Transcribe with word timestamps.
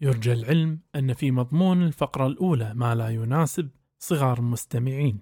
يرجى 0.00 0.32
العلم 0.32 0.80
أن 0.96 1.12
في 1.12 1.30
مضمون 1.30 1.82
الفقرة 1.82 2.26
الأولى 2.26 2.72
ما 2.74 2.94
لا 2.94 3.08
يناسب 3.08 3.70
صغار 3.98 4.38
المستمعين 4.38 5.20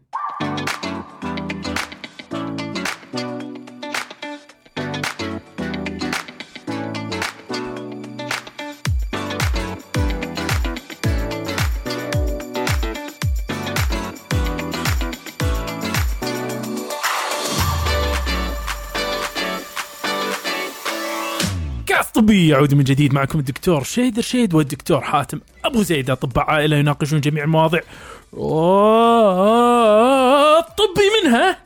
طبي 22.36 22.48
يعود 22.48 22.74
من 22.74 22.84
جديد 22.84 23.14
معكم 23.14 23.38
الدكتور 23.38 23.82
شيد 23.82 24.18
رشيد 24.18 24.54
والدكتور 24.54 25.00
حاتم 25.00 25.40
أبو 25.64 25.82
زيد 25.82 26.10
أطباء 26.10 26.44
عائلة 26.44 26.76
يناقشون 26.76 27.20
جميع 27.20 27.44
المواضيع. 27.44 27.80
الطبي 30.58 31.08
منها 31.22 31.58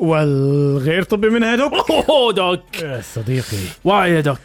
والغير 0.00 1.02
طبي 1.02 1.28
منها 1.30 1.56
دوك؟ 1.56 1.90
اوه 1.90 2.32
دوك. 2.32 2.82
يا 2.82 3.00
صديقي. 3.00 3.56
واعي 3.84 4.12
يا 4.12 4.20
دوك. 4.20 4.38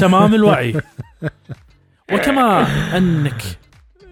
تمام 0.00 0.34
الوعي. 0.34 0.80
وكما 2.12 2.66
انك 2.96 3.42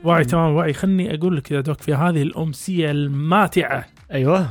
واعي 0.05 0.25
تمام 0.25 0.51
الوعي. 0.51 0.73
خلني 0.73 1.15
أقول 1.15 1.37
لك 1.37 1.51
يا 1.51 1.61
دوك 1.61 1.81
في 1.81 1.95
هذه 1.95 2.23
الأمسية 2.23 2.91
الماتعة. 2.91 3.87
أيوه. 4.13 4.49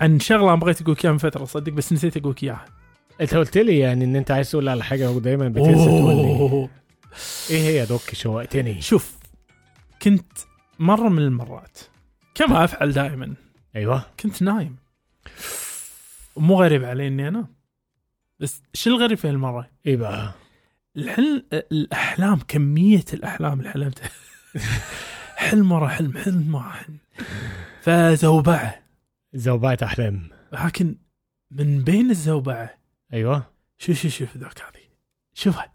عن 0.00 0.20
شغلة 0.20 0.54
بغيت 0.54 0.82
أقول 0.82 0.96
إياها 1.04 1.12
من 1.12 1.18
فترة 1.18 1.44
صدق 1.44 1.72
بس 1.72 1.92
نسيت 1.92 2.16
أقول 2.16 2.34
إياها. 2.42 2.64
انت 3.20 3.34
قلت 3.34 3.58
لي 3.58 3.78
يعني 3.78 4.04
ان 4.04 4.16
انت 4.16 4.30
عايز 4.30 4.50
تقول 4.50 4.68
على 4.68 4.84
حاجة 4.84 5.10
ودايما 5.10 5.48
بتنسى 5.48 5.84
تقول 5.84 6.16
لي. 6.16 6.68
إيه 7.50 7.58
هي 7.62 7.74
يا 7.74 7.84
دوك 7.84 8.14
شوقتني؟ 8.14 8.80
شوف 8.80 9.16
كنت 10.02 10.32
مرة 10.78 11.08
من 11.08 11.18
المرات 11.22 11.78
كما 12.34 12.64
أفعل 12.64 12.92
دائما؟ 12.92 13.34
أيوه. 13.76 14.06
كنت 14.20 14.42
نايم. 14.42 14.76
مو 16.36 16.62
غريب 16.62 16.84
علي 16.84 17.08
إني 17.08 17.28
أنا 17.28 17.46
بس 18.40 18.62
شو 18.74 18.90
الغريب 18.90 19.18
في 19.18 19.28
هالمرة؟ 19.28 19.68
إيه 19.86 19.96
بقى؟ 19.96 20.32
الحلم 20.96 21.42
الأحلام 21.52 22.38
كمية 22.48 23.04
الأحلام 23.12 23.58
اللي 23.60 23.70
حلمتها. 23.70 24.10
حلم 25.36 25.72
ورا 25.72 25.88
حلم 25.88 26.18
حلم 26.18 26.54
ورا 26.54 26.70
حلم. 26.70 26.96
فزوبعة. 27.82 28.82
زوبات 29.34 29.82
أحلام. 29.82 30.28
لكن 30.52 30.96
من 31.50 31.84
بين 31.84 32.10
الزوبعة 32.10 32.70
أيوه. 33.12 33.46
شوف 33.78 33.96
شوف 33.96 34.12
شوف 34.12 34.36
ذاك 34.36 34.60
هذه 34.60 34.82
شوفها 35.34 35.72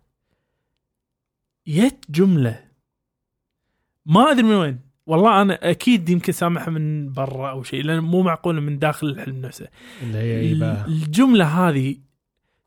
يت 1.67 2.05
جملة. 2.09 2.67
ما 4.05 4.31
أدري 4.31 4.43
من 4.43 4.53
وين. 4.53 4.79
والله 5.05 5.41
أنا 5.41 5.71
أكيد 5.71 6.09
يمكن 6.09 6.33
سامعها 6.33 6.69
من 6.69 7.13
برا 7.13 7.49
أو 7.49 7.63
شيء 7.63 7.83
لأن 7.83 7.99
مو 7.99 8.21
معقولة 8.21 8.61
من 8.61 8.79
داخل 8.79 9.07
الحلم 9.07 9.41
نفسه. 9.41 9.67
اللي 10.01 10.17
هي 10.17 10.51
الجملة 10.85 11.45
هذه 11.45 11.97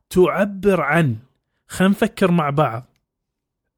تعبر 0.09 0.81
عن 0.81 1.17
خلينا 1.67 1.91
نفكر 1.91 2.31
مع 2.31 2.49
بعض. 2.49 2.85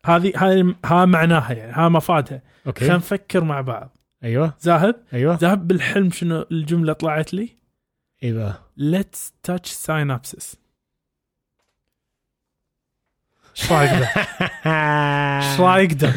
هذه 0.06 0.34
هذه 0.38 0.76
ها 0.86 1.06
معناها 1.06 1.54
يعني 1.54 1.72
ها 1.72 1.90
مفادها. 1.90 2.42
خلينا 2.64 2.68
أوكي 2.68 2.88
نفكر 2.88 3.44
مع 3.44 3.62
بعض. 3.62 3.98
أيوه. 4.24 4.54
ذاهب 4.64 5.04
أيوه. 5.14 5.36
ذاهب 5.36 5.68
بالحلم 5.68 6.12
شنو 6.12 6.46
الجملة 6.52 6.94
طلعت 6.94 7.34
لي؟ 7.34 7.50
بقى 8.24 8.62
let's 8.80 9.32
touch 9.48 9.68
synapses. 9.68 10.63
إيش 13.62 13.72
رايك 13.72 13.92
ذا؟ 13.92 14.08
إيش 15.52 15.60
رايك 15.60 15.94
ذا؟ 15.94 16.14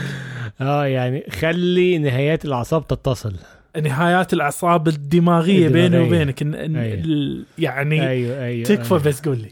آه 0.60 0.86
يعني 0.86 1.24
خلي 1.30 1.98
نهايات 1.98 2.44
الأعصاب 2.44 2.86
تتصل 2.86 3.34
نهايات 3.82 4.32
الأعصاب 4.32 4.88
الدماغية 4.88 5.68
بيني. 5.68 5.98
وبينك 5.98 6.42
إن 6.42 6.54
إن 6.54 6.76
أيوة. 6.76 7.44
يعني 7.58 8.08
أيوه 8.08 8.44
أيوه 8.44 8.64
تكفى 8.64 8.94
أيوة. 8.94 9.02
بس 9.04 9.20
قول 9.20 9.38
لي 9.38 9.50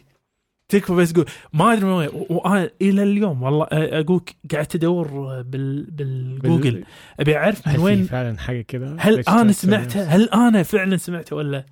تكفى 0.68 0.92
بس 0.92 1.12
قول 1.12 1.24
ما 1.52 1.72
أدري 1.72 1.84
من 1.84 1.92
وين 1.92 2.08
وأنا 2.12 2.70
إلى 2.82 3.02
اليوم 3.02 3.42
والله 3.42 3.66
أقولك 3.72 4.36
قعدت 4.54 4.74
أدور 4.74 5.08
بال 5.42 5.82
بالجوجل 5.90 6.70
بال- 6.70 6.84
أبي 7.20 7.36
أعرف 7.36 7.68
من 7.68 7.78
وين 7.78 8.04
فعلا 8.04 8.38
حاجة 8.38 8.60
كده 8.60 8.96
هل 8.98 9.20
أنا 9.28 9.52
سمعتها 9.52 10.04
هل 10.04 10.28
أنا 10.28 10.62
فعلا 10.62 10.96
سمعتها 10.96 11.36
ولا 11.36 11.64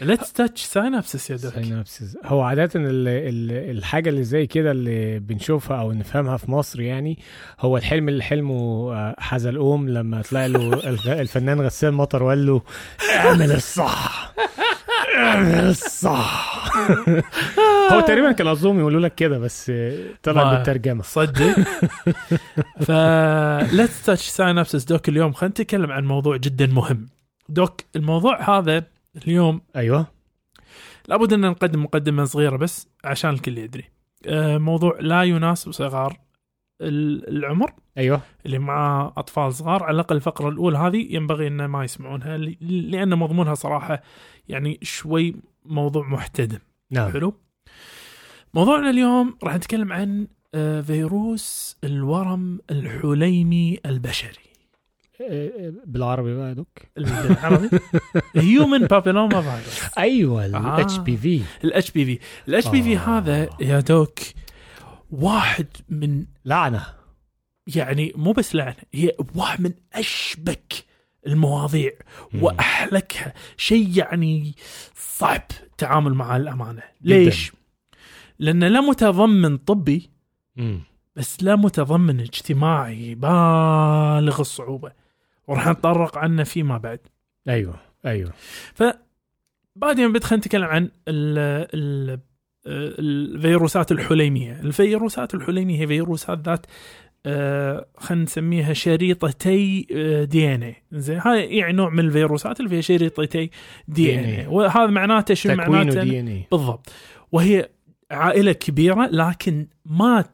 ليتس 0.00 0.32
تاتش 0.32 0.62
ساينابسس 0.62 1.30
يا 1.30 1.36
دوك 1.36 1.52
سينابسز 1.54 2.18
هو 2.24 2.40
عادة 2.42 2.70
ال 2.76 3.08
ال 3.08 3.76
الحاجة 3.76 4.08
اللي 4.08 4.24
زي 4.24 4.46
كده 4.46 4.70
اللي 4.70 5.18
بنشوفها 5.18 5.80
أو 5.80 5.92
نفهمها 5.92 6.36
في 6.36 6.50
مصر 6.50 6.80
يعني 6.80 7.18
هو 7.60 7.76
الحلم 7.76 8.08
اللي 8.08 8.22
حلمه 8.22 8.54
آه، 8.94 9.14
حزلقوم 9.18 9.88
لما 9.88 10.22
طلع 10.22 10.46
له 10.46 10.74
الفنان 11.20 11.60
غسان 11.60 11.94
مطر 11.94 12.22
وقال 12.22 12.46
له 12.46 12.62
اعمل 13.16 13.52
الصح 13.52 14.32
اعمل 15.16 15.54
الصح. 15.68 16.70
هو 17.92 18.00
تقريبا 18.00 18.32
كان 18.32 18.48
قصدهم 18.48 18.78
يقولوا 18.78 19.00
لك 19.00 19.14
كده 19.14 19.38
بس 19.38 19.72
طلع 20.22 20.52
بالترجمة. 20.54 21.02
صدق. 21.02 21.56
ف 22.86 22.90
let's 23.72 24.02
touch 24.02 24.22
synapses 24.28 24.84
doc 24.84 25.08
اليوم 25.08 25.32
خلينا 25.32 25.50
نتكلم 25.50 25.92
عن 25.92 26.04
موضوع 26.04 26.36
جدا 26.36 26.66
مهم. 26.66 27.06
doc 27.48 27.80
الموضوع 27.96 28.58
هذا 28.58 28.84
اليوم 29.16 29.60
أيوه. 29.76 30.06
لابد 31.08 31.32
أن 31.32 31.40
نقدم 31.40 31.82
مقدمة 31.82 32.24
صغيرة 32.24 32.56
بس 32.56 32.88
عشان 33.04 33.30
الكل 33.30 33.58
يدري. 33.58 33.84
آه، 34.26 34.58
موضوع 34.58 34.96
لا 35.00 35.22
يناسب 35.22 35.72
صغار 35.72 36.20
ال- 36.80 37.28
العمر. 37.28 37.72
أيوه. 37.98 38.20
اللي 38.46 38.58
مع 38.58 39.12
أطفال 39.16 39.54
صغار. 39.54 39.82
على 39.82 39.94
الأقل 39.94 40.16
الفقرة 40.16 40.48
الأولى 40.48 40.78
هذه 40.78 41.06
ينبغي 41.10 41.46
أن 41.46 41.64
ما 41.64 41.84
يسمعونها 41.84 42.36
لأن 42.60 43.18
مضمونها 43.18 43.54
صراحة 43.54 44.02
يعني 44.48 44.78
شوي 44.82 45.34
موضوع 45.64 46.08
محتدم. 46.08 46.58
نعم. 46.90 47.12
حلو. 47.12 47.34
موضوعنا 48.54 48.90
اليوم 48.90 49.38
راح 49.42 49.54
نتكلم 49.56 49.92
عن 49.92 50.26
آه، 50.54 50.80
فيروس 50.80 51.76
الورم 51.84 52.60
الحليمي 52.70 53.78
البشري. 53.86 54.45
بالعربي 55.86 56.36
بقى 56.36 56.48
يا 56.48 56.52
doc 56.52 56.78
بالعربي؟ 56.96 57.70
human 58.36 58.78
papilloma 58.78 59.42
virus 59.42 59.98
أيوه 59.98 60.44
آه. 60.44 60.46
الاتش 60.46 60.98
بي 60.98 61.16
في 61.16 61.42
الاتش 61.64 61.90
بي 61.90 62.04
في 62.04 62.18
الاتش 62.48 62.68
بي 62.68 62.82
في 62.82 62.96
آه. 62.96 62.98
هذا 63.18 63.48
يا 63.60 63.80
doc 63.80 64.18
واحد 65.10 65.66
من 65.88 66.24
لعنة. 66.44 66.86
يعني 67.66 68.12
مو 68.16 68.32
بس 68.32 68.54
لعنة 68.54 68.76
هي 68.94 69.12
واحد 69.34 69.60
من 69.60 69.72
أشبك 69.94 70.72
المواضيع 71.26 71.92
وأحلكها. 72.34 73.34
شيء 73.56 73.98
يعني 73.98 74.54
صعب 74.94 75.42
التعامل 75.62 76.14
معه 76.14 76.36
الامانه 76.36 76.82
ليش؟ 77.00 77.52
لأنه 78.38 78.68
لا 78.68 78.80
متضمن 78.80 79.56
طبي. 79.56 80.10
بس 81.16 81.42
لا 81.42 81.56
متضمن 81.56 82.20
اجتماعي 82.20 83.14
بالغ 83.14 84.40
الصعوبة. 84.40 85.05
وراح 85.46 85.68
نتطرق 85.68 86.18
عنه 86.18 86.44
فيما 86.44 86.78
بعد. 86.78 87.00
أيوه 87.48 87.80
أيوه. 88.06 88.32
بعدين 89.76 90.12
بدخل 90.12 90.36
نتكلم 90.36 90.64
عن 90.64 90.90
ال 91.08 91.38
ال 91.74 92.18
الفيروسات 92.68 93.92
الحليمية، 93.92 94.60
الفيروسات 94.60 95.34
الحليمية 95.34 95.80
هي 95.80 95.86
فيروسات 95.86 96.48
ذات 96.48 96.66
آه، 97.28 97.86
خلينا 97.96 98.24
نسميها 98.24 98.72
شريطتي 98.72 99.86
دي 100.30 100.54
إن 100.54 100.62
اي، 100.62 100.76
زين 100.92 101.18
هاي 101.18 101.56
يعني 101.56 101.72
نوع 101.72 101.90
من 101.90 101.98
الفيروسات 101.98 102.60
اللي 102.60 102.70
فيها 102.70 102.80
شريطتي 102.80 103.50
دي 103.88 104.14
إن 104.14 104.24
اي، 104.24 104.44
DNA. 104.44 104.48
وهذا 104.48 104.86
معناته 104.86 105.34
تكوينه 105.34 105.68
معناته؟ 105.68 106.02
دي 106.02 106.20
إن 106.20 106.28
اي 106.28 106.44
بالضبط. 106.50 106.92
وهي 107.32 107.68
عائلة 108.10 108.52
كبيرة 108.52 109.06
لكن 109.06 109.66
ما 109.84 110.24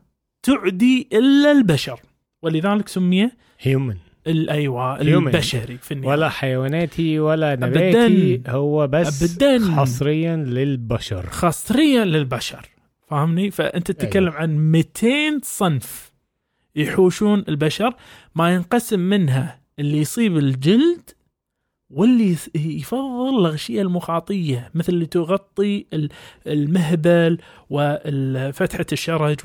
تعدي 0.43 1.09
إلا 1.13 1.53
البشر. 1.53 2.01
ولذلك 2.43 2.89
سمي 2.89 3.31
هيومن 3.61 3.97
أيوه. 4.27 5.01
البشري 5.01 5.79
في 5.79 5.93
النهاية 5.95 6.11
ولا 6.11 6.29
حيواناتي 6.29 7.21
ولا 7.21 7.57
نباتي 7.57 8.35
أبداً. 8.35 8.51
هو 8.53 8.87
بس 8.87 9.23
أبداً. 9.43 9.73
حصريا 9.77 10.37
للبشر 10.37 11.27
خاصريا 11.31 12.05
للبشر 12.05 12.69
فاهمني 13.09 13.51
فأنت 13.51 13.91
تتكلم 13.91 14.29
أيوة. 14.29 14.41
عن 14.41 14.57
200 14.73 15.41
صنف 15.43 16.13
يحوشون 16.77 17.45
البشر 17.49 17.95
ما 18.35 18.55
ينقسم 18.55 19.01
منها 19.01 19.61
اللي 19.79 19.99
يصيب 19.99 20.37
الجلد 20.37 21.11
واللي 21.91 22.37
يفضل 22.55 23.39
الأغشية 23.41 23.83
المخاطية 23.83 24.71
مثل 24.75 24.93
اللي 24.93 25.07
تغطي 25.07 25.87
ال- 25.93 26.09
المهبل 26.47 27.39
وفتحة 27.71 28.87
الشرج 28.93 29.37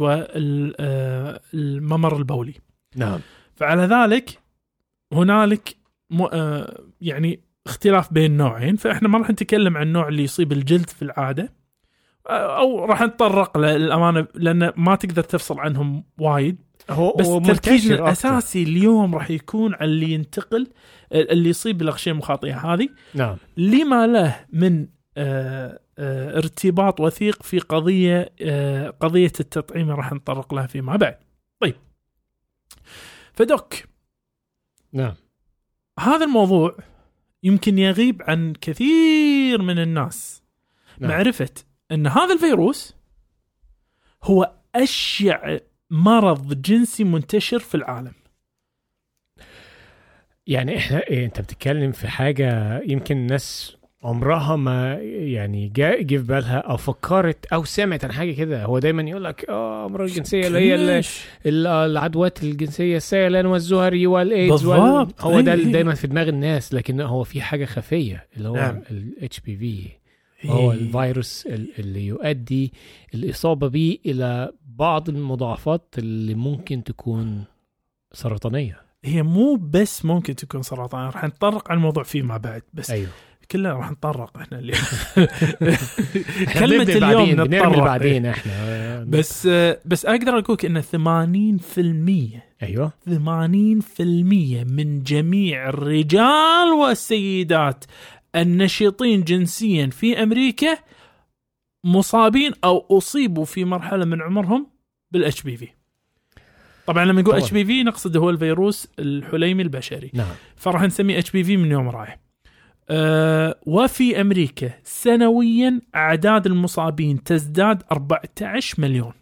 والممر 1.53 2.17
البولي 2.17 2.53
نعم 2.95 3.19
فعلى 3.55 3.81
ذلك 3.81 4.39
هنالك 5.13 5.75
م... 6.09 6.21
آه، 6.21 6.83
يعني 7.01 7.39
اختلاف 7.65 8.13
بين 8.13 8.37
نوعين 8.37 8.75
فإحنا 8.75 9.07
ما 9.07 9.17
راح 9.19 9.29
نتكلم 9.29 9.77
عن 9.77 9.87
النوع 9.87 10.07
اللي 10.07 10.23
يصيب 10.23 10.51
الجلد 10.51 10.89
في 10.89 11.01
العادة 11.01 11.53
آه، 12.29 12.59
أو 12.59 12.85
راح 12.85 13.01
نتطرق 13.01 13.57
له 13.57 13.77
للأمانة 13.77 14.27
لأن 14.35 14.71
ما 14.75 14.95
تقدر 14.95 15.23
تفصل 15.23 15.59
عنهم 15.59 16.03
وايد. 16.17 16.67
هو 16.89 17.13
بس 17.13 17.27
تركيزنا. 17.27 17.95
الأساسي 17.95 18.63
اليوم 18.63 19.15
راح 19.15 19.31
يكون 19.31 19.73
على 19.73 19.85
اللي 19.85 20.11
ينتقل 20.11 20.67
اللي 21.11 21.49
يصيب 21.49 21.77
بالاغشيه 21.77 22.11
المخاطية 22.11 22.73
هذه. 22.73 22.89
نعم. 23.13 23.37
لما 23.57 24.07
له 24.07 24.45
من 24.53 24.87
آه، 25.17 25.79
آه، 25.99 26.37
ارتباط 26.37 26.99
وثيق 26.99 27.43
في 27.43 27.59
قضية 27.59 28.33
آه، 28.41 28.89
قضية 28.89 29.31
التطعيم 29.39 29.89
راح 29.91 30.13
نتطرق 30.13 30.53
لها 30.53 30.67
فيما 30.67 30.95
بعد. 30.95 31.17
طيب. 31.59 31.75
فدوك. 33.33 33.73
نعم 34.93 35.15
هذا 35.99 36.25
الموضوع 36.25 36.77
يمكن 37.43 37.77
يغيب 37.77 38.21
عن 38.21 38.53
كثير 38.61 39.61
من 39.61 39.79
الناس 39.79 40.43
نعم. 40.99 41.11
معرفة 41.11 41.49
إن 41.91 42.07
هذا 42.07 42.33
الفيروس 42.33 42.95
هو 44.23 44.53
اشيع 44.75 45.59
مرض 45.89 46.61
جنسي 46.61 47.03
منتشر 47.03 47.59
في 47.59 47.75
العالم. 47.75 48.13
يعني 50.47 50.77
إحنا 50.77 50.99
إيه 50.99 51.25
أنت 51.25 51.41
بتتكلم 51.41 51.91
في 51.91 52.07
حاجة 52.07 52.79
يمكن 52.83 53.17
الناس 53.17 53.76
عمرها 54.03 54.55
ما 54.55 54.93
يعني 55.03 55.67
جاء 55.69 56.01
جه 56.01 56.17
في 56.17 56.23
بالها 56.23 56.57
أو 56.57 56.77
فكرت 56.77 57.45
أو 57.45 57.63
سمعت 57.63 58.05
عن 58.05 58.11
حاجة 58.11 58.31
كده. 58.31 58.63
هو 58.65 58.79
دايما 58.79 59.01
يقول 59.03 59.23
لك 59.23 59.45
آه 59.49 59.85
امراض 59.85 60.07
الجنسية 60.09 60.47
اللي 60.47 60.59
هي 60.59 61.01
العدوات 61.45 62.43
الجنسية 62.43 62.97
السيلان 62.97 63.45
والزهري 63.45 64.07
والإيدز 64.07 64.65
وال... 64.65 65.07
هو 65.19 65.41
ده 65.41 65.53
اللي 65.53 65.65
أي. 65.65 65.71
دايما 65.71 65.93
في 65.93 66.07
دماغ 66.07 66.29
الناس 66.29 66.73
لكن 66.73 67.01
هو 67.01 67.23
في 67.23 67.41
حاجة 67.41 67.65
خفية 67.65 68.27
اللي 68.37 68.49
هو 68.49 68.55
نعم. 68.55 68.81
الاتش 68.91 69.39
بي 69.39 69.55
في 69.57 69.89
هو 70.49 70.71
إيه. 70.71 70.77
الفيروس 70.77 71.47
ال- 71.47 71.79
اللي 71.79 72.05
يؤدي 72.07 72.73
الإصابة 73.13 73.67
به 73.67 73.97
إلى 74.05 74.51
بعض 74.65 75.09
المضاعفات 75.09 75.95
اللي 75.97 76.33
ممكن 76.35 76.83
تكون 76.83 77.43
سرطانية. 78.13 78.81
هي 79.05 79.23
مو 79.23 79.55
بس 79.55 80.05
ممكن 80.05 80.35
تكون 80.35 80.61
سرطان 80.61 81.05
راح 81.05 81.23
نتطرق 81.23 81.71
على 81.71 81.77
الموضوع 81.77 82.03
فيما 82.03 82.37
بعد. 82.37 82.61
بس 82.73 82.91
أيوه. 82.91 83.09
كلنا 83.51 83.73
راح 83.73 83.91
نتطرق 83.91 84.37
إحنا 84.37 84.59
اليوم 84.59 84.79
بنبدأ 86.77 86.97
اليوم 86.97 87.41
نتطرق. 87.41 87.83
بعدين 87.83 88.25
إحنا 88.25 89.03
بس 89.07 89.47
بس 89.85 90.05
أقدر 90.05 90.39
أقول 90.39 90.57
ان 90.65 90.81
80% 92.37 92.63
أيوه 92.63 92.91
80% 93.09 93.11
من 94.71 95.03
جميع 95.03 95.69
الرجال 95.69 96.67
والسيدات 96.81 97.85
النشيطين 98.35 99.23
جنسيا 99.23 99.87
في 99.87 100.23
أمريكا 100.23 100.77
مصابين 101.83 102.51
أو 102.63 102.85
أصيبوا 102.97 103.45
في 103.45 103.65
مرحلة 103.65 104.05
من 104.05 104.21
عمرهم 104.21 104.67
بال 105.11 105.41
HPV. 105.41 105.67
طبعا 106.87 107.05
لما 107.05 107.21
نقول. 107.21 107.35
HPV 107.35 107.83
نقصد 107.83 108.17
هو 108.17 108.29
الفيروس 108.29 108.87
الحليمي 108.99 109.63
البشري 109.63 110.11
نعم 110.13 110.35
فراح 110.55 110.81
نسميه 110.81 111.19
HPV 111.19 111.57
من 111.57 111.71
يوم 111.71 111.89
رايح. 111.89 112.19
أه 112.89 113.59
وفي 113.65 114.21
أمريكا 114.21 114.73
سنويا 114.83 115.81
أعداد 115.95 116.45
المصابين 116.45 117.23
تزداد 117.23 117.83
14 117.91 118.81
مليون. 118.81 119.13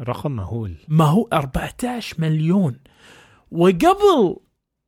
رقم 0.00 0.32
مهول. 0.36 0.74
ما 0.88 1.04
هو 1.04 1.28
14 1.32 2.16
مليون. 2.20 2.78
وقبل 3.50 4.36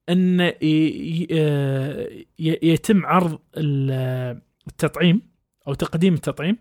أن 0.09 0.41
آه، 0.41 2.09
يتم 2.39 3.07
عرض 3.07 3.39
ال- 3.57 4.41
التطعيم 4.69 5.23
أو 5.69 5.75
تقديم 5.75 6.15
التطعيم 6.15 6.57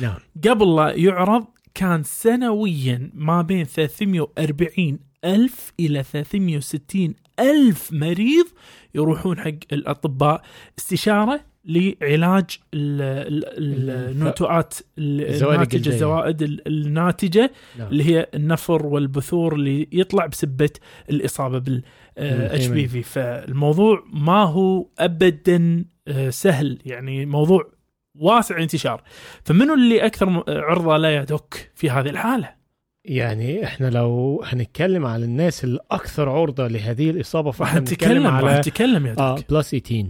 نعم. 0.00 0.16
قبل 0.48 0.76
لا 0.76 0.92
يعرض 0.92 1.46
كان 1.74 2.02
سنويا 2.02 3.10
ما 3.14 3.42
بين 3.42 3.64
340 3.64 4.98
ألف 5.24 5.72
إلى 5.80 6.02
360 6.02 7.14
ألف 7.40 7.92
مريض 7.92 8.46
يروحون 8.94 9.40
حق 9.40 9.50
الأطباء 9.72 10.42
استشارة 10.78 11.40
لعلاج 11.64 12.58
ال- 12.74 13.00
ال- 13.02 13.58
ال- 13.58 14.10
النتوءات 14.10 14.74
الناتجة. 14.98 15.88
الزوائد 15.88 16.42
ال- 16.42 16.68
الناتجة 16.68 17.50
نعم. 17.78 17.88
اللي 17.88 18.04
هي 18.04 18.28
النفر 18.34 18.86
والبثور 18.86 19.54
اللي 19.54 19.88
يطلع 19.92 20.26
بسبة 20.26 20.70
الإصابة 21.10 21.58
بال 21.58 21.82
HPV 22.18 23.02
فالموضوع 23.02 24.04
ما 24.12 24.42
هو 24.44 24.86
ابدا 24.98 25.84
آه، 26.08 26.30
سهل 26.30 26.78
يعني 26.86 27.26
موضوع 27.26 27.72
واسع 28.18 28.58
انتشار 28.62 29.02
فمنو 29.44 29.74
اللي 29.74 30.06
أكثر 30.06 30.26
م- 30.30 30.44
عرضة 30.48 30.96
لا 30.96 31.16
يدك 31.16 31.70
في 31.74 31.90
هذه 31.90 32.08
الحالة 32.10 32.63
يعني 33.04 33.64
إحنا 33.64 33.90
لو 33.90 34.42
هنتكلم 34.46 35.06
على 35.06 35.24
الناس 35.24 35.64
الأكثر 35.64 36.28
عرضة 36.28 36.68
لهذه 36.68 37.10
الإصابة 37.10 37.50
فإحنا 37.50 37.80
نتكلم 37.80 38.12
بنتكلم 38.12 38.26
راح 38.26 38.34
على 38.34 38.58
نتكلم 38.58 39.06
يا 39.06 39.14
آه 39.18 39.38
plus 39.50 39.70
18 39.70 40.06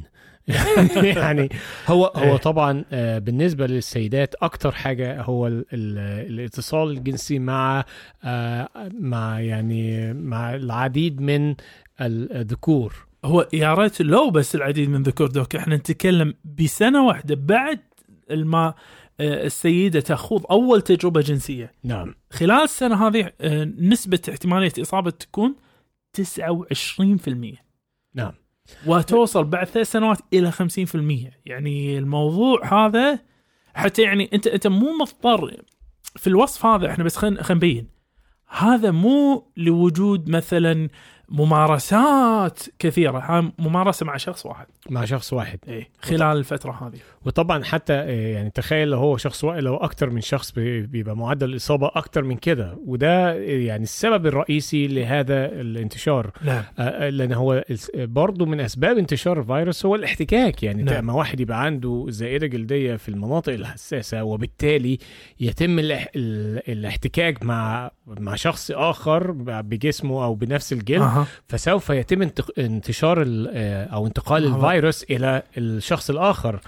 يعني 1.20 1.48
هو. 1.86 2.12
هو 2.16 2.36
طبعا 2.36 2.84
آه، 2.92 3.18
بالنسبة 3.18 3.66
للسيدات 3.66 4.34
أكتر 4.34 4.72
حاجة 4.72 5.22
هو 5.22 5.46
ال 5.46 5.64
ال 5.72 5.98
الاتصال 6.32 6.90
الجنسي 6.90 7.38
مع 7.38 7.84
آه، 8.24 8.68
مع 9.00 9.40
يعني 9.40 10.12
مع 10.12 10.54
العديد 10.54 11.20
من 11.20 11.54
الذكور. 12.00 13.06
هو 13.24 13.48
يا 13.52 13.74
ريت 13.74 14.02
لو 14.02 14.30
بس 14.30 14.54
العديد 14.54 14.88
من 14.88 15.02
ذكور 15.02 15.26
دوك 15.26 15.56
إحنا 15.56 15.76
نتكلم 15.76 16.34
بسنة 16.58 17.06
واحدة 17.06 17.34
بعد 17.34 17.80
ما 18.30 18.66
آه، 18.66 18.74
السيدة 19.20 20.00
تخوض 20.00 20.46
أول 20.50 20.82
تجربة 20.82 21.20
جنسية. 21.20 21.72
نعم. 21.84 22.14
خلال 22.30 22.62
السنة 22.62 23.06
هذه 23.06 23.32
آه، 23.40 23.64
نسبة 23.78 24.20
احتمالية 24.28 24.72
إصابة 24.80 25.10
تكون 25.10 25.54
29% 26.12 27.58
نعم. 28.14 28.32
وتوصل 28.86 29.44
بعد 29.44 29.66
ثلاث 29.66 29.90
سنوات 29.90 30.18
إلى 30.32 30.52
50% 30.52 31.32
يعني 31.46 31.98
الموضوع 31.98 32.86
هذا 32.86 33.18
حتى 33.74 34.02
يعني 34.02 34.30
أنت 34.32 34.46
أنت 34.46 34.66
مو 34.66 34.96
مضطر 35.00 35.56
في 36.16 36.26
الوصف 36.26 36.66
هذا 36.66 36.90
إحنا 36.90 37.04
بس 37.04 37.16
خلينا 37.16 37.42
خلينا 37.42 37.58
نبين. 37.58 37.88
هذا 38.48 38.90
مو 38.90 39.52
لوجود 39.56 40.30
مثلا 40.30 40.88
ممارسات 41.28 42.62
كثيرة 42.78 43.52
ممارسة 43.58 44.06
مع 44.06 44.16
شخص 44.16 44.46
واحد. 44.46 44.66
مع 44.90 45.04
شخص 45.04 45.32
واحد. 45.32 45.58
إيه 45.68 45.90
خلال 46.02 46.36
الفترة 46.36 46.72
هذه. 46.72 46.98
وطبعا 47.24 47.64
حتى 47.64 47.92
آه، 47.92 48.04
يعني 48.34 48.50
تخيل 48.50 48.88
لو 48.88 48.98
هو 48.98 49.16
شخص 49.16 49.44
لو 49.44 49.76
أكتر 49.76 50.10
من 50.10 50.20
شخص 50.20 50.50
بي- 50.52 50.80
بيبقى 50.86 51.16
معدل 51.16 51.50
الإصابة 51.50 51.90
أكتر 51.94 52.22
من 52.24 52.36
كده 52.36 52.76
وده 52.86 53.30
آه، 53.32 53.34
يعني 53.38 53.82
السبب 53.82 54.26
الرئيسي 54.26 54.86
لهذا 54.86 55.46
الانتشار 55.46 56.30
نعم 56.44 56.62
آه، 56.78 57.08
لأن 57.10 57.32
هو 57.32 57.64
برضو 57.94 58.46
من 58.46 58.60
أسباب 58.60 58.98
انتشار 58.98 59.40
الفيروس 59.40 59.86
هو 59.86 59.94
الاحتكاك 59.94 60.62
يعني 60.62 60.82
نعم. 60.82 60.94
لما 60.94 61.12
واحد 61.12 61.40
يبقى 61.40 61.64
عنده 61.64 62.06
زائدة 62.08 62.46
جلدية 62.46 62.96
في 62.96 63.08
المناطق 63.08 63.52
الحساسة 63.52 64.24
وبالتالي 64.24 64.98
يتم 65.40 65.78
الاح... 65.78 66.08
ال- 66.16 66.70
الاحتكاك 66.72 67.42
مع 67.42 67.90
مع 68.06 68.34
شخص 68.34 68.70
آخر 68.70 69.30
بجسمه 69.60 70.24
أو 70.24 70.34
بنفس 70.34 70.72
الجلد 70.72 71.02
أها 71.02 71.26
فسوف 71.48 71.90
يتم. 71.90 72.28
انتشار 72.58 73.24
أو 73.92 74.06
انتقال 74.06 74.46
آه. 74.46 74.56
الفيروس 74.56 75.02
إلى 75.10 75.42
الشخص 75.58 76.10
الآخر 76.10 76.60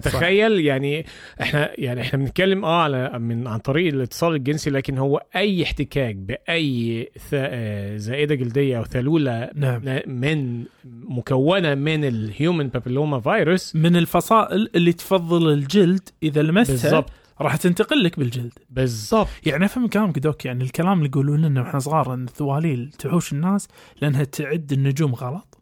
فتخيل 0.00 0.60
يعني 0.60 1.06
إحنا 1.40 1.70
يعني 1.80 2.00
إحنا 2.00 2.18
بنتكلم 2.18 2.64
آه 2.64 2.82
على 2.82 3.18
من 3.18 3.46
عن 3.46 3.58
طريق 3.58 3.94
الاتصال 3.94 4.34
الجنسي 4.34 4.70
لكن 4.70 4.98
هو 4.98 5.22
أي 5.36 5.62
احتكاك 5.62 6.14
بأي. 6.14 7.10
آه، 7.34 7.96
زائدة 7.96 8.34
جلدية 8.34 8.78
أو 8.78 8.84
ثلوله 8.84 9.50
نعم. 9.54 10.00
من 10.06 10.64
مكونة 10.84 11.74
من 11.74 12.04
الهيومن 12.04 12.68
بابيلوما 12.68 13.20
فيروس 13.20 13.76
من 13.76 13.96
الفصائل 13.96 14.70
اللي 14.74 14.92
تفضل 14.92 15.52
الجلد 15.52 16.08
إذا 16.22 16.42
لمستها 16.42 16.90
بالضبط. 16.90 17.10
راح 17.40 17.56
تنتقل 17.56 18.04
لك 18.04 18.18
بالجلد. 18.18 18.52
بالضبط. 18.70 19.28
يعني 19.46 19.64
أفهم 19.64 19.86
كلامك 19.86 20.18
دوك 20.18 20.44
يعني 20.44 20.64
الكلام 20.64 20.98
اللي 20.98 21.08
يقولون 21.08 21.42
لنا 21.42 21.62
وإحنا 21.62 21.78
صغار 21.78 22.14
إن 22.14 22.24
الثواليل 22.24 22.90
تحوش 22.98 23.32
الناس 23.32 23.68
لأنها 24.02 24.24
تعد 24.24 24.72
النجوم 24.72 25.14
غلط. 25.14 25.59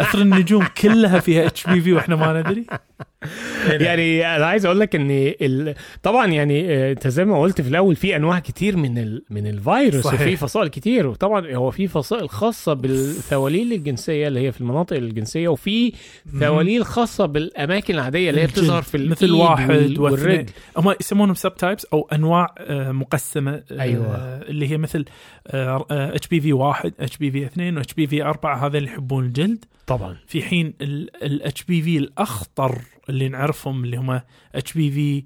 أثر 0.00 0.18
النجوم 0.18 0.66
كلها 0.82 1.20
فيها 1.20 1.46
اتش 1.46 1.66
بي 1.66 1.80
في 1.80 1.92
وإحنا 1.92 2.16
ما 2.16 2.40
ندري. 2.40 2.66
يعني 3.86 4.36
أنا 4.36 4.46
عايز 4.46 4.66
أقول 4.66 4.80
لك 4.80 4.94
إن 4.94 5.10
ال... 5.40 5.74
طبعا 6.02 6.26
يعني 6.26 6.74
آه، 6.74 6.92
أنت 6.92 7.08
زي 7.08 7.24
ما 7.24 7.40
قلت 7.40 7.60
في 7.60 7.68
الأول 7.68 7.96
في 7.96 8.16
أنواع 8.16 8.38
كتير 8.38 8.76
من 8.76 8.98
ال... 8.98 9.22
من 9.30 9.46
الفيروس 9.46 10.04
صحيح. 10.04 10.20
وفي 10.20 10.36
فصائل 10.36 10.68
كتير 10.68 11.06
وطبعا 11.06 11.54
هو 11.54 11.70
في 11.70 11.88
فصائل 11.88 12.28
خاصة 12.28 12.72
بالثواليل 12.72 13.72
الجنسية 13.72 14.28
اللي 14.28 14.40
هي 14.40 14.52
في 14.52 14.60
المناطق 14.60 14.96
الجنسية 14.96 15.48
وفي 15.48 15.92
ثواليل 16.40 16.84
خاصة 16.84 17.26
بالأماكن 17.26 17.94
العادية 17.94 18.30
اللي 18.30 18.40
هي. 18.40 18.46
بتظهر 18.46 18.82
في 18.82 18.98
مثل 18.98 19.32
واحد. 19.32 19.98
والرجل 19.98 20.46
هم 20.76 20.94
يسمونهم 21.00 21.34
subtypes 21.34 21.84
أو 21.84 22.08
أنواع 22.12 22.54
آه، 22.58 22.92
مقسمة 22.92 23.62
آه، 23.72 23.80
أيوة. 23.80 24.16
اللي 24.48 24.70
هي 24.70 24.76
مثل 24.76 25.04
اتش 25.46 26.28
بي 26.28 26.40
في 26.40 26.52
1 26.52 26.92
اتش 27.00 27.16
بي 27.16 27.30
في 27.30 27.44
2 27.44 27.76
واتش 27.76 27.94
بي 27.94 28.06
في 28.06 28.22
4 28.22 28.66
هذا 28.66 28.78
اللي 28.78 28.88
يحبون 28.88 29.24
الجلد 29.24 29.64
طبعا 29.86 30.16
في 30.26 30.42
حين 30.42 30.74
ال 31.22 31.64
HPV 31.64 31.98
الأخطر 31.98 32.78
اللي 33.10 33.28
نعرفهم 33.28 33.84
اللي 33.84 33.96
هم 33.96 34.20
HPV 34.54 35.22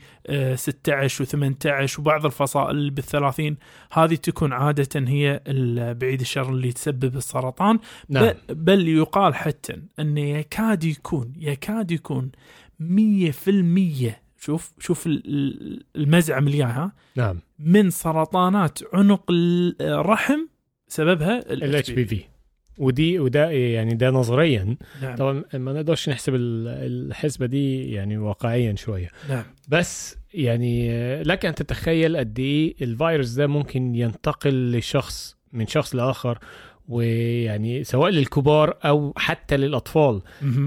16 0.56 1.24
و18 1.24 1.98
وبعض 1.98 2.26
الفصائل 2.26 2.90
بالثلاثين 2.90 3.56
هذه 3.92 4.14
تكون 4.14 4.52
عادة 4.52 5.00
هي 5.08 5.40
بعيد 6.00 6.20
الشر 6.20 6.48
اللي 6.48 6.72
تسبب 6.72 7.16
السرطان. 7.16 7.78
نعم. 8.08 8.34
بل 8.48 8.88
يقال 8.88 9.34
حتى 9.34 9.76
انه 10.00 10.20
يكاد 10.20 10.84
يكون 10.84 11.32
يكاد 11.36 11.90
يكون 11.90 12.30
100% 12.80 14.10
شوف 14.40 14.72
شوف 14.78 15.06
ال- 15.06 15.22
ال- 15.26 15.84
المزعم 15.96 16.46
اللي 16.46 16.62
ها؟ 16.62 16.92
نعم. 17.16 17.38
من 17.58 17.90
سرطانات 17.90 18.78
عنق 18.94 19.24
الرحم 19.80 20.38
سببها 20.88 21.52
الاتش 21.52 21.90
بي 21.90 22.04
في 22.04 22.24
ودي 22.80 23.18
وده 23.18 23.50
يعني 23.50 23.94
ده 23.94 24.10
نظريا. 24.10 24.76
نعم. 25.02 25.16
طبعا 25.16 25.44
ما 25.54 25.72
نقدرش 25.72 26.08
نحسب 26.08 26.34
ال- 26.34 26.68
الحسبة 26.68 27.46
دي 27.46 27.90
يعني 27.92 28.18
واقعيا 28.18 28.74
شوية. 28.74 29.08
نعم. 29.28 29.44
بس 29.68 30.18
يعني 30.34 30.92
لك 31.22 31.46
أن 31.46 31.54
تتخيل 31.54 32.16
قد 32.16 32.38
إيه 32.38 32.74
الفيروس 32.82 33.30
ده 33.30 33.46
ممكن 33.46 33.94
ينتقل 33.94 34.76
لشخص 34.78 35.36
من 35.52 35.66
شخص 35.66 35.94
لآخر 35.94 36.38
ويعني 36.88 37.84
سواء 37.84 38.10
للكبار 38.10 38.78
أو 38.84 39.12
حتى 39.16 39.56
للأطفال. 39.56 40.22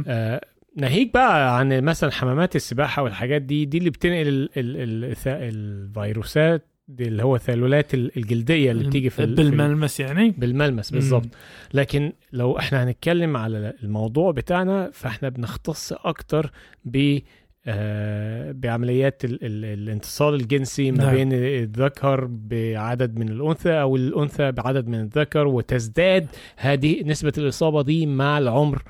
آه 0.07 0.41
ناهيك 0.77 1.13
بقى 1.13 1.57
عن 1.59 1.81
مثلا 1.81 2.11
حمامات 2.11 2.55
السباحة 2.55 3.03
والحاجات 3.03 3.41
دي 3.41 3.65
دي 3.65 3.77
اللي 3.77 3.89
بتنقل 3.89 4.27
ال 4.27 4.49
ال 4.57 4.77
ال 4.77 5.15
الفيروسات 5.27 6.67
دي 6.87 7.07
اللي 7.07 7.23
هو 7.23 7.35
الثالولات 7.35 7.93
ال- 7.93 8.17
الجلدية 8.17 8.71
اللي 8.71 8.87
بتيجي 8.87 9.09
في 9.09 9.23
ال- 9.23 9.35
في 9.35 9.41
ال- 9.41 9.49
بالملمس 9.51 9.99
يعني؟ 9.99 10.29
بالملمس 10.37 10.91
بالظبط 10.91 11.27
لكن 11.73 12.13
لو 12.33 12.57
إحنا 12.59 12.83
هنتكلم 12.83 13.37
على 13.37 13.73
الموضوع 13.83 14.31
بتاعنا 14.31 14.89
فاحنا 14.93 15.29
بنختص 15.29 15.93
أكتر 15.93 16.51
ب 16.85 17.19
آه، 17.65 18.51
بعمليات 18.51 19.25
ال 19.25 19.39
ال 19.45 19.65
الانتصال 19.65 20.33
الجنسي 20.33 20.91
ما 20.91 20.97
نعم. 20.97 21.15
بين 21.15 21.33
الذكر 21.33 22.25
بعدد 22.31 23.19
من 23.19 23.29
الأنثى 23.29 23.71
أو 23.81 23.95
الأنثى 23.95 24.51
بعدد 24.51 24.87
من 24.87 24.99
الذكر 24.99 25.47
وتزداد 25.47 26.27
هذه 26.57 27.03
نسبة 27.03 27.33
الإصابة 27.37 27.81
دي 27.83 28.05
مع 28.05 28.37
العمر 28.37 28.83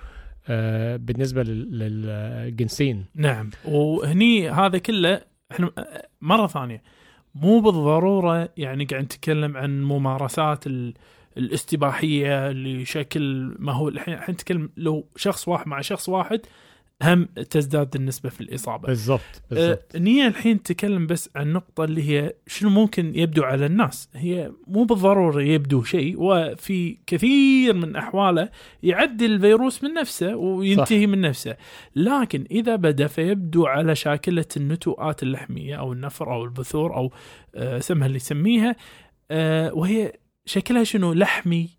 آه، 0.47 0.95
بالنسبة 0.95 1.43
لل- 1.43 1.79
للجنسين. 1.79 3.05
نعم. 3.15 3.49
وهني 3.65 4.49
هذا 4.49 4.77
كله 4.77 5.21
إحنا 5.51 5.71
مرة 6.21 6.47
ثانية. 6.47 6.81
مو 7.35 7.59
بالضرورة 7.59 8.49
يعني 8.57 8.85
قاعد 8.85 9.03
نتكلم 9.03 9.57
عن 9.57 9.83
ممارسات 9.83 10.67
ال- 10.67 10.93
الاستباحية 11.37 12.51
لشكل 12.51 13.55
ما 13.59 13.71
هو 13.73 13.87
الحين 13.89 14.13
الحين 14.13 14.33
نتكلم 14.35 14.69
لو 14.77 15.05
شخص 15.15 15.47
واحد 15.47 15.67
مع 15.67 15.81
شخص 15.81 16.09
واحد 16.09 16.41
هم 17.03 17.25
تزداد 17.25 17.95
النسبة 17.95 18.29
في 18.29 18.41
الإصابة. 18.41 18.87
بالضبط 18.87 19.21
آه، 19.21 19.55
بالضبط. 19.55 19.95
نية 19.95 20.27
الحين 20.27 20.63
تتكلم 20.63 21.07
بس 21.07 21.29
عن 21.35 21.47
النقطة 21.47 21.83
اللي 21.83 22.09
هي 22.09 22.33
شنو 22.47 22.69
ممكن 22.69 23.15
يبدو 23.15 23.43
على 23.43 23.65
الناس. 23.65 24.09
هي 24.13 24.51
مو 24.67 24.83
بالضرورة 24.83 25.41
يبدو 25.41 25.83
شيء 25.83 26.15
وفي 26.17 26.97
كثير 27.07 27.73
من 27.73 27.95
أحواله 27.95 28.49
يعدي 28.83 29.25
الفيروس 29.25 29.83
من 29.83 29.93
نفسه 29.93 30.35
وينتهي 30.35 31.05
صح. 31.05 31.09
من 31.11 31.21
نفسه. 31.21 31.57
لكن 31.95 32.45
إذا 32.51 32.75
بدأ 32.75 33.07
فيبدو 33.07 33.65
على 33.65 33.95
شاكلة 33.95 34.45
النتوءات 34.57 35.23
اللحمية 35.23 35.75
أو 35.75 35.93
النفر 35.93 36.33
أو 36.33 36.43
البثور 36.43 36.95
أو 36.95 37.11
آه، 37.55 37.79
سمها 37.79 38.07
اللي 38.07 38.17
يسميها 38.17 38.75
آه، 39.31 39.73
وهي 39.73 40.13
شكلها 40.45 40.83
شنو؟ 40.83 41.13
لحمي 41.13 41.69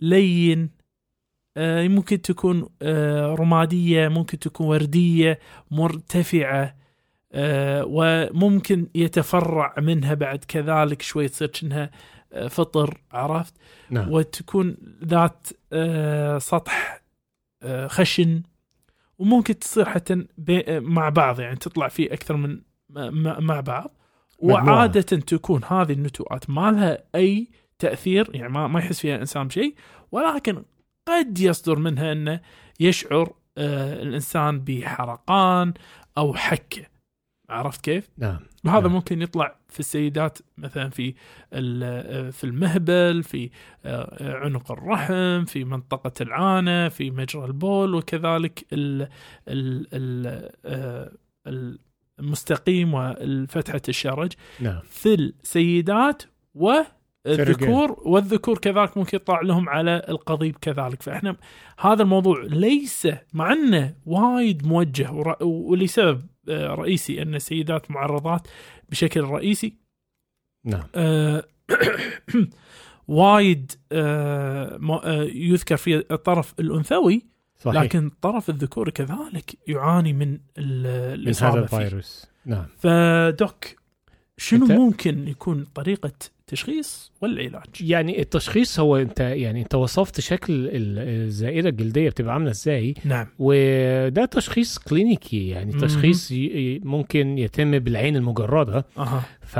لين 0.00 0.62
آه، 0.62 0.73
ممكن 1.56 2.22
تكون 2.22 2.68
آه، 2.82 3.34
رمادية 3.34 4.08
ممكن 4.08 4.38
تكون 4.38 4.66
وردية 4.66 5.38
مرتفعة 5.70 6.76
آه، 7.32 7.84
وممكن 7.86 8.86
يتفرع 8.94 9.74
منها 9.78 10.14
بعد 10.14 10.44
كذلك 10.44 11.02
شوي 11.02 11.28
تصير 11.28 11.48
كأنها 11.48 11.90
آه، 12.32 12.48
فطر 12.48 13.00
عرفت؟ 13.12 13.54
نعم. 13.90 14.12
وتكون 14.12 14.76
ذات 15.04 15.48
آه، 15.72 16.38
سطح 16.38 17.02
آه، 17.62 17.86
خشن 17.86 18.42
وممكن 19.18 19.58
تصير 19.58 19.84
حتى 19.88 20.26
آه، 20.48 20.78
مع 20.78 21.08
بعض 21.08 21.40
يعني 21.40 21.56
تطلع 21.56 21.88
فيه 21.88 22.12
أكثر 22.12 22.36
من 22.36 22.60
مع 23.40 23.60
بعض. 23.60 23.90
وعادة 24.38 25.00
تكون 25.00 25.64
هذه 25.64 25.92
النتوءات 25.92 26.50
ما 26.50 26.70
لها 26.70 26.98
أي 27.14 27.48
تأثير 27.78 28.30
يعني 28.34 28.52
ما, 28.52 28.66
ما 28.66 28.80
يحس 28.80 29.00
فيها 29.00 29.14
الإنسان 29.14 29.48
بشيء 29.48 29.74
ولكن 30.12 30.62
قد 31.08 31.38
يصدر 31.40 31.78
منها 31.78 32.12
أنه 32.12 32.40
يشعر 32.80 33.32
آه 33.58 34.02
الإنسان 34.02 34.60
بحرقان 34.60 35.74
أو 36.18 36.34
حكة 36.34 36.86
عرفت 37.48 37.80
كيف؟ 37.84 38.08
نعم 38.18 38.40
وهذا 38.64 38.80
نعم. 38.80 38.92
ممكن 38.92 39.22
يطلع 39.22 39.56
في 39.68 39.80
السيدات 39.80 40.38
مثلا 40.58 40.90
في 40.90 41.14
ال- 41.52 42.32
في 42.32 42.44
المهبل 42.44 43.22
في 43.22 43.50
آه، 43.84 44.36
عنق 44.44 44.72
الرحم 44.72 45.44
في 45.44 45.64
منطقة 45.64 46.12
العانة 46.20 46.88
في 46.88 47.10
مجرى 47.10 47.44
البول 47.44 47.94
وكذلك 47.94 48.66
ال 48.72 49.02
ال 49.48 49.86
ال 49.92 50.50
آه، 50.64 51.12
المستقيم 52.20 52.94
وفتحة 52.94 53.82
الشرج 53.88 54.32
نعم 54.60 54.80
في 54.90 55.14
السيدات 55.14 56.22
والذكور 57.26 58.00
والذكور 58.04 58.58
كذلك 58.58 58.96
ممكن 58.96 59.16
يطلع 59.16 59.40
لهم 59.40 59.68
على 59.68 60.02
القضيب 60.08 60.56
كذلك. 60.60 61.02
فإحنا 61.02 61.36
هذا 61.78 62.02
الموضوع 62.02 62.42
ليس 62.42 63.08
مع 63.32 63.52
أنه 63.52 63.94
وايد 64.06 64.66
موجه 64.66 65.10
ولسبب 65.40 66.26
آه، 66.48 66.74
رئيسي 66.74 67.22
أن 67.22 67.34
السيدات 67.34 67.90
معرضات 67.90 68.48
بشكل 68.88 69.20
رئيسي. 69.20 69.74
نعم. 70.64 70.84
آه، 70.94 71.44
وايد 73.08 73.72
آه، 73.92 74.78
يذكر 75.32 75.76
في 75.76 75.96
الطرف 75.96 76.54
الأنثوي 76.60 77.22
صحيح. 77.58 77.82
لكن 77.82 78.06
الطرف 78.06 78.50
الذكوري 78.50 78.90
كذلك 78.90 79.58
يعاني 79.68 80.12
من 80.12 80.38
ال- 80.58 81.18
من 81.18 81.24
الإصابة 81.24 81.58
هذا 81.58 81.66
فيه. 81.66 81.76
الفيروس. 81.76 82.26
نعم. 82.46 82.66
فدوك 82.78 83.64
شنو 84.36 84.66
ممكن 84.66 85.28
يكون 85.28 85.64
طريقة 85.74 86.12
تشخيص 86.54 87.12
والعلاج؟ 87.22 87.64
يعني 87.80 88.20
التشخيص 88.20 88.80
هو 88.80 88.96
انت 88.96 89.20
يعني 89.20 89.62
انت 89.62 89.74
وصفت 89.74 90.20
شكل 90.20 90.52
ال- 90.52 91.24
الزائدة 91.26 91.68
الجلدية 91.68 92.08
بتبقى 92.10 92.32
عاملة 92.34 92.50
إزاي 92.50 92.94
نعم 93.04 93.26
وده 93.38 94.24
تشخيص 94.24 94.78
كلينيكي 94.78 95.48
يعني. 95.48 95.72
تشخيص 95.72 96.32
ممكن 96.84 97.38
يتم 97.38 97.78
بالعين 97.78 98.16
المجردة 98.16 98.86
أها 98.98 99.22
ف... 99.42 99.58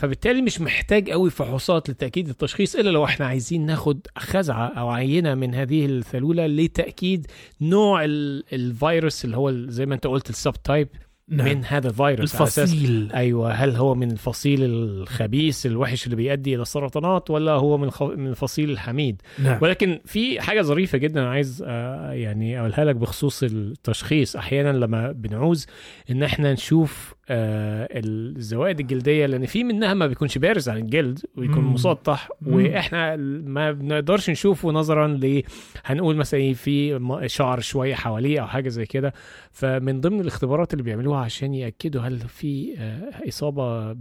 فبالتالي 0.00 0.42
مش 0.42 0.60
محتاج 0.60 1.10
قوي 1.10 1.30
فحوصات 1.30 1.90
لتأكيد 1.90 2.28
التشخيص 2.28 2.76
إلا 2.76 2.90
لو 2.90 3.04
إحنا 3.04 3.26
عايزين 3.26 3.66
ناخد 3.66 4.00
خزعة 4.18 4.66
أو 4.66 4.88
عينة 4.90 5.34
من 5.34 5.54
هذه 5.54 5.86
الثلولة 5.86 6.46
لتأكيد 6.46 7.26
نوع 7.60 8.04
ال... 8.04 8.44
الفيروس 8.52 9.24
اللي 9.24 9.36
هو 9.36 9.52
زي 9.52 9.86
ما 9.86 9.94
أنت 9.94 10.06
قلت 10.06 10.30
ال 10.30 10.52
subtype 10.64 10.88
نعم. 11.28 11.48
من 11.48 11.64
هذا 11.64 11.88
الفيروس. 11.88 12.34
الفصيل. 12.34 13.12
أيوه 13.14 13.52
هل 13.52 13.76
هو 13.76 13.94
من 13.94 14.10
الفصيل 14.10 14.64
الخبيث 14.64 15.66
الوحش 15.66 16.04
اللي 16.04 16.16
بيؤدي 16.16 16.54
إلى 16.54 16.62
السرطانات 16.62 17.30
ولا 17.30 17.52
هو 17.52 17.78
من. 17.78 17.90
من 18.00 18.26
الفصيل 18.26 18.70
الحميد؟ 18.70 19.22
نعم. 19.38 19.58
ولكن 19.62 20.00
في 20.04 20.40
حاجة 20.40 20.62
ظريفة 20.62 20.98
جدا 20.98 21.24
عايز 21.26 21.64
آه، 21.66 22.12
يعني 22.12 22.60
أقولها 22.60 22.84
لك 22.84 22.96
بخصوص 22.96 23.42
التشخيص. 23.42 24.36
أحيانا 24.36 24.72
لما 24.72 25.12
بنعوز 25.12 25.66
إن 26.10 26.22
إحنا 26.22 26.52
نشوف 26.52 27.15
الزوائد 27.30 28.80
الجلدية 28.80 29.26
لأن 29.26 29.46
في 29.46 29.64
منها 29.64 29.94
ما 29.94 30.06
بيكونش 30.06 30.38
بارز 30.38 30.68
عن 30.68 30.76
الجلد 30.76 31.20
ويكون 31.36 31.64
مم. 31.64 31.72
مسطح. 31.74 32.28
وإحنا 32.46 33.16
ما 33.16 33.72
بنقدرش 33.72 34.30
نشوفه 34.30 34.70
نظرا 34.70 35.08
ل 35.08 35.42
هنقول 35.84 36.16
مثلا 36.16 36.52
في 36.54 37.00
شعر 37.26 37.60
شوية 37.60 37.94
حواليه 37.94 38.40
أو 38.40 38.46
حاجة 38.46 38.68
زي 38.68 38.86
كده 38.86 39.12
فمن 39.50 40.00
ضمن 40.00 40.20
الاختبارات 40.20 40.72
اللي 40.72 40.82
بيعملوها 40.82 41.20
عشان 41.20 41.54
يأكدوا 41.54 42.02
هل 42.02 42.18
في 42.20 42.74
آه، 42.78 43.28
إصابة 43.28 43.94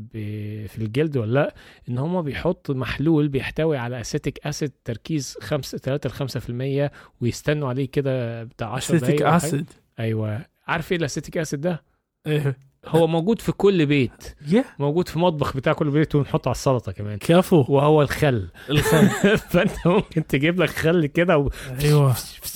في 0.68 0.78
الجلد 0.78 1.18
ولا 1.18 1.34
لأ 1.34 1.56
إن 1.90 1.98
هم 1.98 2.22
بيحطوا 2.22 2.76
محلول 2.76 3.28
بيحتوي 3.28 3.78
على 3.78 4.02
acetic 4.02 4.40
acid 4.48 4.72
تركيز 4.86 5.38
5 5.42 5.78
3 5.78 6.10
ل 6.10 6.88
5% 6.88 6.92
ويستنوا 7.22 7.70
عليه 7.70 7.88
كده 7.92 8.44
بتاع 8.44 8.74
10 8.74 8.96
acetic 8.96 9.16
دقايق 9.16 9.32
حاجة. 9.32 9.38
acid 9.50 9.70
أيوه 10.00 10.46
عارف 10.68 10.92
إيه 10.92 10.98
ال 10.98 11.03
acetic 11.03 11.38
acid 11.38 11.62
ده 11.62 11.84
إيه 12.28 12.58
هو 12.88 13.08
موجود 13.08 13.42
في 13.42 13.52
كل 13.52 13.86
بيت. 13.86 14.36
يا 14.48 14.66
موجود 14.80 15.08
في 15.08 15.20
مطبخ 15.20 15.58
بتاع 15.58 15.74
كل 15.74 15.90
بيت 15.90 16.16
ونحطه 16.16 16.50
على 16.50 16.56
السلطة 16.56 16.92
كمان. 16.92 17.18
كفو 17.18 17.66
وهو 17.70 18.02
الخل. 18.02 18.48
الخل. 18.70 19.08
فأنت 19.52 19.72
ممكن 19.88 20.28
تجيب 20.28 20.62
لك 20.62 20.70
خل 20.70 21.06
كده 21.06 21.38
و... 21.38 21.50
أيوه. 21.82 22.10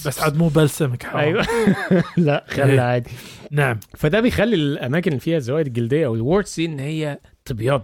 بس 0.06 0.20
عاد 0.24 0.38
مو 0.38 0.48
بلسمك. 0.48 1.04
حرام. 1.04 1.20
أيوه. 1.24 1.46
لا 2.18 2.46
خل 2.50 2.62
إيه. 2.64 2.80
عادي. 2.82 3.10
نعم. 3.52 3.80
فده 3.98 4.20
بيخلي 4.22 4.56
الأماكن 4.56 5.12
اللي 5.12 5.20
فيها 5.22 5.38
الزوائد 5.38 5.68
الجلدية 5.68 6.06
أو 6.06 6.16
ال 6.16 6.23
warts 6.23 6.60
إن 6.60 6.80
هي 6.80 7.20
تبيض. 7.46 7.82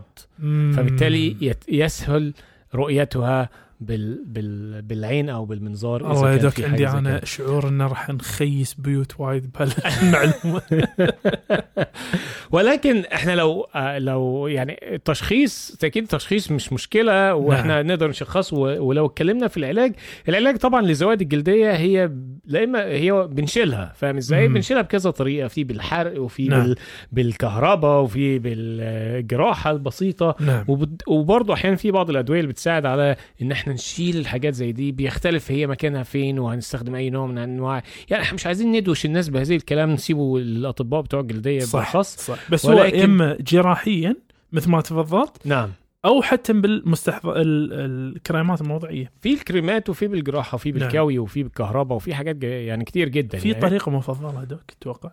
فبالتالي 0.75 1.37
يت- 1.41 1.63
يسهل 1.69 2.33
رؤيتها 2.75 3.49
بال 3.85 4.23
بال 4.25 4.81
بالعين 4.81 5.29
أو 5.29 5.45
بالمنظار 5.45 6.11
الله 6.11 6.49
في 6.49 6.65
عندي 6.65 6.87
أنا. 6.87 7.25
شعور 7.25 7.67
ان 7.67 7.81
راح 7.81 8.09
نخيس 8.09 8.73
بيوت 8.73 9.19
وايد 9.19 9.51
بهالمعلومه 9.51 10.61
ولكن 12.51 13.03
إحنا 13.13 13.35
لو 13.35 13.67
لو 13.97 14.47
يعني 14.47 14.79
التشخيص 14.95 15.77
أكيد 15.83 16.03
التشخيص 16.03 16.51
مش 16.51 16.73
مشكلة 16.73 17.35
وإحنا 17.35 17.75
نعم. 17.75 17.87
نقدر 17.87 18.09
نشخصه 18.09 18.57
ولو 18.57 19.05
اتكلمنا 19.05 19.47
في 19.47 19.57
العلاج 19.57 19.93
العلاج 20.29 20.57
طبعا 20.57 20.81
للزوائد 20.81 21.21
الجلدية 21.21 21.71
هي 21.71 22.11
لا 22.45 22.63
إما 22.63 22.85
هي 22.85 23.27
بنشيلها 23.31 23.93
فاهم 23.95 24.17
إزاي. 24.17 24.47
بنشيلها 24.47 24.81
بكذا 24.81 25.09
طريقة 25.09 25.47
في 25.47 25.63
بالحرق 25.63 26.21
وفي 26.21 26.47
نعم. 26.47 26.63
بال 26.63 26.75
بالكهرباء 27.11 28.01
وفي 28.01 28.39
بالجراحة 28.39 29.71
البسيطة 29.71 30.35
نعم 30.39 30.65
وبرضه 31.07 31.53
أحيانا 31.53 31.75
في 31.75 31.91
بعض 31.91 32.09
الأدوية 32.09 32.39
اللي 32.39 32.51
بتساعد 32.51 32.85
على 32.85 33.15
إن 33.41 33.51
إحنا 33.51 33.73
نشيل 33.75 34.17
الحاجات 34.17 34.53
زي 34.53 34.71
دي 34.71 34.91
بيختلف 34.91 35.51
هي 35.51 35.67
مكانها 35.67 36.03
فين 36.03 36.39
وهنستخدم 36.39 36.95
أي 36.95 37.09
نوع 37.09 37.27
من 37.27 37.37
أنواع. 37.37 37.83
يعني 38.09 38.23
إحنا 38.23 38.33
مش 38.35 38.45
عايزين 38.45 38.71
ندوش 38.71 39.05
الناس 39.05 39.29
بهذه 39.29 39.55
الكلام 39.55 39.91
نسيبه 39.91 40.39
للاطباء 40.39 41.01
بتوع 41.01 41.19
الجلديه 41.19 41.59
صح 41.59 41.79
بالاخص 41.79 42.17
صح. 42.17 42.51
بس 42.51 42.65
ولكن- 42.65 42.97
هو 42.99 43.03
إما 43.05 43.37
جراحيا 43.41 44.15
مثل 44.51 44.69
ما 44.69 44.81
تفضلت 44.81 45.37
نعم. 45.47 45.69
أو 46.05 46.21
حتى 46.21 46.53
بالمستحضر 46.53 47.41
ال- 47.41 47.73
الكريمات 48.15 48.61
الموضعيه 48.61 49.11
في 49.21 49.33
الكريمات 49.33 49.89
وفي 49.89 50.07
بالجراحة 50.07 50.55
وفي 50.55 50.71
بالكاوي 50.71 51.19
وفي 51.19 51.43
بالكهرباء 51.43 51.95
وفي 51.95 52.13
حاجات 52.15 52.35
جا- 52.35 52.61
يعني 52.61 52.83
كتير 52.85 53.09
جدا. 53.09 53.37
في 53.37 53.49
يعني 53.49 53.61
طريقة 53.61 53.91
مفضلة 53.91 54.43
دوك 54.43 54.61
أتوقع 54.81 55.11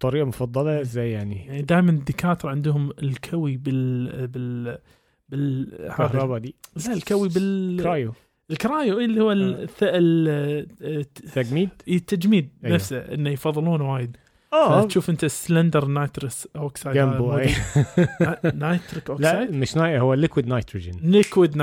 طريقة 0.00 0.24
مفضلة 0.26 0.80
إزاي 0.80 1.10
يعني. 1.10 1.46
يعني 1.46 1.62
دائما 1.62 1.90
الدكاترة 1.90 2.50
عندهم 2.50 2.90
الكوي 3.02 3.56
بال 3.56 4.26
بال 4.26 4.78
بال 5.28 5.68
هذا 5.80 6.04
الكهرباء 6.04 6.38
دي. 6.38 6.54
لا 6.86 6.92
الكوي 6.92 7.28
بال 7.28 7.80
cryo. 7.82 8.12
ال 8.50 8.60
cryo 8.60 9.00
اللي 9.00 9.20
هو 9.20 9.32
الث... 9.32 9.78
ال... 9.82 11.06
تجميد؟ 11.34 11.68
التجميد 11.88 12.48
أيوه. 12.64 12.74
نفسه 12.74 12.98
إنه 12.98 13.30
يفضلونه 13.30 13.92
وايد. 13.92 14.16
آه 14.52 14.84
تشوف 14.84 15.10
أنت 15.10 15.24
ال 15.24 15.31
cylinder 15.31 15.84
nitrous 15.84 16.48
oxide 16.56 16.94
جنبه 16.96 17.38
أي. 17.38 17.54
نايتريك 18.54 19.10
لا 19.10 19.14
oxide 19.14 19.52
مش 19.52 19.76
ناي 19.76 19.98
هو 20.00 20.14
ليكويد 20.14 20.48
نيتروجين 20.48 20.94
ليكويد 21.02 21.52
nitrogen. 21.52 21.56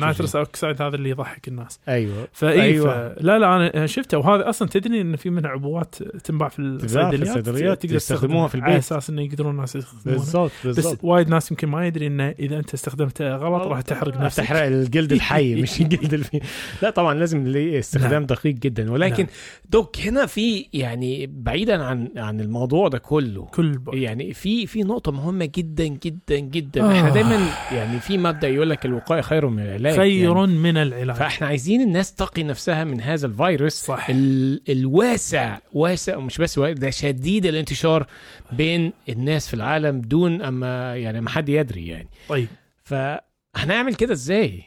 نايترس 0.00 0.36
أوكسايد 0.36 0.82
هذا 0.82 0.96
اللي 0.96 1.10
يضحك 1.10 1.48
الناس 1.48 1.80
أيوه 1.88 2.28
فإي 2.32 2.62
أيوة. 2.62 2.94
أيوة. 2.94 3.16
لا 3.20 3.38
لا 3.38 3.56
أنا 3.56 3.86
شفته 3.86 4.18
وهذا 4.18 4.48
أصلا 4.48 4.68
تدري 4.68 5.00
إن 5.00 5.16
في 5.16 5.30
منها 5.30 5.50
عبوات 5.50 5.94
تنباع 6.02 6.48
في 6.48 6.58
الصيدليات 6.58 7.82
تقدر 7.82 7.98
تستخدمها 7.98 8.48
في 8.48 8.54
البيت. 8.54 8.68
على 8.68 8.78
أساس 8.78 9.10
انه 9.10 9.22
يقدرون 9.22 9.50
الناس 9.50 9.76
يستخدمونها 9.76 10.18
بالضبط 10.18 10.52
بس 10.64 10.76
بالضبط 10.76 11.04
وايد 11.04 11.28
ناس 11.28 11.50
يمكن 11.50 11.68
ما 11.68 11.86
يدري 11.86 12.06
انه 12.06 12.28
إذا 12.28 12.58
أنت 12.58 12.74
استخدمته 12.74 13.36
غلط 13.36 13.62
راح 13.62 13.80
تحرق 13.80 14.20
نفسك 14.20 14.42
تحرق 14.42 14.62
الجلد 14.62 15.12
الحي 15.12 15.54
مش 15.62 15.80
الجلد 15.80 16.14
الفي 16.14 16.40
لا 16.82 16.90
طبعا 16.90 17.14
لازم 17.14 17.56
استخدام 17.56 18.12
نعم. 18.12 18.26
دقيق 18.26 18.54
جدا 18.54 18.92
ولكن 18.92 19.22
نعم. 19.24 19.32
دوك 19.70 19.98
هنا 20.00 20.26
في 20.26 20.68
يعني 20.72 21.26
بعيدا 21.26 21.85
عن 21.86 22.08
عن 22.16 22.40
الموضوع 22.40 22.88
ده 22.88 22.98
كله. 22.98 23.44
كل 23.44 23.78
بق. 23.78 23.94
يعني 23.94 24.32
في 24.32 24.66
في 24.66 24.82
نقطة 24.82 25.12
مهمة 25.12 25.44
جدا 25.54 25.86
جدا 25.86 26.38
جدا. 26.38 26.82
آه. 26.84 26.92
إحنا 26.92 27.10
دايما 27.10 27.48
يعني 27.72 28.00
في 28.00 28.18
مبدأ 28.18 28.48
يقول 28.48 28.70
لك 28.70 28.86
الوقاية 28.86 29.20
خير 29.20 29.48
من 29.48 29.62
العلاج. 29.62 29.96
خير 29.96 30.36
يعني 30.36 30.46
من 30.46 30.76
العلاج. 30.76 31.16
فإحنا 31.16 31.46
عايزين 31.46 31.80
الناس 31.80 32.14
تقي 32.14 32.42
نفسها 32.42 32.84
من 32.84 33.00
هذا 33.00 33.26
الفيروس. 33.26 33.72
صح. 33.72 34.06
ال 34.10 34.62
الواسع 34.70 35.58
واسع 35.72 36.16
ومش 36.16 36.38
بس 36.38 36.58
واسع 36.58 36.72
ده 36.72 36.90
شديد 36.90 37.46
الانتشار 37.46 38.06
بين 38.52 38.92
الناس 39.08 39.48
في 39.48 39.54
العالم 39.54 40.00
دون 40.00 40.42
أما 40.42 40.96
يعني 40.96 41.20
ما 41.20 41.30
حد 41.30 41.48
يدري 41.48 41.86
يعني. 41.86 42.08
طيب. 42.28 42.48
فهنعمل 42.84 43.94
كده 43.94 44.12
إزاي؟ 44.12 44.62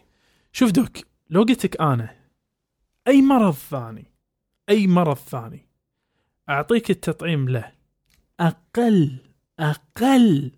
شوف 0.51 0.71
doc 0.71 0.97
لو 1.29 1.43
قلت 1.43 1.65
لك 1.65 1.81
أنا 1.81 2.15
أي 3.07 3.21
مرض 3.21 3.53
ثاني 3.53 4.05
أي 4.69 4.87
مرض 4.87 5.17
ثاني 5.17 5.68
أعطيك 6.49 6.89
التطعيم 6.89 7.49
له. 7.49 7.71
أقل 8.39 9.17
أقل 9.59 10.51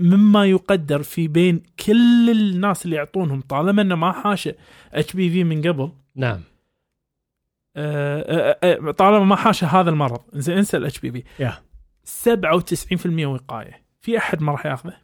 مما 0.00 0.46
يقدر 0.46 1.02
في 1.02 1.28
بين 1.28 1.62
كل 1.86 2.30
الناس 2.30 2.84
اللي 2.84 2.96
يعطونهم 2.96 3.40
طالما 3.40 3.82
إنه 3.82 3.94
ما 3.94 4.12
حاشه 4.12 4.54
HPV 4.92 5.44
من 5.44 5.62
قبل. 5.68 5.92
نعم. 6.16 6.40
آه، 7.76 8.56
آه، 8.62 8.88
آه، 8.88 8.90
طالما 8.90 9.24
ما 9.24 9.36
حاشه 9.36 9.66
هذا 9.66 9.90
المرض. 9.90 10.20
زين 10.32 10.56
انسى 10.56 10.76
ال 10.76 11.00
HPV 11.00 11.22
يا. 11.38 11.54
97% 12.04 13.26
وقاية. 13.26 13.82
في 14.00 14.18
أحد 14.18 14.42
ما 14.42 14.52
راح 14.52 14.66
ياخذه؟ 14.66 14.96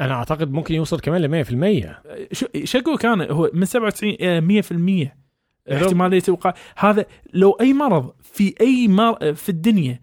أنا 0.00 0.14
أعتقد 0.14 0.52
ممكن 0.52 0.74
يوصل 0.74 1.00
كمان 1.00 1.20
ل 1.20 1.28
100% 1.28 2.02
شو 2.32 2.46
شكو 2.64 2.96
كان 2.96 3.30
هو 3.30 3.50
من 3.54 3.64
97 3.64 4.16
آه، 4.20 4.40
100% 4.40 5.21
احتماليه 5.72 6.22
الوقايه 6.28 6.54
هذا 6.76 7.06
لو 7.34 7.50
أي 7.50 7.72
مرض 7.72 8.12
في 8.22 8.54
أي 8.60 8.88
مر... 8.88 9.34
في 9.34 9.48
الدنيا 9.48 10.00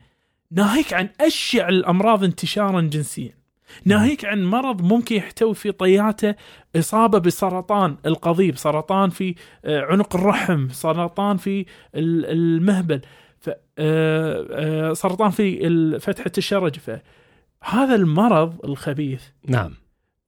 ناهيك 0.52 0.94
عن 0.94 1.10
أشع 1.22 1.70
الأمراض 1.70 2.24
انتشارا 2.24 2.82
جنسيا 2.82 3.34
ناهيك 3.86 4.26
عن 4.26 4.46
مرض 4.46 4.82
ممكن 4.82 5.16
يحتوي 5.16 5.54
في 5.56 5.72
طياته 5.72 6.36
إصابة 6.76 7.20
بسرطان 7.20 7.98
القضيب 8.06 8.58
سرطان 8.58 9.10
في 9.10 9.36
آه، 9.66 9.82
عنق 9.82 10.16
الرحم 10.16 10.70
سرطان 10.70 11.38
في 11.38 11.66
ال- 11.96 12.26
المهبل. 12.26 13.02
آه، 13.48 13.54
آه، 14.52 14.94
سرطان 14.94 15.30
في 15.32 16.00
فتحة 16.00 16.32
الشرج 16.38 16.76
فهذا 16.76 17.96
المرض 17.96 18.66
الخبيث 18.66 19.24
نعم 19.48 19.74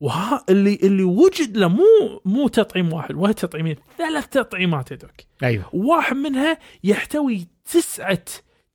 وها 0.01 0.45
اللي 0.49 0.75
اللي 0.83 1.03
وجد 1.03 1.57
له 1.57 1.67
مو 1.67 1.83
مو 2.25 2.47
تطعيم 2.47 2.93
واحد 2.93 3.15
ولا 3.15 3.33
تطعيمين. 3.33 3.75
ثلاث 3.97 4.27
تطعيمات 4.27 4.93
هذوك. 4.93 5.11
أيوه. 5.43 5.65
واحد 5.73 6.15
منها 6.15 6.57
يحتوي 6.83 7.47
تسعة 7.65 8.23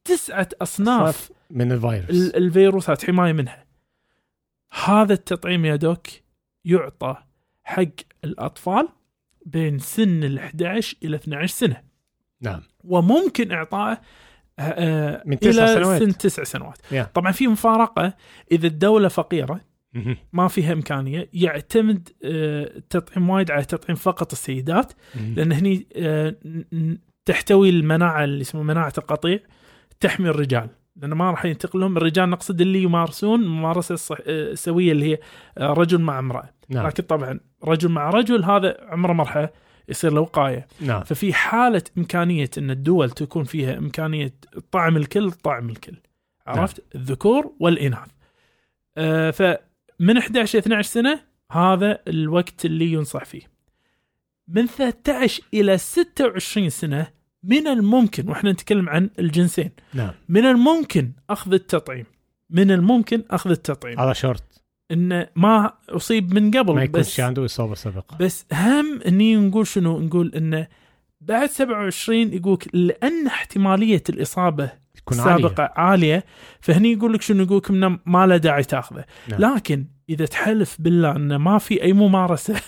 تسعة 0.05 0.49
أصناف 0.63 1.33
من 1.51 1.73
الفيروس. 1.73 2.11
ال- 2.11 2.37
الفيروسات 2.37 3.05
حماية 3.07 3.33
منها. 3.33 3.67
هذا 4.85 5.13
التطعيم 5.13 5.65
يا 5.65 5.77
دوك 5.77 6.07
يعطى 6.65 7.17
حق 7.65 7.85
الأطفال 8.25 8.89
بين 9.47 9.79
سن 9.79 10.25
ال 10.25 10.39
11 10.39 10.97
إلى 11.05 11.17
12 11.17 11.47
سنة. 11.55 11.83
نعم. 12.41 12.63
وممكن 12.85 13.53
إعطائه 13.53 14.01
آه، 14.59 15.23
من 15.27 15.39
تسع 15.39 15.65
إلى 15.65 15.75
سنوات. 15.75 16.03
سن 16.03 16.19
تسع 16.19 16.45
سنوات. 16.45 16.79
يا. 16.93 17.11
طبعا 17.15 17.33
في 17.33 17.47
مفارقة 17.49 18.15
إذا 18.53 18.67
الدولة 18.67 19.09
فقيرة 19.09 19.53
مهم. 19.55 19.61
ما 20.33 20.49
فيها 20.49 20.73
إمكانية. 20.73 21.29
يعتمد 21.33 22.09
آه، 22.25 22.77
التطعيم 22.77 23.31
وايد 23.31 23.51
على 23.51 23.65
تطعيم 23.65 23.97
فقط 23.97 24.33
السيدات. 24.33 24.93
لأن 25.37 25.53
هني 25.53 25.87
آه، 25.97 26.35
تحتوي 27.25 27.71
المناعة 27.71 28.25
اللي 28.25 28.41
اسمها 28.41 28.63
مناعة 28.63 28.93
القطيع 28.99 29.39
تحمي 30.01 30.29
الرجال. 30.29 30.69
لأن 30.97 31.13
ما 31.13 31.31
راح 31.31 31.45
ينتقل 31.45 31.81
لهم. 31.81 31.97
الرجال 31.97 32.31
نقصد 32.31 32.61
اللي 32.61 32.83
يمارسون 32.83 33.47
ممارسة 33.47 33.93
الصح... 33.93 34.19
آه، 34.27 34.55
سويه 34.55 34.93
اللي 34.93 35.13
هي 35.13 35.19
آه، 35.59 35.73
رجل 35.73 36.01
مع 36.01 36.19
امرأة. 36.19 36.51
نعم. 36.69 36.87
لكن 36.87 37.03
طبعا 37.03 37.41
رجل 37.65 37.89
مع 37.89 38.11
رجل 38.11 38.45
هذا 38.45 38.77
عمره 38.81 39.13
مرحله 39.13 39.49
يصير 39.89 40.13
له 40.13 40.21
وقاية. 40.21 40.67
نعم. 40.81 41.05
ففي 41.05 41.33
حالة 41.33 41.83
إمكانية 41.99 42.51
إن 42.59 42.71
الدول 42.71 43.11
تكون 43.11 43.45
فيها 43.45 43.79
إمكانية 43.79 44.35
طعم 44.71 44.97
الكل 44.97 45.33
طعم 45.33 45.71
الكل. 45.71 45.97
عرفت؟ 46.47 46.85
الذكور 46.95 47.53
والإناث. 47.61 48.09
آه 48.97 49.31
فمن 49.99 50.17
11 50.17 50.59
ل 50.59 50.63
12 50.63 50.91
سنة 50.91 51.21
هذا 51.53 51.99
الوقت 52.09 52.65
اللي 52.65 52.93
ينصح 52.93 53.25
فيه. 53.25 53.43
من 54.49 54.67
13 54.67 55.43
إلى 55.55 55.79
26 55.79 56.71
سنة 56.71 57.07
من 57.43 57.67
الممكن 57.67 58.29
وإحنا 58.29 58.53
نتكلم 58.53 58.89
عن 58.89 59.11
الجنسين 59.19 59.71
نعم. 59.95 60.11
من 60.29 60.45
الممكن 60.45 61.13
أخذ 61.31 61.53
التطعيم. 61.53 62.05
من 62.51 62.71
الممكن 62.71 63.25
أخذ 63.31 63.51
التطعيم. 63.51 64.01
على 64.01 64.15
شرط. 64.15 64.43
انه 64.91 65.29
ما 65.37 65.73
أصيب 65.89 66.35
من 66.35 66.51
قبل 66.51 66.75
ما 66.75 66.85
بس 66.85 66.89
يكونش 66.89 67.21
عنده 67.21 67.45
إصابة 67.45 67.75
سابقة. 67.75 68.17
بس 68.17 68.47
هم 68.53 69.01
إني 69.07 69.37
نقول 69.37 69.67
شنو؟ 69.67 69.99
نقول 70.01 70.33
انه 70.35 70.67
بعد 71.21 71.51
27 71.51 72.33
يقولك 72.33 72.75
لأن 72.75 73.27
احتمالية 73.27 74.03
الإصابة 74.09 74.73
تكون 75.07 75.19
السابقه 75.19 75.63
عالية. 75.63 75.75
عالية 75.77 76.25
فهني 76.61 76.93
يقول 76.93 77.13
لك 77.13 77.23
شنو 77.23 77.43
يقول 77.43 77.59
لك 77.59 77.71
إنه 77.71 77.99
ما 78.07 78.27
له 78.27 78.37
داعي 78.37 78.63
تاخذه 78.63 79.05
نعم. 79.29 79.41
لكن 79.41 79.87
إذا 80.09 80.27
تحلف 80.27 80.77
بالله 80.79 81.17
إنه 81.17 81.39
ما 81.39 81.59
في 81.59 81.83
أي 81.83 81.93
ممارسة 81.93 82.55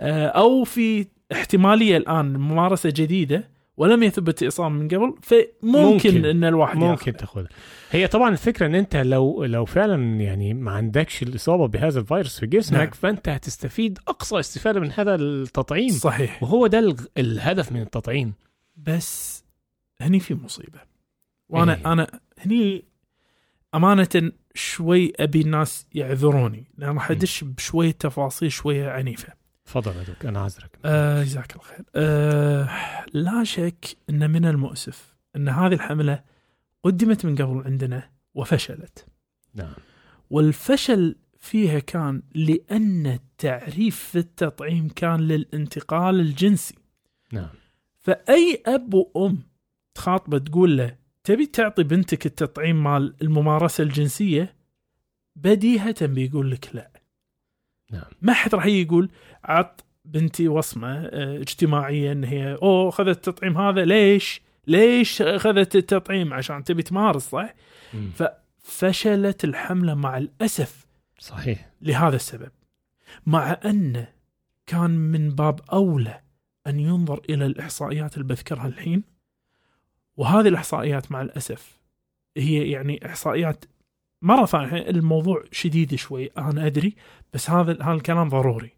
آه، 0.00 0.26
أو 0.26 0.64
في 0.64 1.06
احتمالية 1.32 1.96
الآن 1.96 2.36
ممارسة 2.36 2.92
جديدة 2.96 3.54
ولم 3.76 4.02
يثبت 4.02 4.42
إصابة 4.42 4.68
من 4.68 4.88
قبل 4.88 5.14
فممكن 5.22 5.48
ممكن. 5.62 6.24
إن 6.24 6.44
الواحد 6.44 6.76
ممكن. 6.76 7.16
تاخذها 7.16 7.48
هي 7.90 8.06
طبعا 8.06 8.30
الفكرة 8.30 8.66
إن 8.66 8.74
أنت 8.74 8.96
لو 8.96 9.44
لو 9.44 9.64
فعلا 9.64 10.20
يعني 10.20 10.54
ما 10.54 10.70
عندكش 10.70 11.22
الإصابة 11.22 11.68
بهذا 11.68 12.00
الفيروس 12.00 12.40
في 12.40 12.46
جسمك 12.46 12.78
نعم. 12.78 12.90
فأنت 12.90 13.28
هتستفيد 13.28 13.98
أقصى 14.08 14.40
استفادة 14.40 14.80
من 14.80 14.92
هذا 14.92 15.14
التطعيم 15.14 15.90
صحيح 15.90 16.42
وهو 16.42 16.66
ده 16.66 16.96
الهدف 17.18 17.72
من 17.72 17.80
التطعيم 17.80 18.32
بس 18.76 19.44
هني 20.00 20.20
في 20.20 20.34
مصيبة 20.34 20.93
وأنا 21.48 21.74
إيه. 21.74 21.92
أنا 21.92 22.20
هني 22.38 22.84
امانة 23.74 24.32
شوي 24.54 25.12
ابي 25.16 25.40
الناس 25.40 25.86
يعذروني 25.92 26.64
لأن 26.78 26.94
راح 26.94 27.10
أدش 27.10 27.44
بشوية 27.44 27.90
تفاصيل 27.90 28.52
شوية 28.52 28.90
عنيفة. 28.90 29.32
تفضل 29.64 29.96
يا 29.96 30.02
دوك 30.02 30.26
أنا 30.26 30.40
عذرك 30.40 30.78
آه 30.84 31.22
جزاك 31.22 31.52
الله 31.52 31.64
خير. 31.64 31.84
آه 31.94 32.68
لا 33.12 33.44
شك 33.44 33.96
إن 34.10 34.30
من 34.30 34.44
المؤسف 34.44 35.14
إن 35.36 35.48
هذه 35.48 35.72
الحملة 35.74 36.22
قدمت 36.82 37.26
من 37.26 37.36
قبل 37.36 37.62
عندنا 37.64 38.10
وفشلت. 38.34 39.06
نعم. 39.54 39.74
والفشل 40.30 41.16
فيها 41.38 41.78
كان 41.78 42.22
لأن 42.34 43.06
التعريف 43.06 43.96
في 43.96 44.18
التطعيم 44.18 44.88
كان 44.88 45.20
للانتقال 45.20 46.20
الجنسي. 46.20 46.74
نعم. 47.32 47.48
فأي 47.98 48.62
أب 48.66 48.94
وأم 48.94 49.38
تخاطبة 49.94 50.38
تقول 50.38 50.76
له 50.76 50.96
تبي 51.24 51.46
تعطي 51.46 51.82
بنتك 51.82 52.26
التطعيم 52.26 52.84
مال 52.84 53.14
الممارسة 53.22 53.84
الجنسية 53.84 54.54
بديهة 55.36 56.06
بيقول 56.06 56.50
لك 56.50 56.68
لا 56.74 56.90
نعم 57.90 58.10
ما 58.22 58.32
حد 58.32 58.54
راح 58.54 58.66
يقول 58.66 59.10
عط 59.44 59.84
بنتي 60.04 60.48
وصمة 60.48 61.04
آه، 61.04 61.38
اجتماعية 61.38 62.12
إن 62.12 62.24
هي 62.24 62.54
أوه 62.62 62.88
أخذت 62.88 63.28
التطعيم 63.28 63.58
هذا 63.58 63.84
ليش؟ 63.84 64.42
ليش 64.66 65.22
أخذت 65.22 65.76
التطعيم 65.76 66.34
عشان 66.34 66.64
تبي 66.64 66.82
تمارس 66.82 67.30
صح؟ 67.30 67.54
مم. 67.94 68.10
فشلت 68.58 69.44
الحملة 69.44 69.94
مع 69.94 70.18
الأسف 70.18 70.86
صحيح 71.18 71.70
لهذا 71.82 72.16
السبب 72.16 72.50
مع 73.26 73.60
أن 73.64 74.06
كان 74.66 74.90
من 74.90 75.30
باب 75.30 75.60
أولى 75.72 76.20
أن 76.66 76.80
ينظر 76.80 77.20
إلى 77.30 77.46
الإحصائيات 77.46 78.14
اللي 78.14 78.28
بذكرها 78.28 78.66
الحين 78.66 79.13
وهذه 80.16 80.48
الإحصائيات 80.48 81.12
مع 81.12 81.22
الأسف 81.22 81.78
هي 82.36 82.70
يعني 82.70 83.06
إحصائيات 83.06 83.64
مرة 84.22 84.46
ثانية 84.46 84.90
الموضوع 84.90 85.44
شديد 85.52 85.94
شوي 85.94 86.30
أنا 86.38 86.66
أدري 86.66 86.94
بس 87.34 87.50
هذا 87.50 87.82
هذا 87.82 87.92
الكلام 87.92 88.28
ضروري. 88.28 88.70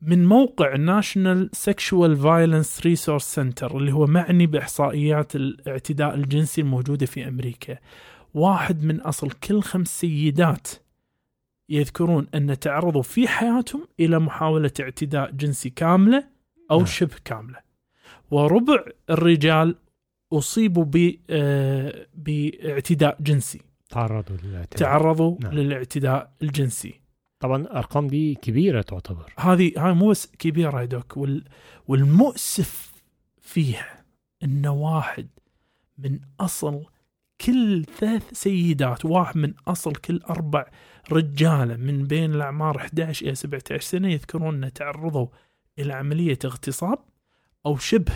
من 0.00 0.26
موقع 0.26 0.74
National 0.74 1.48
Sexual 1.56 2.16
Violence 2.16 2.80
Resource 2.80 3.34
Center 3.34 3.74
اللي 3.74 3.92
هو 3.92 4.06
معني 4.06 4.46
بإحصائيات 4.46 5.36
الاعتداء 5.36 6.14
الجنسي 6.14 6.60
الموجودة 6.60 7.06
في 7.06 7.28
أمريكا 7.28 7.78
واحد 8.34 8.84
من 8.84 9.00
أصل 9.00 9.30
كل 9.30 9.62
خمس 9.62 10.00
سيدات 10.00 10.68
يذكرون 11.68 12.26
أن 12.34 12.58
تعرضوا 12.58 13.02
في 13.02 13.28
حياتهم 13.28 13.88
إلى 14.00 14.18
محاولة 14.18 14.72
اعتداء 14.80 15.30
جنسي 15.30 15.70
كاملة 15.70 16.24
أو 16.70 16.76
نعم. 16.76 16.86
شبه 16.86 17.16
كاملة 17.24 17.58
وربع 18.32 18.84
الرجال 19.10 19.76
أصيبوا 20.32 20.84
ب 20.84 21.14
آه، 21.30 22.06
باعتداء 22.14 23.16
جنسي. 23.20 23.60
تعرضوا 23.90 24.36
للاعتداء. 24.44 24.78
تعرضوا 24.78 25.36
نعم. 25.40 25.52
للاعتداء 25.52 26.32
الجنسي. 26.42 27.00
طبعا 27.40 27.62
الارقام 27.62 28.06
دي 28.06 28.34
كبيرة 28.34 28.82
تعتبر. 28.82 29.32
هذه 29.38 29.72
هاي 29.76 29.92
مو 29.92 30.10
بس 30.10 30.26
كبيرة 30.38 30.80
يا 30.80 30.84
دوك 30.84 31.16
وال 31.16 31.44
والمؤسف 31.88 32.92
فيها 33.40 34.04
ان 34.42 34.66
واحد 34.66 35.28
من 35.98 36.20
أصل 36.40 36.84
كل 37.40 37.84
ثلاث 37.98 38.32
سيدات 38.32 39.04
واحد 39.04 39.36
من 39.36 39.54
أصل 39.68 39.92
كل 39.92 40.20
أربع 40.30 40.66
رجالة 41.12 41.76
من 41.76 42.06
بين 42.06 42.34
الأعمار 42.34 42.76
11 42.76 43.26
إلى 43.26 43.34
17 43.34 43.80
سنة 43.80 44.12
يذكرون 44.12 44.64
ان 44.64 44.72
تعرضوا 44.72 45.26
إلى 45.78 45.92
عملية 45.92 46.38
اغتصاب. 46.44 46.98
أو 47.66 47.76
شبه 47.76 48.12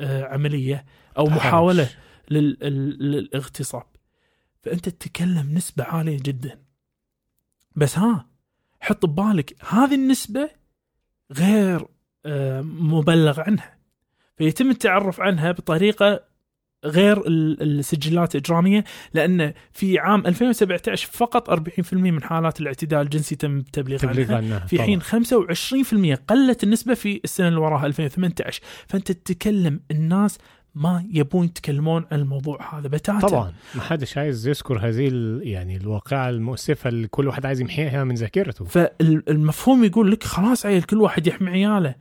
آه، 0.00 0.24
عملية 0.24 0.84
أو. 1.18 1.26
محاولة 1.26 1.90
للاغتصاب. 2.30 3.86
فأنت 4.62 4.88
تتكلم 4.88 5.54
نسبة 5.54 5.84
عالية 5.84 6.18
جدا. 6.22 6.62
بس 7.76 7.98
ها 7.98 8.28
حط 8.80 9.06
ببالك 9.06 9.64
هذه 9.68 9.94
النسبة 9.94 10.50
غير 11.32 11.86
آه، 12.26 12.60
مبلغ 12.62 13.40
عنها. 13.40 13.78
فيتم 14.36 14.70
التعرف 14.70 15.20
عنها 15.20 15.52
بطريقة 15.52 16.27
غير 16.84 17.26
ال- 17.26 17.62
السجلات 17.78 18.34
الاجراميه 18.34 18.84
لأن 19.14 19.52
في 19.72 19.98
عام 19.98 20.26
2017 20.26 21.08
فقط 21.12 21.50
40% 21.50 21.92
من 21.92 22.22
حالات 22.22 22.60
الاعتداء 22.60 23.02
الجنسي 23.02 23.36
تم 23.36 23.58
التبليغ 23.58 23.98
تبليغ 23.98 24.26
عنها. 24.34 24.36
عنها 24.56 24.66
في. 24.66 24.82
حين 24.82 25.00
25% 25.02 26.14
قلت 26.28 26.64
النسبة 26.64 26.94
في 26.94 27.20
السنة 27.24 27.48
اللي 27.48 27.60
وراها 27.60 27.86
2018 27.86 28.62
فأنت 28.86 29.12
تتكلم 29.12 29.80
الناس 29.90 30.38
ما 30.74 31.04
يبون 31.12 31.44
يتكلمون 31.46 32.04
عن 32.12 32.20
الموضوع 32.20 32.78
هذا 32.78 32.88
بتاتا. 32.88 33.28
طبعا. 33.28 33.52
ما 33.74 33.80
حدش 33.82 34.18
عايز 34.18 34.48
يذكر 34.48 34.78
هذه 34.88 35.08
يعني 35.42 35.76
الواقعة 35.76 36.28
المؤسفة 36.28 36.88
اللي 36.88 37.08
كل 37.08 37.26
واحد 37.28 37.46
عايز 37.46 37.60
يمحيها 37.60 38.04
من 38.04 38.14
ذاكرته. 38.14 38.64
فالمفهوم 38.64 39.84
يقول 39.84 40.10
لك 40.10 40.24
خلاص 40.24 40.66
عيل 40.66 40.82
كل 40.82 40.96
واحد 41.00 41.26
يحمي 41.26 41.50
عياله. 41.50 41.94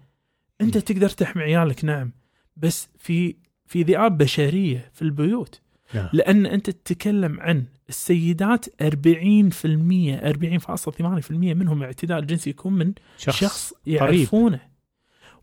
أنت 0.62 0.78
تقدر 0.78 1.10
تحمي 1.10 1.44
عيالك 1.44 1.86
نعم. 1.86 2.12
بس 2.58 2.90
في 2.98 3.36
في 3.68 3.84
ذئاب 3.84 4.18
بشرية 4.18 4.92
في 4.94 5.02
البيوت. 5.02 5.62
نعم. 5.94 6.10
لأن 6.14 6.46
أنت 6.46 6.70
تتكلم 6.70 7.40
عن 7.40 7.66
السيدات 7.90 8.66
40% 8.66 8.70
40.8% 8.80 11.32
منهم 11.32 11.84
اعتداء 11.84 12.20
الجنسي 12.20 12.50
يكون 12.50 12.74
من 12.74 12.94
شخص, 13.18 13.40
شخص, 13.40 13.74
يعرفونه. 13.86 14.60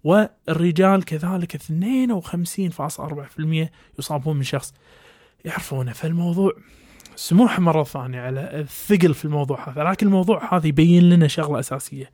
والرجال 0.05 1.05
كذلك 1.05 1.57
52.4% 1.57 3.69
يصابون 3.99 4.37
من 4.37 4.43
شخص 4.43 4.75
يعرفونه. 5.45 5.93
فالموضوع 5.93 6.53
سموح 7.17 7.61
مرة 7.61 7.85
ثانية 7.85 8.21
على 8.21 8.61
الثقل 8.61 9.15
في 9.15 9.25
الموضوع 9.25 9.69
هذا 9.69 9.83
لكن 9.83 10.07
الموضوع 10.07 10.57
هذا 10.57 10.67
يبين 10.67 11.11
لنا 11.11 11.29
شغلة 11.29 11.61
أساسية. 11.61 12.11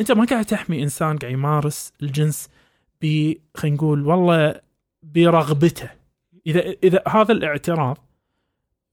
أنت 0.00 0.12
ما 0.12 0.24
قاعد 0.24 0.44
تحمي 0.44 0.82
إنسان 0.82 1.16
قاعد 1.16 1.32
يمارس 1.32 1.92
الجنس 2.02 2.48
ب 3.02 3.32
خلينا 3.54 3.76
نقول 3.76 4.06
والله 4.06 4.60
برغبته. 5.02 5.90
إذا 6.46 6.60
إذا 6.84 7.02
هذا 7.08 7.32
الاعتراض 7.32 7.98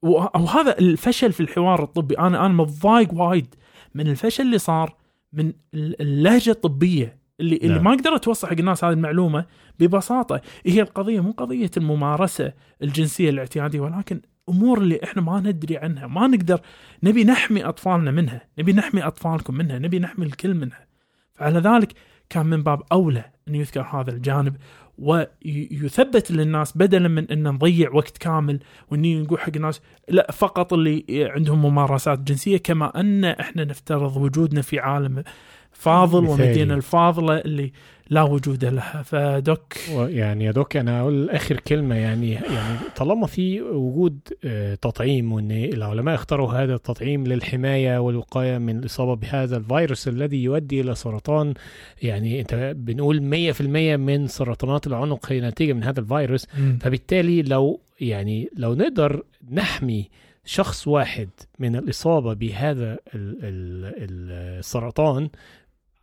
و- 0.02 0.22
أو 0.22 0.46
هذا 0.46 0.80
الفشل 0.80 1.32
في 1.34 1.40
الحوار 1.40 1.84
الطبي 1.84 2.20
أنا 2.20 2.46
أنا 2.46 2.54
متضايق 2.54 3.14
وايد 3.14 3.56
من 3.96 4.08
الفشل 4.08 4.44
اللي 4.44 4.58
صار 4.58 4.96
من 5.34 5.54
ال- 5.74 6.02
اللهجة 6.02 6.52
الطبية 6.52 7.18
اللي 7.40 7.56
اللي 7.58 7.76
نعم. 7.76 7.84
ما 7.84 7.92
قدرت 7.92 8.24
توصل 8.24 8.48
حق 8.48 8.54
الناس 8.60 8.84
هذه 8.84 8.94
المعلومة 8.94 9.46
ببساطة. 9.80 10.42
هي 10.66 10.82
القضية 10.82 11.20
مو 11.20 11.32
قضية 11.32 11.72
الممارسة 11.78 12.54
الجنسية 12.84 13.30
الاعتيادية 13.30 13.80
ولكن 13.80 14.22
أمور 14.50 14.78
اللي 14.78 15.00
إحنا 15.04 15.22
ما 15.22 15.40
ندري 15.40 15.78
عنها 15.78 16.08
ما 16.08 16.28
نقدر 16.28 16.60
نبي 17.04 17.24
نحمي 17.24 17.64
أطفالنا 17.66 18.12
منها 18.12 18.42
نبي 18.60 18.74
نحمي 18.74 19.04
أطفالكم 19.04 19.56
منها 19.56 19.80
نبي 19.80 20.00
نحمي 20.00 20.26
الكل 20.26 20.54
منها. 20.54 20.86
فعلى 21.34 21.60
ذلك 21.60 21.94
كان 22.30 22.46
من 22.46 22.64
باب 22.64 22.82
أولى 22.92 23.26
أن 23.48 23.56
يذكر 23.56 23.82
هذا 23.82 24.12
الجانب. 24.12 24.56
ويثبت 25.00 26.32
للناس 26.32 26.78
بدلا 26.78 27.08
من 27.08 27.32
ان 27.32 27.44
نضيع 27.48 27.92
وقت 27.94 28.18
كامل 28.18 28.60
وإني 28.92 29.22
نقول 29.22 29.40
حق 29.40 29.52
الناس 29.56 29.82
لا 30.10 30.32
فقط 30.32 30.74
اللي 30.74 31.06
عندهم 31.10 31.62
ممارسات 31.62 32.20
جنسية 32.20 32.58
كما 32.58 33.00
أن 33.00 33.26
إحنا 33.26 33.64
نفترض 33.64 34.18
وجودنا 34.18 34.62
في 34.62 34.80
عالم 34.80 35.24
فاضل. 35.72 36.26
ومدينة 36.26 36.74
الفاضلة 36.74 37.38
اللي 37.38 37.72
لا 38.10 38.22
وجود 38.24 38.66
لها. 38.66 39.02
فدك 39.02 39.78
يعني 39.90 40.46
يا 40.46 40.52
دوك 40.52 40.78
أنا 40.78 41.02
أقول 41.02 41.30
آخر 41.30 41.60
كلمة 41.60 41.96
يعني 41.96 42.32
يعني 42.32 42.80
طالما 42.96 43.28
في 43.28 43.62
وجود 43.62 44.20
آه، 44.46 44.76
تطعيم 44.76 45.34
وإن 45.34 45.52
العلماء 45.52 46.16
اختاروا 46.16 46.54
هذا 46.54 46.76
التطعيم 46.76 47.28
للحماية 47.28 47.98
والوقاية 47.98 48.58
من 48.58 48.80
الاصابه 48.80 49.16
بهذا 49.16 49.58
الفيروس 49.58 50.08
الذي 50.08 50.44
يؤدي 50.44 50.82
إلى 50.82 50.96
سرطان 50.96 51.54
يعني 52.02 52.40
أنت 52.42 52.74
بنقول 52.78 53.20
100% 53.54 53.62
من 53.98 54.28
سرطانات 54.28 54.88
العنق 54.88 55.32
هي 55.32 55.40
ناتجه 55.40 55.74
من 55.74 55.84
هذا 55.84 56.00
الفيروس. 56.00 56.46
فبالتالي 56.82 57.42
لو 57.42 57.80
يعني 58.02 58.50
لو 58.58 58.74
نقدر 58.76 59.24
نحمي 59.52 60.10
شخص 60.46 60.88
واحد 60.88 61.30
من 61.60 61.76
الإصابة 61.76 62.34
بهذا 62.34 62.94
ال- 62.94 63.00
ال- 63.44 64.60
السرطان 64.60 65.30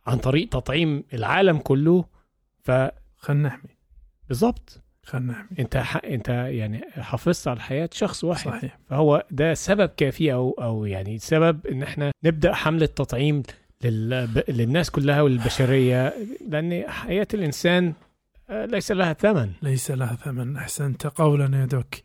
عن 0.07 0.17
طريق 0.17 0.49
تطعيم 0.49 1.03
العالم 1.13 1.57
كله 1.57 2.05
خلينا 3.17 3.47
نحمي. 3.47 3.69
فبالظبط 4.23 4.81
خلينا 5.03 5.31
نحمي. 5.31 5.59
انت 5.59 5.77
ح... 5.77 5.97
انت 6.05 6.29
يعني 6.29 6.81
حافظت 6.91 7.47
على 7.47 7.59
حياة 7.59 7.89
شخص 7.93 8.23
واحد. 8.23 8.45
صحيح. 8.51 8.79
فهو 8.89 9.25
ده 9.31 9.53
سبب 9.53 9.89
كافي 9.97 10.33
أو 10.33 10.51
أو 10.51 10.85
يعني 10.85 11.17
سبب 11.17 11.67
إن 11.67 11.83
إحنا 11.83 12.11
نبدأ 12.23 12.53
حملة 12.53 12.85
تطعيم 12.85 13.43
لل... 13.83 14.43
للناس 14.47 14.89
كلها 14.91 15.21
والبشرية 15.21 16.13
لأن 16.49 16.89
حياة 16.89 17.27
الإنسان 17.33 17.93
آه، 18.49 18.65
ليس 18.65 18.91
لها 18.91 19.13
ثمن. 19.13 19.51
ليس 19.61 19.91
لها 19.91 20.15
ثمن. 20.15 20.57
أحسنت 20.57 21.07
قولا 21.07 21.59
يا 21.59 21.65
doc. 21.65 21.95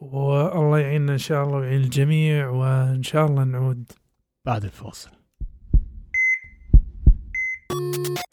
والله 0.00 0.78
يعيننا 0.78 1.12
إن 1.12 1.18
شاء 1.18 1.44
الله 1.44 1.56
ويعين 1.56 1.80
الجميع 1.80 2.48
وإن 2.48 3.02
شاء 3.02 3.26
الله 3.26 3.44
نعود. 3.44 3.92
بعد 4.44 4.64
الفاصل. 4.64 5.10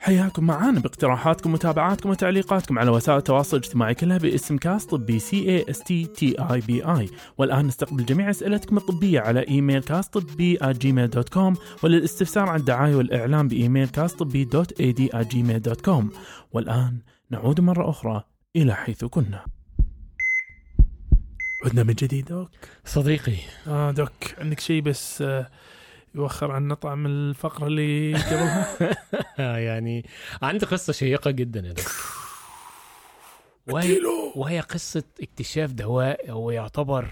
حياكم 0.08 0.43
معانا 0.43 0.80
باقتراحاتكم 0.80 1.50
ومتابعاتكم 1.50 2.10
وتعليقاتكم 2.10 2.80
على 2.80 2.91
وسائل 2.91 3.17
التواصل 3.17 3.58
الاجتماعي 3.58 3.93
كلها 3.96 4.17
باسم 4.17 4.58
كاس 4.58 4.86
طبي 4.86 5.20
C 5.20 5.50
A 5.50 5.65
S 5.70 5.80
T 5.80 6.06
T 6.06 6.36
E 6.39 6.62
B 6.62 6.84
I 6.84 7.10
والآن 7.38 7.67
نستقبل 7.67 8.06
جميع 8.06 8.30
أسئلتكم 8.30 8.78
الطبية 8.78 9.20
على 9.20 9.48
إيميل 9.48 9.84
كاس 9.84 10.08
طبي 10.08 10.60
Gmail 10.63 11.10
dot 11.10 11.30
com 11.30 11.56
وللاستفسار 11.84 12.50
عن 12.50 12.60
الدعاية 12.60 12.96
والإعلان 12.96 13.48
بإيميل 13.48 13.88
كاس 13.88 14.13
طبي 14.13 14.43
dot 14.46 14.82
ad 14.82 15.10
Gmail 15.15 15.62
dot 15.62 15.82
com 15.82 16.10
والآن 16.52 17.00
نعود 17.32 17.62
مرة 17.62 17.89
أخرى 17.89 18.24
إلى 18.56 18.76
حيث 18.76 19.06
كنا. 19.06 19.46
عدنا 21.65 21.84
من 21.84 21.93
جديد 21.93 22.26
doc. 22.26 22.50
صديقي. 22.86 23.38
آه 23.67 23.91
doc. 23.91 24.12
عندك 24.38 24.60
شيء 24.60 24.82
بس 24.82 25.22
آه 25.22 25.48
يوخر 26.15 26.52
عنا 26.52 26.76
طعم 26.76 27.06
الفقرة 27.06 27.67
اللي 27.67 28.13
قبلها. 28.13 28.78
يعني 29.60 30.06
عندي 30.41 30.65
قصة 30.65 30.93
شيقة 30.93 31.32
جدا 31.32 31.60
يا 31.67 31.74
وهي. 33.74 34.00
وهي 34.36 34.60
قصة 34.60 35.04
اكتشاف 35.22 35.72
دواء 35.72 36.32
هو 36.32 36.52
يعتبر 36.52 37.08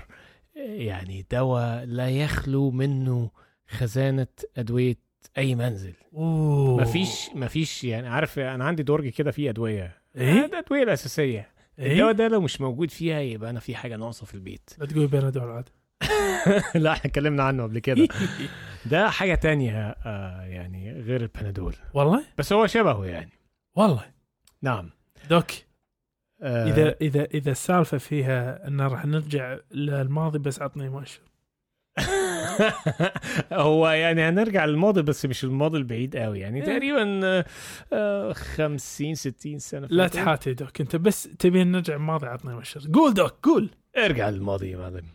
يعني 0.55 1.25
دواء 1.31 1.86
لا 1.86 2.10
يخلو 2.10 2.71
منه 2.71 3.29
خزانة 3.69 4.27
أدوية 4.58 4.95
أي 5.38 5.55
منزل. 5.55 5.93
أوه. 6.13 6.81
مفيش 6.81 7.29
مفيش 7.36 7.84
يعني 7.84 8.08
عارف 8.08 8.39
أنا 8.39 8.65
عندي 8.65 8.84
درج 8.84 9.08
كده 9.10 9.31
فيه 9.31 9.49
أدوية. 9.49 9.97
إيه؟ 10.15 10.45
الادويه 10.45 10.84
الأساسية. 10.84 11.49
الدواء 11.79 12.08
إيه 12.12 12.17
ده 12.17 12.27
لو 12.27 12.41
مش 12.41 12.62
موجود 12.62 12.91
فيها 12.91 13.19
يبقى 13.19 13.49
أنا 13.49 13.60
في 13.60 13.75
حاجة 13.75 13.95
ناقصة 13.95 14.25
في 14.25 14.34
البيت. 14.34 14.69
لا 14.77 14.86
تقول 14.86 15.08
بنادول 15.08 15.43
عاد 15.51 15.69
لا 16.84 16.91
إحنا 16.91 17.05
اتكلمنا 17.10 17.43
عنه 17.43 17.63
قبل 17.63 17.79
كده. 17.79 18.08
ده 18.86 19.10
حاجة 19.10 19.36
تانية 19.36 19.95
آه 20.06 20.41
يعني 20.41 20.91
غير 21.02 21.21
البنادول. 21.21 21.76
والله؟ 21.93 22.24
بس 22.38 22.54
هو 22.54 22.67
شبهه 22.67 23.06
يعني. 23.06 23.32
والله؟ 23.76 24.06
نعم. 24.62 24.89
دوك. 25.30 25.52
آه 26.41 26.67
إذا 26.67 26.95
إذا 27.02 27.24
إذا 27.24 27.52
السالفة 27.52 27.98
فيها 27.98 28.67
إن 28.67 28.82
راح 28.82 29.06
نرجع 29.06 29.58
للماضي 29.71 30.39
بس 30.39 30.62
عطني 30.62 30.89
مؤشر 30.89 31.21
هو 33.54 33.89
يعني 33.89 34.21
هنرجع 34.21 34.65
للماضي 34.65 35.02
بس 35.02 35.26
مش 35.26 35.43
الماضي 35.43 35.78
البعيد 35.78 36.17
قوي 36.17 36.39
يعني. 36.39 36.60
إيه. 36.60 36.65
تقريبا 36.65 37.21
آه، 37.24 37.45
آه 37.93 38.34
50 38.34 39.15
60 39.15 39.60
سنة 39.60 39.88
لا. 39.91 40.08
تحاتي 40.08 40.54
دوك. 40.54 40.82
أنت 40.82 40.95
بس 40.95 41.24
تبي 41.39 41.63
نرجع 41.63 41.95
الماضي 41.95 42.28
عطني 42.28 42.54
مؤشر 42.54 42.82
قول 42.93 43.13
دوك 43.13 43.34
قول. 43.43 43.69
ارجع 43.98 44.30
للماضي 44.30 44.71
يا 44.71 44.78
معلم. 44.78 45.06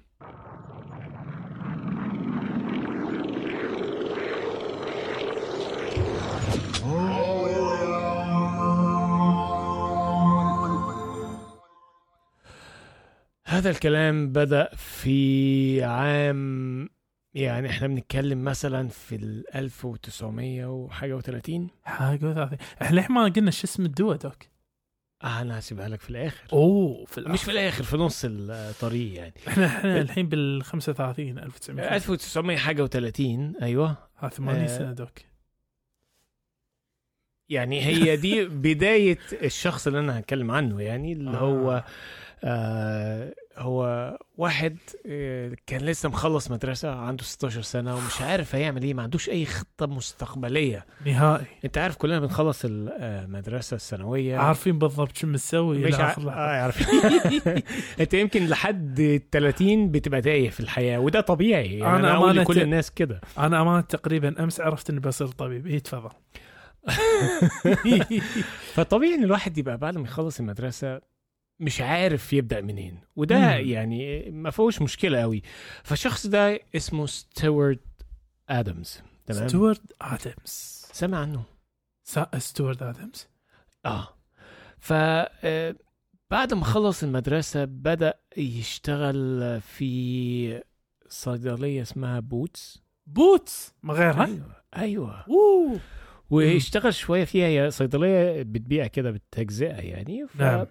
هذا 13.45 13.71
الكلام 13.71 14.33
بدأ 14.33 14.69
في 14.75 15.85
عام 15.85 16.89
يعني 17.35 17.71
إحنا 17.71 17.87
بنتكلم 17.87 18.45
مثلا 18.45 18.89
في 18.89 19.17
ال 19.17 19.57
1900 19.57 20.67
وحاجة 20.67 21.21
و30 21.21 21.61
حاجة 21.85 22.27
وثلاثين 22.27 22.59
إحنا 22.83 22.97
ليه 23.01 23.07
ما 23.11 23.25
قلنا 23.25 23.51
شو 23.51 23.65
اسم 23.65 23.85
الدواء 23.85 24.17
دوك. 24.17 24.37
آه 25.25 25.41
أنا 25.41 25.59
هسيبها 25.59 25.89
لك 25.89 26.01
في 26.01 26.11
الآخر. 26.11 26.45
أوه 26.53 27.05
في 27.05 27.21
مش 27.21 27.43
في 27.43 27.51
الآخر 27.51 27.85
في 27.85 27.97
نص 27.97 28.23
الطريق 28.29 29.15
يعني. 29.15 29.35
إحنا 29.49 29.67
إحنا 29.67 30.01
الحين 30.01 30.29
بال 30.29 30.63
35 30.65 31.39
1900 31.39 31.95
1900 31.97 32.57
حاجة 32.57 32.87
و30 32.87 33.63
أيوه. 33.63 33.97
ها 34.19 34.29
80 34.29 34.61
آه. 34.61 34.67
سنة 34.67 34.93
دوك. 34.93 35.30
يعني 37.51 37.81
هي 37.87 38.17
دي 38.17 38.45
بداية 38.65 39.19
الشخص 39.43 39.87
اللي 39.87 39.99
أنا 39.99 40.19
هتكلم 40.19 40.51
عنه 40.51 40.81
يعني 40.83 41.13
اللي 41.13 41.31
هو 41.39 41.85
آه 42.45 43.33
هو 43.59 44.19
واحد 44.37 44.77
آه 45.07 45.53
كان 45.67 45.81
لسه 45.81 46.09
مخلص 46.09 46.51
مدرسة 46.51 46.91
عنده 46.95 47.23
16 47.25 47.63
سنة 47.63 47.95
ومش 47.97 48.21
عارف 48.21 48.55
هيعمل 48.55 48.83
إيه 48.83 48.95
ما 48.95 49.03
عندوش 49.03 49.29
أي 49.29 49.45
خطة 49.47 49.87
مستقبلية. 49.87 50.87
نهائي. 51.07 51.45
أنت 51.65 51.79
عارف 51.79 51.97
كلنا 51.97 52.21
بنخلص 52.21 52.63
المدرسة 52.65 53.75
الثانوية. 53.75 54.37
عارفين 54.37 54.79
بالضبط 54.79 55.17
شو 55.17 55.27
مسوي 55.27 55.79
مش 55.79 55.95
إلى 55.95 56.03
ع... 56.03 56.11
اخر 56.11 56.21
لحظه 56.23 56.33
آه 56.33 56.63
عارف 56.63 56.91
أنت 58.01 58.15
يمكن 58.15 58.47
لحد 58.47 59.01
ال 59.01 59.31
30 59.31 59.91
بتبقى 59.91 60.21
تايه 60.21 60.51
في 60.51 60.61
الحياة 60.61 60.99
وده 60.99 61.21
طبيعي. 61.21 61.79
يعني 61.79 61.97
أنا 61.97 61.99
أنا 61.99 62.15
أقول 62.17 62.35
أمانة- 62.35 62.39
لكل 62.41 62.61
الناس 62.61 62.91
كده. 62.91 63.21
أنا 63.39 63.63
أمانة 63.63 63.81
تقريبا 63.81 64.43
أمس 64.45 64.61
عرفت 64.61 64.91
إني 64.91 65.01
بصير 65.01 65.27
طبيب. 65.27 65.67
اي 65.67 65.81
تفضل. 65.81 66.11
فطبيعي 68.75 69.15
إن 69.15 69.25
الواحد 69.25 69.59
يبقى 69.59 69.79
بعد 69.79 69.97
ما 69.97 70.05
يخلص 70.05 70.41
المدرسة 70.41 71.01
مش 71.61 71.81
عارف 71.81 72.33
يبدأ 72.33 72.61
منين 72.61 73.01
وده 73.17 73.37
مم. 73.39 73.69
يعني 73.71 74.31
ما 74.31 74.51
فيهوش 74.51 74.83
مشكلة 74.83 75.21
قوي 75.21 75.43
فالشخص 75.85 76.27
ده 76.27 76.61
اسمه 76.77 77.07
ستيوارت 77.07 77.81
آدمز 78.49 79.01
تمام؟ 79.27 79.49
ستوارت 79.49 79.83
آدمز. 80.03 80.87
سمع 80.93 81.19
عنه؟ 81.19 81.43
ستوارت 82.39 82.83
آدمز؟ 82.83 83.27
آه. 83.87 84.09
ف 84.79 84.93
آه، 84.93 85.75
بعد 86.31 86.55
ما 86.55 86.65
خلص 86.65 87.03
المدرسة 87.03 87.65
بدأ 87.65 88.15
يشتغل 88.37 89.61
في 89.61 90.63
صيدلية 91.09 91.83
اسمها 91.83 92.21
بوتس. 92.21 92.83
بوتس! 93.07 93.75
ما 93.83 93.95
غيرها؟ 93.95 94.25
أيوه 94.25 94.63
أيوه. 94.77 95.25
أوه! 95.29 95.81
واشتغل 96.31 96.95
شوية 96.95 97.25
فيها 97.25 97.47
هي 97.47 97.71
صيدلية 97.71 98.43
بتبيع 98.43 98.87
كده 98.87 99.11
بالتجزئه 99.11 99.81
يعني. 99.81 100.27
ف... 100.29 100.41
نعم. 100.41 100.67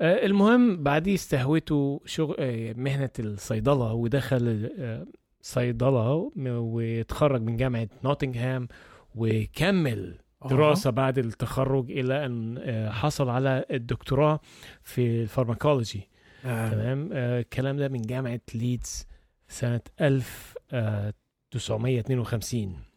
آه، 0.00 0.26
المهم 0.26 0.82
بعديه 0.82 1.14
استهوته 1.14 2.00
شغل 2.06 2.36
آه، 2.38 2.72
مهنة 2.72 3.10
الصيدلة 3.18 3.92
ودخل 3.92 4.70
آه، 4.78 5.06
صيدلة 5.40 6.30
واتخرج 6.36 7.42
من 7.42 7.56
جامعة 7.56 7.88
نوتنغهام 8.04 8.68
وكمل 9.14 10.18
دراسة 10.50 10.90
بعد 10.90 11.18
التخرج 11.18 11.90
إلى 11.90 12.26
أن 12.26 12.62
حصل 12.90 13.28
على 13.28 13.64
الدكتوراه 13.70 14.40
في 14.82 15.22
ال 15.22 15.29
pharmacology 15.29 16.08
نعم. 16.44 16.70
تمام؟ 16.70 17.10
آه، 17.12 17.40
الكلام 17.40 17.76
ده 17.76 17.88
من 17.88 18.02
جامعة 18.02 18.40
ليدز 18.54 19.06
سنة 19.48 19.80
1952 20.00 22.91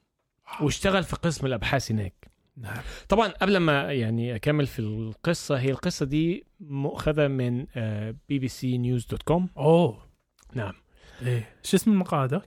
واشتغل 0.62 1.04
في 1.04 1.16
قسم 1.16 1.46
الأبحاث 1.46 1.92
هناك. 1.92 2.28
نعم. 2.58 2.78
طبعا 3.10 3.28
قبل 3.28 3.58
ما 3.58 3.92
يعني 3.94 4.36
أكمل 4.36 4.68
في 4.68 4.80
القصة 4.80 5.60
هي 5.60 5.72
القصة 5.72 6.06
دي 6.06 6.46
مؤخذة 6.60 7.28
من 7.28 7.66
بي 8.30 8.40
بي 8.40 8.48
سي 8.48 8.78
news 8.78 9.06
dot 9.06 9.24
com 9.24 9.50
أوه. 9.58 10.06
نعم. 10.54 10.74
إيه. 11.26 11.50
شو 11.64 11.78
اسم 11.78 11.92
المقالة 11.92 12.26
doc؟ 12.26 12.44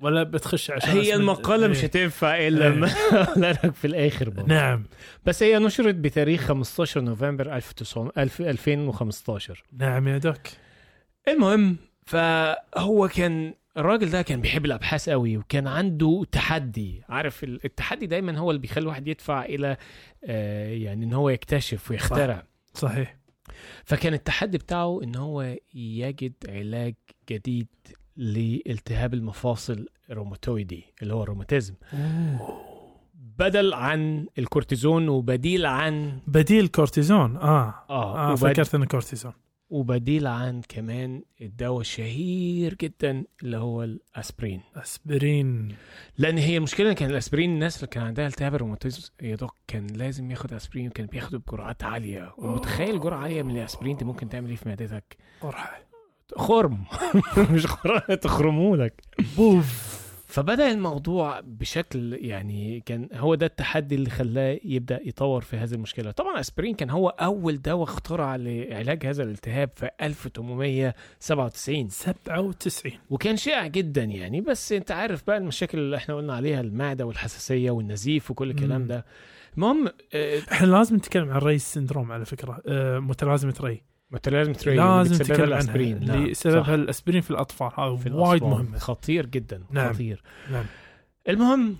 ولا 0.00 0.22
بتخش 0.22 0.70
عشان 0.70 0.90
هي 0.90 1.12
اسم- 1.12 1.20
المقالة 1.20 1.68
مش 1.68 1.78
إيه. 1.78 1.84
هتنفع 1.84 2.46
إلا 2.46 2.68
لما 2.68 2.86
أقولها 3.12 3.52
لك 3.52 3.74
في 3.74 3.86
الآخر 3.86 4.30
برضه. 4.30 4.48
نعم. 4.54 4.84
بس 5.24 5.42
هي 5.42 5.58
نشرت 5.58 5.94
بتاريخ 5.94 6.40
15 6.40 7.00
نوفمبر 7.00 7.56
1900 7.56 8.10
ألف- 8.12 8.40
2015 8.40 9.62
نعم 9.72 10.08
يا 10.08 10.18
doc. 10.18 10.38
المهم 11.28 11.76
فهو 12.06 13.08
كان 13.08 13.54
الراجل 13.76 14.10
ده 14.10 14.22
كان 14.22 14.40
بيحب 14.40 14.64
الأبحاث 14.64 15.08
قوي 15.08 15.36
وكان 15.36 15.66
عنده 15.66 16.22
تحدي. 16.32 17.02
عارف 17.08 17.44
ال- 17.44 17.64
التحدي 17.64 18.06
دايما 18.06 18.38
هو 18.38 18.50
اللي 18.50 18.60
بيخلي 18.62 18.82
الواحد 18.82 19.08
يدفع 19.08 19.44
إلى 19.44 19.76
آه، 20.24 20.68
يعني 20.68 21.04
إن 21.04 21.12
هو 21.12 21.28
يكتشف 21.28 21.90
ويخترع. 21.90 22.42
صحيح. 22.74 23.16
فكان 23.84 24.14
التحدي 24.14 24.58
بتاعه 24.58 25.00
إن 25.02 25.16
هو 25.16 25.56
يجد 25.74 26.32
علاج 26.48 26.94
جديد 27.30 27.66
لالتهاب 28.16 29.14
المفاصل 29.14 29.86
الروماتويدي 30.10 30.84
اللي 31.02 31.14
هو 31.14 31.22
الروماتيزم. 31.22 31.74
أوه. 31.92 32.66
بدل 33.38 33.74
عن 33.74 34.26
الكورتيزون 34.38 35.08
وبديل 35.08 35.66
عن 35.66 36.18
بديل 36.26 36.68
كورتيزون. 36.68 37.36
آه. 37.36 37.74
آه, 37.90 38.30
وبد... 38.30 38.38
فكرت 38.38 38.74
انه 38.74 38.86
كورتيزون. 38.86 39.32
وبديل 39.68 40.26
عن 40.26 40.62
كمان 40.68 41.22
الدواء 41.40 41.80
الشهير 41.80 42.74
جدا 42.74 43.24
اللي 43.42 43.56
هو 43.56 43.82
الأسبرين. 43.84 44.60
أسبرين. 44.76 45.76
لأن 46.18 46.38
هي 46.38 46.56
المشكلة 46.56 46.92
كان 46.92 47.10
الأسبرين 47.10 47.50
الناس 47.50 47.76
اللي 47.76 47.86
كان 47.86 48.02
عندها 48.02 48.26
التهاب 48.26 48.54
الروماتيزم 48.54 49.02
يا 49.22 49.36
دوك 49.36 49.54
كان 49.68 49.86
لازم 49.86 50.30
ياخد 50.30 50.52
أسبرين 50.52 50.86
وكان 50.88 51.06
بياخده 51.06 51.38
بجرعات 51.38 51.84
عالية. 51.84 52.34
ومتخيل 52.38 53.00
جرعة 53.00 53.18
عالية 53.18 53.42
من 53.42 53.58
الأسبرين 53.58 53.96
دي 53.96 54.04
ممكن 54.04 54.28
تعمل 54.28 54.50
إيه 54.50 54.56
في 54.56 54.68
معدتك؟ 54.68 55.16
قرحة. 55.40 55.82
خرم. 56.36 56.84
مش 57.52 57.66
خرم 57.66 58.14
تخرمولك 58.14 59.02
بوف. 59.36 60.05
فبدأ 60.26 60.70
الموضوع 60.72 61.40
بشكل 61.40 62.12
يعني 62.20 62.80
كان 62.86 63.08
هو 63.14 63.34
ده 63.34 63.46
التحدي 63.46 63.94
اللي 63.94 64.10
خلاه 64.10 64.58
يبدأ 64.64 65.00
يطور 65.04 65.40
في 65.40 65.56
هذه 65.56 65.74
المشكلة. 65.74 66.10
طبعا 66.10 66.40
أسبرين 66.40 66.74
كان 66.74 66.90
هو 66.90 67.08
أول 67.08 67.62
دواء 67.62 67.82
اخترع 67.82 68.36
لعلاج 68.36 69.06
هذا 69.06 69.22
الالتهاب 69.22 69.70
في 69.76 69.90
1897 70.02 71.88
97 71.88 72.92
وكان 73.10 73.36
شائع 73.36 73.66
جدا 73.66 74.04
يعني. 74.04 74.40
بس 74.40 74.72
أنت 74.72 74.90
عارف 74.90 75.26
بقى 75.26 75.36
المشاكل 75.36 75.78
اللي 75.78 75.96
إحنا 75.96 76.14
قلنا 76.14 76.34
عليها 76.34 76.60
المعدة 76.60 77.06
والحساسية 77.06 77.70
والنزيف 77.70 78.30
وكل 78.30 78.50
الكلام. 78.50 78.86
ده. 78.86 79.04
المهم 79.56 79.88
آه، 80.14 80.38
إحنا 80.52 80.66
لازم 80.66 80.96
نتكلم 80.96 81.30
عن 81.30 81.38
ري 81.40 81.58
سندروم 81.58 82.12
على 82.12 82.24
فكرة 82.24 82.62
آه 82.68 82.98
متلازمة 82.98 83.54
ري. 83.60 83.82
ري 84.28 84.76
لازم 84.76 85.12
اللي 85.12 85.18
بتسببها 85.18 85.36
نتكلم 85.36 85.42
عنها. 85.42 85.44
الأسبرين. 85.44 86.04
نعم، 86.04 86.32
سببها. 86.32 86.74
الأسبرين 86.74 87.20
في 87.20 87.30
الأطفال. 87.30 87.70
هذا 87.78 87.96
في 87.96 88.10
وايد. 88.10 88.42
مهم. 88.42 88.78
خطير 88.78 89.26
جدا 89.26 89.62
نعم. 89.70 89.92
خطير. 89.92 90.22
نعم. 90.52 90.64
المهم 91.28 91.76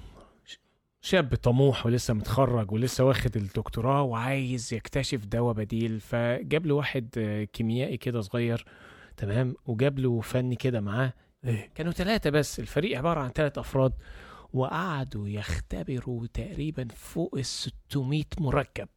شاب 1.01 1.35
طموح 1.35 1.87
ولسه 1.87 2.15
متخرج 2.15 2.73
ولسه 2.73 3.05
واخد 3.05 3.37
الدكتوراه 3.37 4.03
وعايز 4.03 4.75
يكتشف 4.75 5.25
دواء 5.25 5.55
بديل 5.55 6.01
فجاب 6.01 6.67
له 6.67 6.75
واحد 6.75 7.09
آه، 7.19 7.45
كيميائي 7.45 7.97
كده 7.97 8.21
صغير 8.21 8.65
تمام؟ 9.17 9.55
وجاب 9.67 9.99
له 9.99 10.21
فني 10.21 10.57
كده 10.57 10.81
معاه. 10.81 11.13
إيه. 11.45 11.71
كانوا 11.75 11.93
ثلاثة 11.93 12.31
بس. 12.31 12.61
الفريق 12.61 12.99
عبارة 12.99 13.21
عن 13.21 13.29
ثلاث 13.31 13.59
أفراد 13.59 13.93
وقعدوا 14.53 15.29
يختبروا 15.29 16.27
تقريبا 16.35 16.89
فوق 16.95 17.35
ال 17.39 17.45
600 17.45 18.25
مركب. 18.39 18.89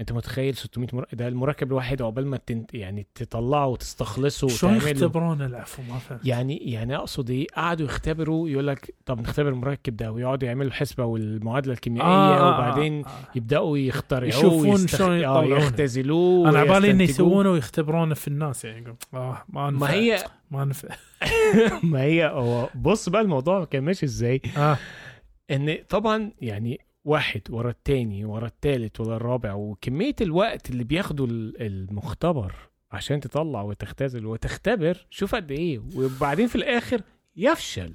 انت 0.00 0.12
متخيل 0.12 0.54
600 0.56 0.88
مركب 0.92 1.16
ده 1.16 1.28
المركب 1.28 1.66
الواحد 1.68 2.02
عقبال 2.02 2.26
ما 2.26 2.36
تنت 2.36 2.74
يعني 2.74 3.06
تطلعه 3.14 3.66
وتستخلصه 3.66 4.46
وتعمله. 4.46 4.88
يختبرون 4.90 5.42
العفو؟ 5.42 5.82
ما 5.82 5.98
فهمت. 5.98 6.26
يعني 6.26 6.56
يعني 6.56 6.96
أقصد 6.96 7.30
إيه؟ 7.30 7.46
قعدوا 7.56 7.86
يختبروا 7.86 8.48
يقول 8.48 8.66
لك 8.66 8.94
طب 9.06 9.20
نختبر 9.20 9.48
المركب 9.48 9.96
ده 9.96 10.12
ويقعدوا 10.12 10.48
يعملوا 10.48 10.68
الحسبه 10.68 11.04
والمعادلة 11.04 11.72
الكيميائية 11.72 12.08
آه، 12.10 12.38
آه، 12.38 12.54
وبعدين 12.58 13.04
آه، 13.04 13.08
آه. 13.08 13.12
يبدأوا 13.34 13.78
يخترعوه 13.78 14.28
يشوفون 14.28 14.76
ويستخ- 14.86 14.96
شلون 14.96 15.10
آه، 15.10 15.16
يطلعونه. 15.18 15.56
يختزلوه 15.56 16.48
أنا 16.50 16.58
عبالي 16.58 16.90
إنه. 16.90 17.04
يسوونه 17.04 17.50
ويختبرونه 17.50 18.14
في 18.14 18.28
الناس 18.28 18.64
يعني 18.64 18.96
آه 19.14 19.42
ما 19.48 19.70
نفع 19.70 19.78
ما 19.86 19.90
هي 19.92 20.24
ما 20.50 20.64
نفع 20.64 20.88
ما 21.82 22.02
هي 22.02 22.32
بص 22.74 23.08
بقى 23.08 23.22
الموضوع 23.22 23.64
كان 23.64 23.84
ماشي 23.84 24.06
إزاي. 24.06 24.40
آه. 24.56 24.78
إن 25.50 25.78
طبعا 25.88 26.30
يعني 26.40 26.80
واحد 27.04 27.42
ورا 27.50 27.70
التاني 27.70 28.24
ورا 28.24 28.46
التالت 28.46 29.00
ورا 29.00 29.16
الرابع 29.16 29.52
وكمية 29.54 30.14
الوقت 30.20 30.70
اللي 30.70 30.84
بياخده 30.84 31.24
ال- 31.24 31.62
المختبر 31.62 32.54
عشان 32.92 33.20
تطلع 33.20 33.62
وتختزل 33.62 34.26
وتختبر 34.26 35.06
شوف 35.10 35.34
قد 35.34 35.50
إيه 35.50 35.82
وبعدين 35.96 36.46
في 36.46 36.54
الآخر 36.56 37.00
يفشل. 37.36 37.94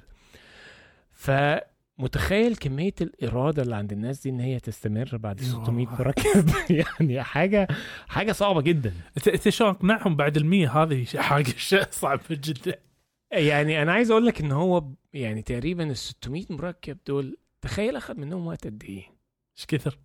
فمتخيل 1.12 2.56
كمية 2.56 2.94
الإرادة 3.00 3.62
اللي 3.62 3.76
عند 3.76 3.92
الناس 3.92 4.22
دي 4.22 4.28
إن 4.30 4.40
هي 4.40 4.60
تستمر 4.60 5.16
بعد 5.16 5.40
يا 5.40 5.44
600 5.46 5.86
الله. 5.86 5.98
مركب؟ 5.98 6.50
يعني 7.00 7.22
حاجة 7.22 7.68
حاجة 8.08 8.32
صعبة 8.32 8.60
جدا. 8.60 8.92
انت 9.16 9.28
أنت 9.28 9.48
شلون 9.48 9.70
أقنعهم 9.70 10.16
بعد 10.16 10.36
المية 10.36 10.82
هذه؟ 10.82 11.04
شيء 11.56 11.82
صعبة 12.02 12.22
جدا. 12.30 12.78
يعني 13.32 13.82
أنا 13.82 13.92
عايز 13.92 14.10
أقول 14.10 14.26
لك 14.26 14.40
إن 14.40 14.52
هو 14.52 14.84
يعني 15.12 15.42
تقريبا 15.42 15.90
ال 15.90 15.96
600 15.96 16.44
مركب 16.50 16.98
دول 17.06 17.36
تخيل 17.62 17.96
أخد 17.96 18.18
منهم 18.18 18.46
وقت 18.46 18.66
قد 18.66 18.84
إيه؟ 18.84 19.04
إيش 19.58 19.66
كثر؟ 19.68 19.98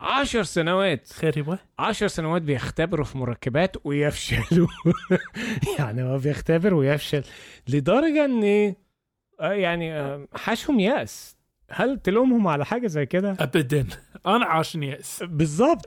10 0.00 0.42
سنوات. 0.42 1.12
خير 1.12 1.38
يبغى 1.38 1.58
عشر 1.78 2.06
سنوات 2.06 2.42
بيختبروا 2.42 3.04
في 3.04 3.18
مركبات 3.18 3.76
ويفشلوا. 3.84 4.68
يعني 5.78 6.02
هو 6.02 6.18
بيختبر 6.18 6.74
ويفشل. 6.74 7.22
لدرجة 7.68 8.24
إن 8.24 8.74
آه 9.40 9.52
يعني 9.52 9.92
آه، 9.94 10.28
حاشهم 10.34 10.80
يأس. 10.80 11.36
هل 11.70 11.98
تلومهم 11.98 12.46
على 12.48 12.64
حاجة 12.64 12.86
زي 12.86 13.06
كده؟ 13.06 13.36
ابدا. 13.40 13.86
أنا 14.26 14.46
عاشني 14.46 14.88
يأس. 14.88 15.22
بالظبط 15.22 15.86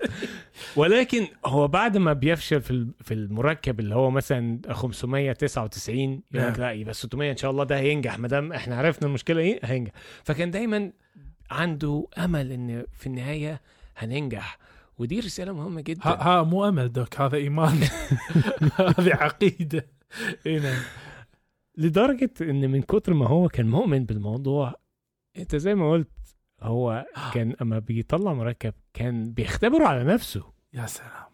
ولكن 0.75 1.27
هو 1.45 1.67
بعد 1.67 1.97
ما 1.97 2.13
بيفشل 2.13 2.62
في 2.62 2.88
في 3.01 3.13
المركب 3.13 3.79
اللي 3.79 3.95
هو 3.95 4.12
مثلا 4.12 4.60
599 4.69 5.99
يقول 5.99 6.21
نعم. 6.32 6.51
لك 6.51 6.60
لا 6.60 6.71
يبقى 6.71 6.93
600 6.93 7.32
إن 7.32 7.38
شاء 7.38 7.51
الله 7.51 7.63
ده 7.63 7.77
هينجح. 7.79 8.19
ما 8.19 8.27
دام 8.27 8.53
إحنا 8.53 8.77
عرفنا 8.77 9.08
المشكلة 9.08 9.41
إيه 9.41 9.60
هينجح. 9.63 9.91
فكان 10.23 10.51
دايما 10.51 10.91
عنده 11.49 12.07
أمل 12.17 12.51
إن 12.51 12.85
في 12.93 13.07
النهاية 13.07 13.62
هننجح. 13.97 14.57
ودي 14.97 15.19
رسالة 15.19 15.53
مهمة 15.53 15.81
جدا. 15.81 16.01
ها, 16.03 16.21
ها 16.21 16.43
مو 16.43 16.67
أمل 16.67 16.91
دوك 16.91 17.21
هذا 17.21 17.38
إيمان. 17.38 17.77
هذه 18.75 19.13
عقيدة. 19.13 19.88
إي 20.45 20.59
نعم. 20.59 20.81
لدرجة 21.77 22.31
إن 22.41 22.71
من 22.71 22.81
كتر 22.81 23.13
ما 23.13 23.27
هو 23.27 23.47
كان 23.49 23.69
مؤمن 23.69 24.05
بالموضوع 24.05 24.75
أنت 25.38 25.55
زي 25.55 25.75
ما 25.75 25.91
قلت 25.91 26.12
هو 26.62 27.05
كان 27.33 27.55
أما 27.62 27.79
بيطلع 27.79 28.33
مركب 28.33 28.73
كان 28.93 29.31
بيختبره 29.31 29.85
على 29.88 30.03
نفسه. 30.03 30.43
يا 30.73 30.85
سلام. 30.85 31.29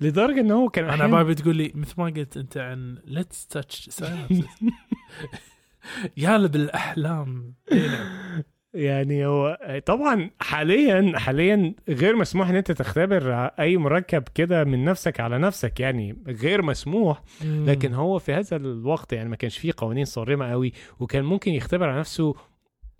لدرجة 0.00 0.40
إن 0.40 0.50
هو 0.50 0.68
كان 0.68 0.90
أنا 0.90 1.06
بابي 1.06 1.34
تقول 1.34 1.56
لي 1.56 1.72
مثل 1.74 1.94
ما 1.98 2.04
قلت 2.04 2.36
أنت 2.36 2.56
عن 2.56 2.98
ليتس 3.04 3.46
تاتش 3.46 4.02
يالب 6.16 6.56
الأحلام. 6.56 7.54
إي 7.72 7.88
نعم. 7.88 8.42
يعني 8.74 9.26
هو 9.26 9.58
طبعا 9.86 10.30
حاليا 10.40 11.18
حاليا 11.18 11.74
غير 11.88 12.16
مسموح 12.16 12.48
إن 12.48 12.56
أنت 12.56 12.72
تختبر 12.72 13.32
أي 13.46 13.76
مركب 13.76 14.22
كده 14.34 14.64
من 14.64 14.84
نفسك 14.84 15.20
على 15.20 15.38
نفسك 15.38 15.80
يعني 15.80 16.16
غير 16.26 16.62
مسموح 16.62 17.22
لكن 17.44 17.94
هو 17.94 18.18
في 18.18 18.32
هذا 18.32 18.56
الوقت 18.56 19.12
يعني 19.12 19.28
ما 19.28 19.36
كانش 19.36 19.58
فيه 19.58 19.72
قوانين 19.76 20.04
صارمة 20.04 20.50
قوي 20.50 20.72
وكان 21.00 21.24
ممكن 21.24 21.52
يختبر 21.52 21.88
على 21.88 21.98
نفسه 21.98 22.34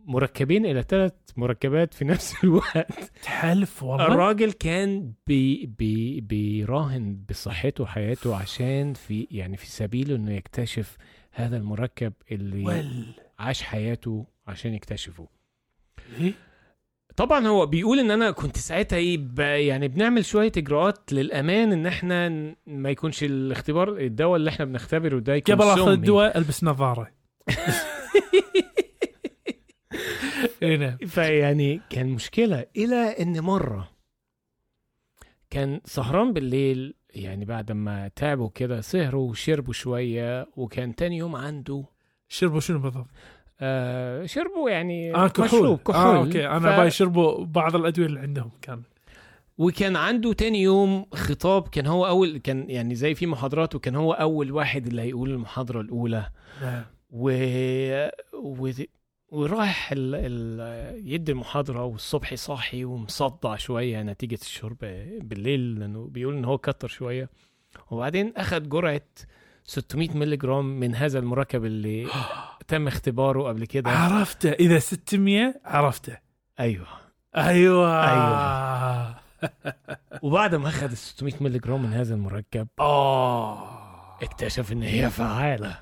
مركبين 0.05 0.67
إلى 0.67 0.83
ثلاث 0.83 1.13
مركبات 1.37 1.95
في 1.95 2.05
نفس 2.15 2.45
الوقت. 2.45 3.13
تحلف 3.23 3.83
والله؟ 3.83 4.07
الراجل 4.07 4.53
كان 4.53 5.13
بي 5.27 5.67
بي 5.79 6.21
بيراهن 6.21 7.19
بصحته 7.29 7.85
وحياته 7.85 8.37
عشان 8.37 8.95
في 8.95 9.27
يعني 9.31 9.57
في 9.57 9.67
سبيله 9.67 10.17
إنه 10.17 10.33
يكتشف 10.33 10.97
هذا 11.33 11.57
المركب 11.57 12.13
اللي 12.33 12.85
عاش 13.39 13.63
حياته 13.63 14.27
عشان 14.47 14.75
يكتشفه. 14.75 15.39
إيه؟ 16.20 16.33
طبعا 17.16 17.46
هو 17.46 17.66
بيقول 17.66 17.99
إن 17.99 18.11
أنا 18.11 18.31
كنت 18.31 18.57
ساعتها 18.57 18.96
إيه 18.96 19.20
يعني 19.68 19.88
بنعمل 19.88 20.25
شوية 20.25 20.53
إجراءات 20.57 21.12
للأمان 21.12 21.73
إن 21.73 21.87
إحنا 21.87 22.29
ما 22.66 22.90
يكونش 22.90 23.25
الاختبار 23.25 23.96
الدواء 23.96 24.37
اللي 24.37 24.51
إحنا 24.51 24.64
بنختبره 24.64 25.18
ده 25.18 25.35
يكون 25.35 25.55
قبل 25.55 25.64
اخذ. 25.64 25.88
الدواء 25.88 26.38
ألبس 26.38 26.64
نظارة 26.64 27.11
اي 30.62 30.77
نعم 30.77 30.96
فيعني 30.96 31.81
كان 31.90 32.07
مشكلة 32.07 32.66
إلى 32.77 32.96
إن 32.96 33.40
مرة 33.40 33.90
كان 35.51 35.81
سهران 35.85 36.33
بالليل 36.33 36.94
يعني 37.11 37.44
بعد 37.44 37.73
ما 37.73 38.09
تعبوا 38.09 38.51
كده 38.55 38.81
سهروا 38.81 39.31
وشربوا 39.31 39.73
شوية 39.73 40.49
وكان 40.57 40.94
تاني 40.94 41.16
يوم 41.16 41.37
عنده 41.37 41.85
شربوا 42.29 42.61
شنو 42.61 42.79
بالضبط؟ 42.79 43.09
آه 43.61 44.27
شربوا 44.27 44.70
يعني 44.70 45.14
آه 45.14 45.29
كحول. 45.29 45.46
مشروب 45.46 45.79
كحول. 45.79 46.16
آه 46.16 46.18
okay 46.19 46.47
أنا 46.49 46.73
ف- 46.73 46.77
بيشربوا 46.79 47.45
بعض 47.44 47.77
الأدوية 47.77 48.07
اللي 48.07 48.20
عندهم 48.20 48.51
كان 48.62 48.83
وكان 49.59 49.96
عنده 49.96 50.33
تاني 50.33 50.62
يوم 50.62 51.07
خطاب 51.14 51.68
كان 51.68 51.87
هو 51.87 52.07
أول 52.07 52.38
كان 52.38 52.70
يعني 52.70 52.94
زي 52.94 53.14
في 53.14 53.27
محاضرات 53.27 53.75
وكان 53.75 53.96
هو 53.96 54.12
أول 54.12 54.53
واحد 54.53 54.87
اللي 54.87 55.03
هيقول 55.03 55.31
المحاضرة 55.31 55.81
الأولى. 55.81 56.31
نعم. 56.62 56.83
و... 57.11 57.31
و... 58.35 58.70
ورايح 59.29 59.92
ال... 59.92 60.14
ال... 60.14 61.12
يدي 61.12 61.33
المحاضرة 61.33 61.85
والصبح 61.85 62.35
صاحي 62.35 62.85
ومصدع 62.85 63.57
شوية 63.57 64.03
نتيجة 64.03 64.38
الشرب 64.42 64.77
بالليل 65.23 65.81
لأنه 65.81 66.07
بيقول 66.07 66.37
إن 66.37 66.44
هو 66.44 66.59
كتر 66.59 66.88
شوية. 66.88 67.29
وبعدين 67.90 68.33
أخذ 68.37 68.68
جرعة 68.68 69.03
600 69.64 70.11
مللي 70.16 70.37
جرام 70.37 70.81
من 70.81 70.94
هذا 70.94 71.18
المركب 71.18 71.64
اللي 71.64 72.07
تم 72.68 72.88
اختباره 72.88 73.42
قبل 73.49 73.66
كده. 73.66 73.90
عرفته. 73.90 74.51
إذا 74.53 74.79
600 74.79 75.55
عرفته. 75.64 76.16
أيوه. 76.61 76.87
أيوه. 77.37 78.11
أيوة. 78.11 79.16
وبعد 80.23 80.55
ما 80.55 80.68
أخذ 80.68 80.90
ال 80.90 80.96
600 80.96 81.35
مللي 81.40 81.59
جرام 81.59 81.83
من 81.83 81.92
هذا 81.92 82.14
المركب 82.14 82.68
آه. 82.81 83.81
اكتشف 84.23 84.73
إن 84.73 84.83
هي 84.83 85.11
فعالة. 85.11 85.79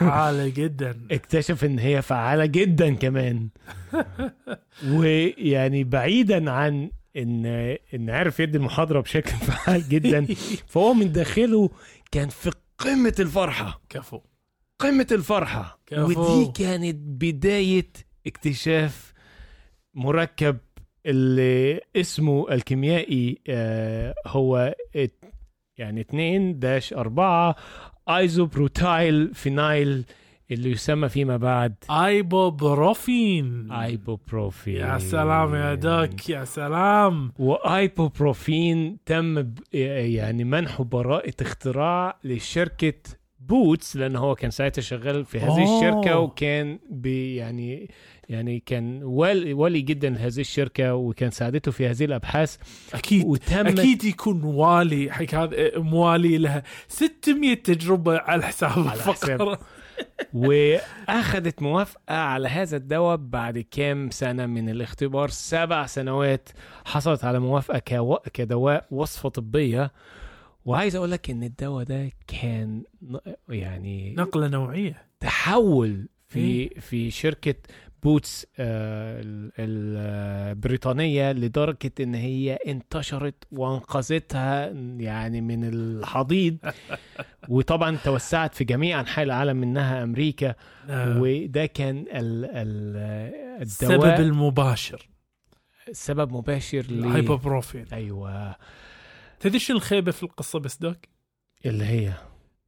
عالي 0.00 0.50
جدا. 0.50 1.00
اكتشف 1.10 1.64
إن 1.64 1.78
هي 1.78 2.02
فعالة 2.02 2.46
جدا 2.46 2.94
كمان. 2.94 3.48
ويعني 4.92 5.84
بعيدا 5.84 6.50
عن 6.50 6.90
إن 7.16 7.46
إن 7.94 8.10
عرف 8.10 8.40
يدي 8.40 8.58
المحاضرة 8.58 9.00
بشكل 9.00 9.30
فعال 9.30 9.88
جدا 9.88 10.26
فهو 10.66 10.94
من 10.94 11.12
داخله 11.12 11.70
كان 12.12 12.28
في 12.28 12.50
قمة 12.78 13.14
الفرحة. 13.18 13.80
كفو. 13.88 14.20
قمة 14.78 15.06
الفرحة. 15.12 15.80
كفو. 15.86 16.04
ودي 16.42 16.52
كانت 16.52 16.96
بداية 16.96 17.92
اكتشاف 18.26 19.12
مركب 19.94 20.58
اللي 21.06 21.80
اسمه 21.96 22.52
الكيميائي 22.52 23.40
آه، 23.48 24.14
هو 24.26 24.74
يعني 25.78 26.00
2 26.00 26.58
dash 26.58 26.92
4 26.92 27.56
isobutyl 28.08 29.34
phenyl 29.34 30.04
اللي 30.50 30.70
يسمى 30.70 31.08
فيما 31.08 31.36
بعد 31.36 31.74
ibuprofen 31.90 33.72
ibuprofen 33.72 34.76
يا 34.76 34.98
سلام 34.98 35.54
يا 35.54 35.74
doc 35.74 36.28
يا 36.30 36.44
سلام. 36.44 37.32
وإيبوبروفين 37.38 38.98
تم 39.06 39.52
يعني 39.72 40.44
منحه 40.44 40.84
براءة 40.84 41.34
اختراع 41.40 42.18
لشركة 42.24 42.94
بوتس 43.40 43.96
لأنه 43.96 44.18
هو 44.18 44.34
كان 44.34 44.50
ساعتها 44.50 44.82
شغال 44.82 45.24
في 45.24 45.38
هذه 45.38 45.48
أوه. 45.48 45.78
الشركة 45.78 46.18
وكان 46.18 46.78
بي 46.90 47.36
يعني 47.36 47.90
يعني 48.28 48.62
كان 48.66 49.02
ولي, 49.02 49.52
ولي 49.52 49.80
جدا 49.80 50.08
لهذه 50.10 50.40
الشركة 50.40 50.94
وكان 50.94 51.30
ساعدته 51.30 51.70
في 51.70 51.86
هذه 51.86 52.04
الأبحاث. 52.04 52.56
أكيد 52.94 53.24
وتم 53.24 53.66
أكيد 53.66 54.04
يكون 54.04 54.44
والي 54.44 55.10
هذا 55.10 55.78
موالي 55.78 56.38
لها. 56.38 56.62
600 56.88 57.54
تجربة 57.54 58.18
على 58.18 58.42
حساب 58.42 58.70
على 58.70 58.90
حساب. 58.90 59.12
الفقرة. 59.12 59.58
وأخذت 60.34 61.62
موافقة 61.62 62.14
على 62.14 62.48
هذا 62.48 62.76
الدواء 62.76 63.16
بعد 63.16 63.58
كام 63.58 64.10
سنة 64.10 64.46
من 64.46 64.68
الاختبار. 64.68 65.28
سبع 65.28 65.86
سنوات 65.86 66.48
حصلت 66.84 67.24
على 67.24 67.38
موافقة 67.38 67.78
كو... 67.78 68.16
كدواء 68.32 68.86
وصفة 68.90 69.28
طبية. 69.28 69.92
وعايز 70.64 70.96
أقول 70.96 71.10
لك 71.10 71.30
إن 71.30 71.42
الدواء 71.42 71.84
ده 71.84 72.10
كان 72.26 72.82
يعني 73.48 74.14
نقلة 74.14 74.48
نوعية. 74.48 75.06
تحول 75.20 76.08
في. 76.28 76.68
في 76.68 77.10
شركة 77.10 77.54
بوتس 78.02 78.46
آه، 78.58 79.20
ال- 79.20 79.52
ال- 79.58 79.96
البريطانيه 80.52 81.32
لدرجة 81.32 81.92
إن 82.00 82.14
هي 82.14 82.54
انتشرت 82.66 83.44
وأنقذتها 83.52 84.66
يعني 84.98 85.40
من 85.40 85.64
الحضيض. 85.64 86.56
وطبعا 87.48 87.96
توسعت 88.04 88.54
في 88.54 88.64
جميع 88.64 89.00
أنحاء 89.00 89.24
العالم 89.24 89.56
منها 89.56 90.02
أمريكا. 90.02 90.54
آه، 90.88 91.20
وده 91.20 91.66
كان 91.66 91.96
ال 92.12 92.44
ال 92.44 92.96
السبب 93.62 93.92
الدواء 93.92 94.20
المباشر. 94.20 95.08
سبب 95.92 96.32
مباشر 96.32 96.86
ل 96.90 96.98
الهايبوبروفين 96.98 97.86
أيوه. 97.92 98.56
تدري 99.40 99.58
شو 99.58 99.72
الخيبة 99.72 100.12
في 100.12 100.22
القصة 100.22 100.58
بس 100.58 100.76
doc؟ 100.78 100.96
اللي 101.66 101.84
هي؟ 101.84 102.12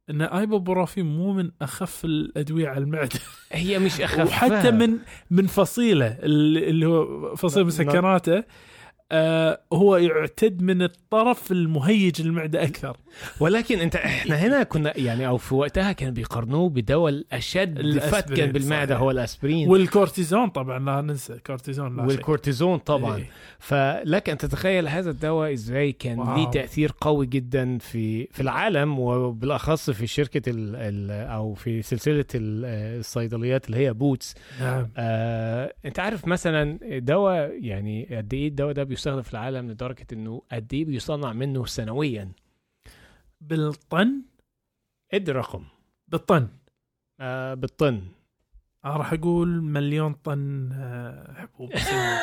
إن 0.09 0.21
ايبوبروفين 0.21 1.05
مو 1.05 1.33
من 1.33 1.51
أخف 1.61 2.05
الأدوية 2.05 2.67
على 2.67 2.77
المعدة. 2.79 3.19
هي 3.51 3.79
مش 3.79 4.01
اخف 4.01 4.27
وحتى 4.27 4.71
من 4.71 4.97
من 5.31 5.47
فصيلة 5.47 6.07
اللي 6.23 6.69
اللي 6.69 6.85
هو 6.85 7.35
فصيل 7.35 7.61
لا- 7.61 7.67
مسكناته 7.67 8.43
آه 9.11 9.59
هو 9.73 9.97
يعتبر 9.97 10.61
من 10.61 10.81
الطرف 10.81 11.51
المهيج 11.51 12.21
للمعدة 12.21 12.63
أكثر 12.63 12.97
ولكن 13.39 13.79
أنت 13.79 13.95
إحنا 13.95 14.35
هنا 14.35 14.63
كنا 14.63 14.97
يعني 14.97 15.27
أو 15.27 15.37
في 15.37 15.55
وقتها 15.55 15.91
كانوا 15.91 16.13
بيقارنوه 16.13 16.69
بدواء 16.69 17.09
الأسبرين، 17.09 17.99
فتكا 17.99 18.45
بالمعدة 18.45 18.93
صحيح. 18.93 19.01
هو 19.01 19.11
الأسبرين 19.11 19.69
والكورتيزون 19.69 20.49
طبعا 20.49 20.79
لا 20.79 21.01
ننسى 21.01 21.39
كورتيزون 21.47 21.95
لا 21.97 22.01
شيء. 22.01 22.07
والكورتيزون 22.07 22.77
طبعا 22.77 23.17
إيه. 23.17 23.29
فلك 23.59 24.29
أن 24.29 24.37
تتخيل 24.37 24.87
هذا 24.87 25.09
الدواء 25.09 25.53
إزاي 25.53 25.91
كان 25.91 26.19
wow. 26.19 26.35
ليه 26.35 26.47
تأثير 26.51 26.91
قوي 27.01 27.25
جدا 27.25 27.77
في 27.77 28.27
في 28.31 28.39
العالم 28.41 28.99
وبالأخص 28.99 29.89
في 29.89 30.07
شركة 30.07 30.49
ال 30.49 30.75
ال 30.75 31.11
أو 31.11 31.53
في 31.53 31.81
سلسلة 31.81 32.25
ال- 32.35 32.99
الصيدليات 32.99 33.65
اللي 33.65 33.77
هي 33.77 33.93
بوتس 33.93 34.35
نعم 34.61 34.87
آه، 34.97 35.73
أنت 35.85 35.99
عارف 35.99 36.27
مثلا 36.27 36.79
دواء 36.99 37.51
يعني 37.61 38.07
قد 38.17 38.33
إيه 38.33 38.47
الدواء 38.47 38.73
ده 38.73 38.83
بيستخدم 38.99 39.21
في 39.21 39.33
العالم 39.33 39.71
لدرجة 39.71 40.07
إنه 40.13 40.41
قد 40.51 40.73
إيه 40.73 40.85
بيصنع 40.85 41.33
منه 41.33 41.65
سنويا. 41.65 42.31
بالطن؟ 43.41 44.21
ادي 45.13 45.31
رقم 45.31 45.63
بالطن. 46.07 46.47
آه 47.19 47.53
بالطن. 47.53 48.01
أنا 48.85 48.97
راح 48.97 49.13
أقول 49.13 49.47
مليون 49.61 50.13
طن 50.13 50.69
آه، 50.73 51.33
حبوب. 51.33 51.71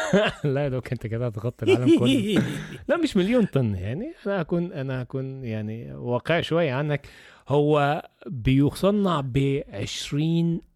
لا 0.54 0.68
لو 0.68 0.80
كنت 0.80 1.06
كده 1.06 1.26
هتغطي 1.26 1.64
العالم 1.66 1.98
كله. 1.98 2.42
لا 2.88 2.96
مش 2.96 3.16
مليون 3.16 3.44
طن 3.46 3.74
يعني 3.74 4.14
أنا 4.26 4.40
أكون 4.40 4.72
أنا 4.72 5.02
أكون 5.02 5.44
يعني 5.44 5.94
واقعي 5.94 6.42
شوية 6.42 6.72
عنك. 6.72 7.08
هو 7.48 8.02
بيصنع 8.26 9.20
ب 9.20 9.62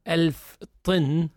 ألف 0.09 0.59
طن 0.85 1.29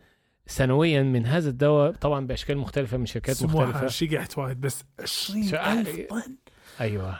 سنويا 0.46 1.04
من 1.04 1.26
هذا 1.26 1.50
الدواء 1.50 1.91
طبعا 1.91 2.28
بأشكال 2.28 2.58
مختلفة 2.58 2.98
من 2.98 3.06
شركات 3.06 3.44
مختلفة. 3.44 3.88
شقحت 3.88 4.38
وايد 4.38 4.62
بس 4.62 4.84
20 5.00 5.44
شو- 5.48 5.56
ألف 5.56 6.00
طن. 6.10 6.36
أيوه. 6.82 7.20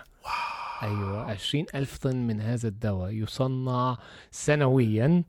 أيوه 0.84 1.32
20 1.32 1.66
ألف 1.76 1.98
طن 1.98 2.16
من 2.28 2.42
هذا 2.42 2.68
الدواء 2.68 3.12
يصنع 3.12 3.98
سنويا. 4.32 5.24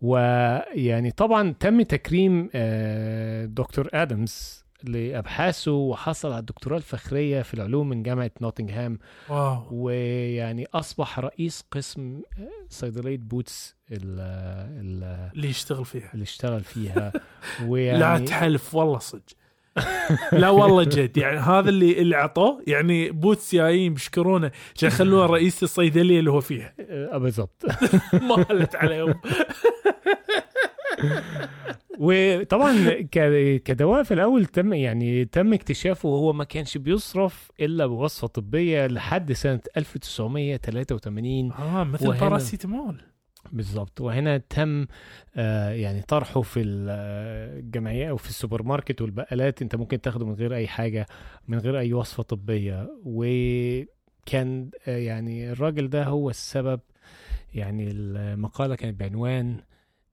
ويعني 0.00 1.10
طبعا 1.10 1.54
تم 1.60 1.82
تكريم 1.82 2.50
آه، 2.54 3.44
دكتور 3.44 3.88
آدمز 3.94 4.64
لأبحاثه 4.84 5.70
وحصل 5.72 6.28
على 6.32 6.38
الدكتوراه 6.38 6.76
الفخرية 6.76 7.42
في 7.42 7.54
العلوم 7.54 7.88
من 7.88 8.02
جامعة 8.02 8.30
نوتنغهام. 8.40 8.98
wow. 9.28 9.62
ويعني 9.70 10.66
أصبح 10.74 11.18
رئيس 11.18 11.64
قسم 11.70 12.20
آه، 12.38 12.48
صيدلية 12.68 13.18
بوتس 13.18 13.76
ال- 13.92 13.96
ال- 14.80 15.30
اللي 15.36 15.48
يشتغل 15.48 15.84
فيها. 15.84 16.10
اللي 16.14 16.22
اشتغل 16.22 16.60
فيها. 16.64 17.12
لا 17.60 17.66
ويعني 17.66 18.24
تحلف 18.24 18.74
والله 18.74 18.98
صدق. 18.98 19.22
لا 20.32 20.48
والله 20.50 20.84
جد. 20.84 21.16
يعني 21.16 21.38
هذا 21.38 21.68
اللي 21.68 22.00
اللي 22.00 22.16
عطوه 22.16 22.62
يعني 22.66 23.10
بوتس 23.10 23.54
جايين 23.54 23.94
بيشكرونه 23.94 24.50
عشان 24.76 24.88
يخلوه 24.88 25.26
رئيس 25.26 25.62
الصيدلية 25.62 26.18
اللي 26.18 26.30
هو 26.30 26.40
فيها. 26.40 26.74
آه، 26.80 27.18
بالضبط. 27.18 27.62
مالت 28.48 28.76
عليهم. 28.76 29.14
وطبعا 32.02 33.00
كدواء 33.64 34.02
في 34.02 34.14
الأول 34.14 34.46
تم 34.46 34.72
يعني 34.72 35.24
تم 35.24 35.52
اكتشافه 35.52 36.08
وهو 36.08 36.32
ما 36.32 36.44
كانش 36.44 36.78
بيصرف 36.78 37.50
إلا 37.60 37.86
بوصفة 37.86 38.26
طبية 38.26 38.86
لحد 38.86 39.32
سنة 39.32 39.60
1983 39.76 41.52
آه 41.52 41.84
مثل 41.84 42.08
وهنا- 42.08 42.20
باراسيتامول 42.20 43.00
بالظبط 43.52 44.00
وهنا 44.00 44.36
تم 44.38 44.86
آه 45.36 45.70
يعني 45.70 46.02
طرحه 46.02 46.42
في 46.42 46.60
الجمعية 46.60 48.10
أو 48.10 48.16
في 48.16 48.28
السوبر 48.28 48.62
ماركت 48.62 49.02
والبقالات. 49.02 49.62
أنت 49.62 49.76
ممكن 49.76 50.00
تاخده 50.00 50.26
من 50.26 50.32
غير 50.34 50.54
أي 50.54 50.66
حاجة 50.68 51.06
من 51.48 51.58
غير 51.58 51.78
أي 51.78 51.92
وصفة 51.92 52.22
طبية. 52.22 52.88
وكان 53.04 54.70
آه 54.88 54.96
يعني 54.98 55.52
الراجل 55.52 55.88
ده 55.90 56.04
هو 56.04 56.30
السبب 56.30 56.80
يعني 57.54 57.88
المقالة 57.90 58.74
كانت 58.74 59.00
بعنوان 59.00 59.56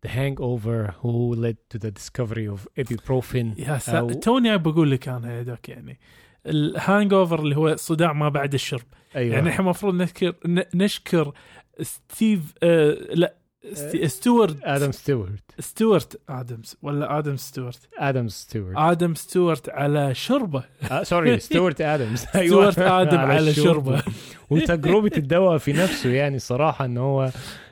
hangover 0.08 0.94
who 1.02 1.36
led 1.36 1.58
to 1.74 1.78
the 1.80 1.92
discovery 1.92 2.48
of 2.56 2.68
ibuprofen. 2.84 3.60
يا 3.60 3.78
سا... 3.78 4.08
أو- 4.10 4.20
توني 4.20 4.58
بقول 4.58 4.92
لك 4.92 5.08
أنا 5.10 5.42
doc 5.42 5.70
يعني. 5.70 6.00
ال 6.46 7.14
hangover 7.14 7.40
اللي 7.40 7.58
هو 7.58 7.76
صداع 7.76 8.14
ما 8.14 8.30
بعد 8.30 8.54
الشرب. 8.54 8.84
أيوه. 9.16 9.36
يعني 9.36 9.50
إحنا 9.50 9.60
المفروض 9.64 9.94
نذكر 9.94 10.34
نشكر 10.76 11.34
ستيف 11.82 12.40
آه 12.64 12.98
لا 13.14 13.34
ستي... 13.74 14.08
ستوارت 14.08 14.58
آدم 14.64 14.92
ستيوارت. 14.92 15.44
ستوارت 15.60 16.22
آدمز 16.30 16.76
ولا 16.82 17.18
آدم 17.20 17.36
ستوارت 17.38 17.90
آدم 18.00 18.28
ستيوارت. 18.28 18.78
آدم 18.78 19.14
ستوارت 19.16 19.70
على 19.70 20.16
شربه. 20.16 20.64
آه 20.92 21.04
sorry 21.04 21.40
ستيوارت 21.48 21.82
آدمز. 21.82 22.20
ستوارت 22.26 22.80
آدم 22.80 23.18
على 23.32 23.54
شربه. 23.54 24.04
وتجربة 24.50 25.12
الدواء 25.18 25.58
في 25.58 25.74
نفسه 25.74 26.10
يعني 26.10 26.40
صراحة 26.40 26.86
إن 26.86 26.98
هو 26.98 27.32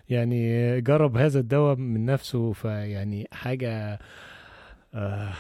يعني 0.10 0.82
جرب 0.82 1.18
هذا 1.18 1.40
الدواء 1.40 1.76
من 1.76 2.06
نفسه 2.06 2.52
فيعني 2.54 3.28
حاجة 3.32 4.00
آه، 4.94 5.34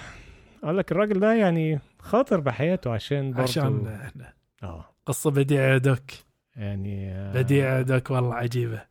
أقول 0.63 0.78
لك 0.78 0.91
الراجل 0.91 1.20
ده 1.20 1.34
يعني 1.34 1.80
خاطر 1.99 2.39
بحياته 2.39 2.91
عشان 2.91 3.32
برضه 3.32 3.43
عشان 3.43 3.88
إحنا. 3.88 4.34
آه. 4.63 4.86
قصة 5.05 5.32
بديعة 5.32 5.68
يا 5.74 5.78
دوك. 5.78 6.11
يعني 6.55 7.11
آه، 7.11 7.34
بديعة 7.34 7.78
يا 7.78 7.82
دوك 7.82 8.11
والله 8.11 8.36
عجيبة. 8.36 8.82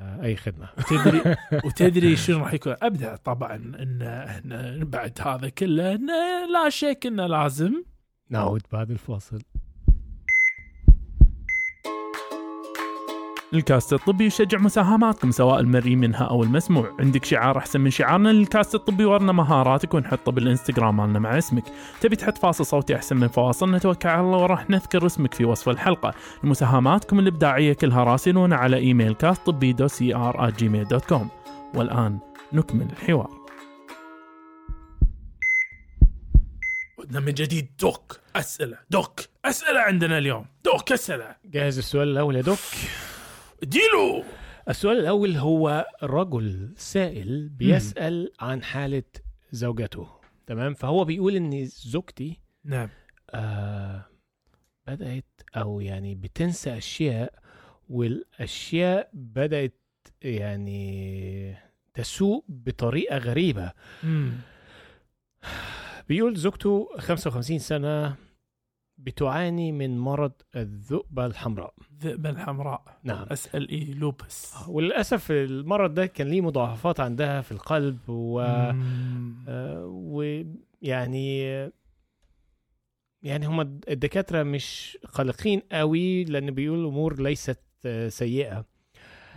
آه، 0.00 0.22
أي 0.22 0.36
خدمة. 0.36 0.68
وتدري 0.78 1.36
وتدري 1.64 2.16
شنو 2.16 2.38
راح 2.38 2.54
يكون؟ 2.54 2.76
ابدا 2.82 3.16
طبعا 3.16 3.54
إن 3.54 4.02
إحنا 4.02 4.84
بعد 4.84 5.18
هذا 5.20 5.48
كله 5.48 5.94
إن 5.94 6.06
لا 6.52 6.68
شك 6.68 7.02
إنه 7.06 7.26
لازم. 7.26 7.82
نعود 8.30 8.62
بعد 8.72 8.90
الفاصل. 8.90 9.42
الكاست 13.56 13.92
الطبي 13.92 14.26
يشجع 14.26 14.58
مساهماتكم 14.58 15.30
سواء 15.30 15.60
المرئي 15.60 15.96
منها 15.96 16.24
أو 16.24 16.42
المسموع. 16.42 16.96
عندك 17.00 17.24
شعار 17.24 17.58
أحسن 17.58 17.80
من 17.80 17.90
شعارنا 17.90 18.28
للكاست 18.28 18.74
الطبي 18.74 19.04
ورنا 19.04 19.32
مهاراتك 19.32 19.94
ونحطه 19.94 20.32
بالإنستغرام 20.32 20.96
مالنا 20.96 21.18
مع 21.18 21.38
اسمك. 21.38 21.64
تبي 22.00 22.16
تحط 22.16 22.38
فاصل 22.38 22.66
صوتي 22.66 22.96
أحسن 22.96 23.16
من 23.16 23.28
فواصل؟ 23.28 23.70
نتوكل 23.74 24.08
على 24.08 24.20
الله 24.20 24.38
وراح 24.38 24.70
نذكر 24.70 25.06
اسمك 25.06 25.34
في 25.34 25.44
وصف 25.44 25.68
الحلقة. 25.68 26.14
مساهماتكم 26.42 27.18
الإبداعية 27.18 27.72
كلها 27.72 28.04
راسلونا 28.04 28.56
على 28.56 28.76
إيميل 28.76 29.14
cast 29.14 29.46
طبي 29.46 29.72
دو 29.72 29.86
سي 29.86 30.14
ار 30.14 30.50
Gmail 30.50 30.88
dot 30.88 31.04
com 31.04 31.28
والآن 31.74 32.18
نكمل 32.52 32.88
الحوار. 32.92 33.30
عدنا 36.98 37.20
من 37.20 37.34
جديد. 37.34 37.68
doc 37.80 38.20
أسئلة. 38.36 38.78
doc 38.90 39.20
أسئلة 39.44 39.80
عندنا 39.80 40.18
اليوم. 40.18 40.44
doc 40.64 40.92
أسئلة. 40.92 41.36
جاهز 41.44 41.78
السؤال 41.78 42.08
الأول 42.08 42.36
يا 42.36 42.42
doc. 42.42 42.58
اديله 43.62 44.24
السؤال 44.68 44.98
الأول 44.98 45.36
هو 45.36 45.86
رجل 46.02 46.74
سائل 46.76 47.48
بيسأل 47.48 48.32
عن 48.40 48.62
حالة 48.62 49.02
زوجته 49.52 50.08
تمام؟ 50.46 50.74
فهو 50.74 51.04
بيقول 51.04 51.36
إن 51.36 51.64
زوجتي 51.66 52.40
نعم. 52.64 52.88
آه 53.30 54.04
بدأت 54.86 55.24
أو 55.56 55.80
يعني 55.80 56.14
بتنسى 56.14 56.76
أشياء 56.76 57.34
والأشياء 57.88 59.10
بدأت 59.12 59.80
يعني 60.22 61.56
تسوء 61.94 62.44
بطريقة 62.48 63.18
غريبة. 63.18 63.72
مم. 64.02 64.32
بيقول 66.08 66.36
زوجته 66.36 66.88
55 66.98 67.58
سنة 67.58 68.16
بتعاني 68.98 69.72
من 69.72 69.98
مرض 69.98 70.32
الذؤبة 70.56 71.26
الحمراء. 71.26 71.74
ذئبة 72.02 72.30
الحمراء. 72.30 72.98
نعم. 73.04 73.26
اسال 73.30 73.68
اي 73.70 73.84
لوبس 73.84 74.54
وللأسف 74.68 75.30
المرض 75.30 75.94
ده 75.94 76.06
كان 76.06 76.26
ليه 76.28 76.40
مضاعفات 76.40 77.00
عندها 77.00 77.40
في 77.40 77.52
القلب 77.52 77.98
و. 78.08 78.40
آه، 79.48 79.84
ويعني 79.86 81.40
يعني 83.22 83.46
هم 83.46 83.60
الدكاترة 83.60 84.42
مش 84.42 84.98
قلقين 85.14 85.62
قوي 85.72 86.24
لأن 86.24 86.50
بيقولوا 86.50 86.82
الأمور 86.84 87.22
ليست 87.22 87.60
آه، 87.86 88.08
سيئة. 88.08 88.64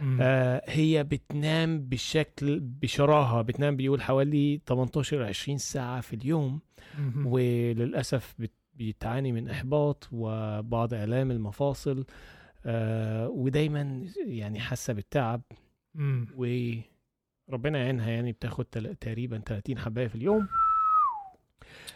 مم. 0.02 0.18
آه، 0.22 0.62
هي 0.68 1.04
بتنام 1.04 1.80
بشكل 1.82 2.60
بشراهة. 2.60 3.42
بتنام 3.42 3.76
بيقول 3.76 4.02
حوالي 4.02 4.62
18 4.66 5.24
20 5.24 5.58
ساعة 5.58 6.02
في 6.02 6.16
اليوم. 6.16 6.62
مم. 7.00 7.26
وللأسف 7.28 8.36
بت- 8.40 8.52
بتعاني 8.80 9.32
من 9.32 9.50
إحباط 9.50 10.10
وبعض 10.12 10.94
آلام 10.94 11.32
المفاصل 11.32 12.06
آه، 12.66 13.30
ودايما 13.30 14.06
يعني 14.26 14.60
حاسة 14.60 14.94
بالتعب. 14.94 15.42
مم. 15.96 16.28
وربنا 17.50 17.80
يعينها 17.80 18.10
يعني 18.12 18.32
بتاخد 18.32 18.66
تل- 18.66 18.96
تقريبا 18.96 19.38
30 19.46 19.80
حباية 19.80 20.08
في 20.08 20.16
اليوم. 20.16 20.48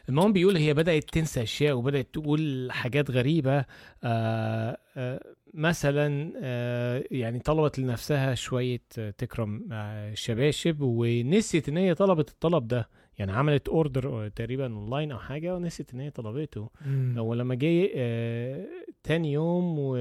المهم 0.10 0.34
بيقول 0.34 0.58
هي 0.58 0.74
بدأت 0.74 1.04
تنسى 1.04 1.44
أشياء 1.44 1.76
وبدأت 1.78 2.08
تقول 2.14 2.68
حاجات 2.72 3.12
غريبة 3.12 3.66
آه 4.04 4.78
آه 4.98 5.34
مثلا 5.54 6.34
آه 6.44 7.04
يعني 7.12 7.40
طلبت 7.40 7.80
لنفسها 7.80 8.36
شوية 8.36 8.82
آه، 8.98 9.10
تكرم 9.10 9.70
شباشب 10.14 10.78
ونسيت 10.82 11.70
إن 11.70 11.78
هي 11.78 11.94
طلبت 11.96 12.30
الطلب 12.30 12.68
ده. 12.68 12.90
يعني 13.18 13.32
عملت 13.32 13.70
order 13.70 14.28
تقريبا 14.30 14.74
اونلاين 14.74 15.12
أو 15.12 15.20
حاجة 15.20 15.56
ونسيت 15.56 15.94
إن 15.94 16.00
هي 16.00 16.10
طلبته. 16.10 16.70
ولما 17.18 17.56
جه 17.56 17.90
آه 17.96 18.66
تاني 19.04 19.32
يوم 19.34 19.76
و 19.80 19.98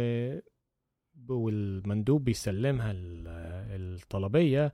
والمندوب 1.29 2.25
بيسلمها 2.25 2.91
ال- 2.91 3.29
الطلبية 3.97 4.73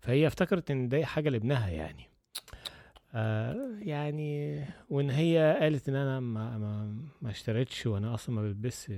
فهي 0.00 0.26
افتكرت 0.26 0.70
إن 0.70 0.88
ده 0.88 1.04
حاجة 1.04 1.28
لابنها 1.28 1.68
يعني. 1.70 2.04
آه 3.14 3.74
يعني 3.78 4.64
وإن 4.90 5.10
هي 5.10 5.58
قالت 5.60 5.88
إن 5.88 5.94
أنا 5.94 6.20
ما 6.20 6.58
ما, 6.58 6.96
ما 7.22 7.30
اشتريتش 7.30 7.86
وأنا 7.86 8.14
أصلا 8.14 8.34
ما 8.36 8.42
بلبس 8.42 8.92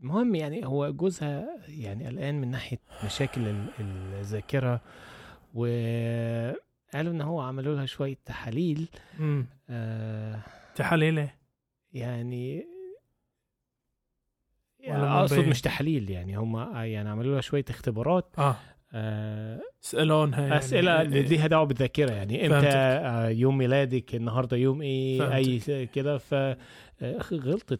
المهم 0.00 0.34
يعني 0.34 0.66
هو 0.66 0.92
جوزها 0.92 1.48
يعني 1.68 2.06
قلقان 2.06 2.40
من 2.40 2.50
ناحية 2.50 2.78
مشاكل 3.04 3.40
ال- 3.48 3.68
الذاكرة 4.20 4.80
وقالوا 6.92 7.12
إن 7.12 7.20
هو 7.20 7.40
عملوا 7.40 7.74
لها 7.74 7.86
شوية 7.86 8.16
تحاليل. 8.24 8.88
آه 9.70 10.40
تحاليله 10.74 11.30
يعني 11.92 12.66
ولا 14.80 14.88
يعني 14.88 15.02
من 15.02 15.08
اقصد؟ 15.08 15.48
مش 15.48 15.60
تحاليل 15.60 16.10
يعني 16.10 16.36
هم 16.36 16.56
يعني 16.76 17.08
عملوا 17.08 17.32
لها 17.32 17.40
شوية 17.40 17.64
اختبارات. 17.70 18.34
آه. 18.38 18.56
آه 18.94 19.60
يعني 20.38 20.58
أسئلة 20.58 21.02
ليها 21.02 21.46
دعوة 21.46 21.64
بالذاكرة 21.64 22.12
يعني. 22.12 22.46
إمتى. 22.46 22.68
آه 22.68 23.28
يوم 23.28 23.58
ميلادك 23.58 24.14
النهارده 24.14 24.56
يوم 24.56 24.82
إيه؟ 24.82 25.18
فهمتك. 25.18 25.70
اي 25.70 25.86
كده. 25.86 26.18
ف 26.18 26.34
آه، 26.34 27.18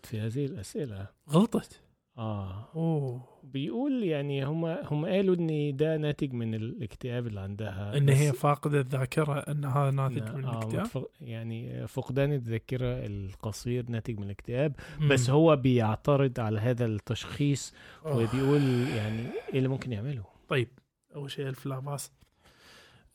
في 0.06 0.20
هذه 0.20 0.46
الأسئلة. 0.46 1.06
غلطت؟ 1.30 1.81
آه. 2.18 2.68
أوه. 2.74 3.32
بيقول 3.42 4.04
يعني 4.04 4.44
هم 4.44 4.64
هم 4.64 5.06
قالوا 5.06 5.34
إن 5.34 5.76
ده 5.76 5.96
ناتج 5.96 6.32
من 6.32 6.54
الاكتئاب 6.54 7.26
اللي 7.26 7.40
عندها. 7.40 7.96
إن 7.96 8.08
هي 8.08 8.32
فاقدة 8.32 8.80
الذاكرة 8.80 9.38
ان 9.38 9.64
هذا 9.64 9.90
ناتج 9.90 10.22
آه، 10.22 10.32
من 10.32 10.44
آه، 10.44 10.58
الاكتئاب؟ 10.58 11.06
يعني 11.20 11.86
فقدان 11.86 12.32
الذاكرة 12.32 13.06
القصير 13.06 13.90
ناتج 13.90 14.18
من 14.18 14.24
الاكتئاب. 14.24 14.76
مم. 15.00 15.08
بس 15.08 15.30
هو 15.30 15.56
بيعترض 15.56 16.40
على 16.40 16.60
هذا 16.60 16.86
التشخيص 16.86 17.74
أوه. 18.06 18.16
وبيقول 18.16 18.62
يعني 18.88 19.26
إيه 19.52 19.58
اللي 19.58 19.68
ممكن 19.68 19.92
يعمله. 19.92 20.24
طيب 20.48 20.68
أول 21.14 21.30
شيء 21.30 21.48
ألف 21.48 21.66
لا 21.66 21.78
باس. 21.78 22.12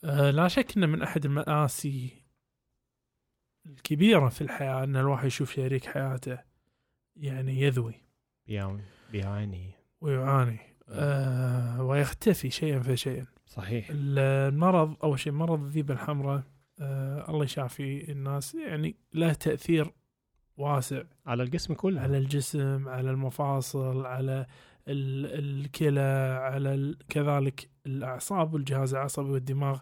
آه 0.03 0.31
لا 0.31 0.47
شك 0.47 0.77
إن 0.77 0.89
من 0.89 1.01
أحد 1.01 1.25
المآسي 1.25 2.09
الكبيرة 3.65 4.29
في 4.29 4.41
الحياة 4.41 4.83
إن 4.83 4.95
الواحد 4.95 5.27
يشوف 5.27 5.53
شريك 5.53 5.85
حياته 5.85 6.37
يعني 7.15 7.61
يذوي. 7.61 8.06
بيعاني 9.11 9.71
ويعاني 10.01 10.59
آه 10.89 11.83
ويختفي 11.83 12.49
شيئا 12.49 12.79
فشيئا. 12.79 13.25
صحيح. 13.45 13.87
المرض 13.91 14.95
أول 15.03 15.19
شيء 15.19 15.33
مرض 15.33 15.63
الذيبه 15.63 15.93
الحمراء 15.93 16.43
آه 16.79 17.29
الله 17.29 17.43
يشافي 17.43 18.11
الناس 18.11 18.55
يعني 18.55 18.95
له 19.13 19.33
تأثير 19.33 19.91
واسع. 20.57 21.03
على 21.25 21.43
الجسم 21.43 21.73
كله. 21.73 22.01
على 22.01 22.17
الجسم 22.17 22.89
على 22.89 23.11
المفاصل 23.11 24.05
على 24.05 24.45
ال- 24.87 25.39
الكلى 25.65 26.39
على 26.41 26.95
كذلك 27.09 27.69
الأعصاب 27.85 28.53
والجهاز 28.53 28.93
العصبي 28.93 29.29
والدماغ. 29.29 29.79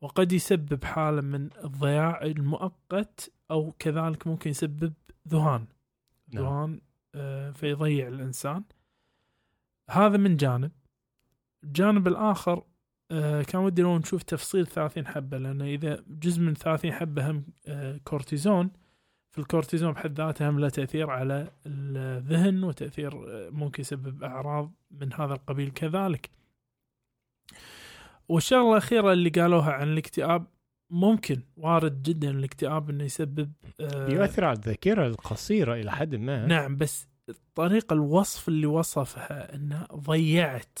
وقد 0.00 0.32
يسبب 0.32 0.84
حالة 0.84 1.20
من 1.20 1.48
الضياع 1.64 2.22
المؤقت 2.22 3.32
أو 3.50 3.72
كذلك 3.78 4.26
ممكن 4.26 4.50
يسبب 4.50 4.92
ذهان. 5.28 5.66
نعم. 6.34 6.44
ذهان 6.44 6.80
فيضيع 7.52 8.08
الإنسان. 8.08 8.64
هذا 9.90 10.16
من 10.16 10.36
جانب. 10.36 10.72
الجانب 11.64 12.08
الآخر 12.08 12.62
آه، 13.10 13.42
كان 13.42 13.60
ودي 13.60 13.82
لو 13.82 13.98
نشوف 13.98 14.22
تفصيل 14.22 14.66
30 14.66 15.06
حبة 15.06 15.38
لأن 15.38 15.62
إذا 15.62 16.04
جزء 16.08 16.40
من 16.40 16.54
30 16.54 16.92
حبة 16.92 17.30
هم 17.30 17.44
آه، 17.66 18.00
كورتيزون 18.04 18.70
فالكورتيزون 19.30 19.92
بحد 19.92 20.20
ذاته 20.20 20.48
هم 20.48 20.60
له 20.60 20.68
تأثير 20.68 21.10
على 21.10 21.50
الذهن 21.66 22.64
وتأثير 22.64 23.12
آه، 23.28 23.50
ممكن 23.50 23.80
يسبب 23.80 24.24
أعراض 24.24 24.72
من 24.90 25.12
هذا 25.12 25.34
القبيل 25.34 25.70
كذلك. 25.70 26.30
والشغلة 28.28 28.72
الأخيرة 28.72 29.12
اللي 29.12 29.30
قالوها 29.30 29.72
عن 29.72 29.88
الاكتئاب 29.88 30.46
ممكن 30.90 31.42
وارد 31.56 32.02
جدا 32.02 32.30
الاكتئاب 32.30 32.90
إنه 32.90 33.04
يسبب 33.04 33.52
آه، 33.80 34.06
بيؤثر 34.06 34.44
على 34.44 34.56
الذاكرة 34.56 35.06
القصيرة 35.06 35.74
إلى 35.74 35.92
حد 35.92 36.14
ما 36.14 36.46
نعم 36.46 36.76
بس 36.76 37.08
طريقة 37.54 37.94
الوصف 37.94 38.48
اللي 38.48 38.66
وصفها 38.66 39.54
انه 39.54 39.86
ضيعت. 39.94 40.78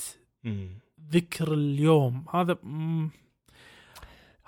ذكر 1.10 1.54
اليوم 1.54 2.24
هذا 2.34 2.58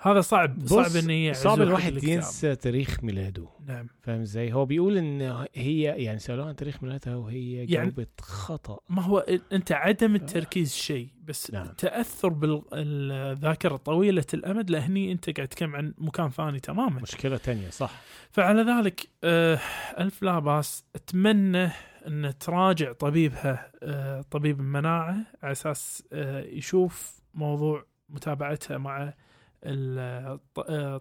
هذا 0.01 0.21
صعب 0.21 0.65
صعب 0.67 0.95
انه 1.03 1.13
يعزو 1.13 1.43
صعب 1.43 1.61
الواحد. 1.61 2.03
ينسى 2.03 2.55
تاريخ 2.55 3.03
ميلاده. 3.03 3.47
نعم. 3.67 3.87
فاهم 4.01 4.21
إزاي؟ 4.21 4.53
هو 4.53 4.65
بيقول 4.65 4.97
إن 4.97 5.45
هي 5.55 5.81
يعني 5.81 6.19
سالوها 6.19 6.47
عن 6.47 6.55
تاريخ 6.55 6.83
ميلادها 6.83 7.15
وهي 7.15 7.53
يعني- 7.53 7.65
جاوبت 7.65 8.21
خطأ. 8.21 8.79
ما 8.89 9.01
هو 9.01 9.17
أنت 9.51 9.71
عدم 9.71 10.15
التركيز 10.15 10.73
شيء 10.73 11.07
بس 11.23 11.51
نعم. 11.51 11.67
تأثر 11.67 12.29
بالذاكره 12.29 13.75
طويلة 13.77 14.25
الأمد 14.33 14.69
لهني 14.69 15.11
أنت 15.11 15.29
قاعد 15.37 15.47
تتكلم 15.47 15.75
عن 15.75 15.93
مكان 15.97 16.29
ثاني 16.29 16.59
تماما. 16.59 17.01
مشكلة 17.01 17.37
تانية 17.37 17.69
صح. 17.69 17.91
فعلى 18.31 18.61
ذلك 18.61 19.07
آه 19.23 19.59
ألف 19.99 20.23
لا 20.23 20.39
بأس. 20.39 20.83
أتمنى 20.95 21.69
أن 22.07 22.33
تراجع 22.39 22.91
طبيبها 22.93 23.71
آه 23.83 24.21
طبيب 24.31 24.59
المناعه 24.59 25.15
على 25.43 25.51
أساس 25.51 26.03
آه 26.13 26.41
يشوف 26.41 27.19
موضوع 27.33 27.85
متابعتها 28.09 28.77
مع 28.77 29.13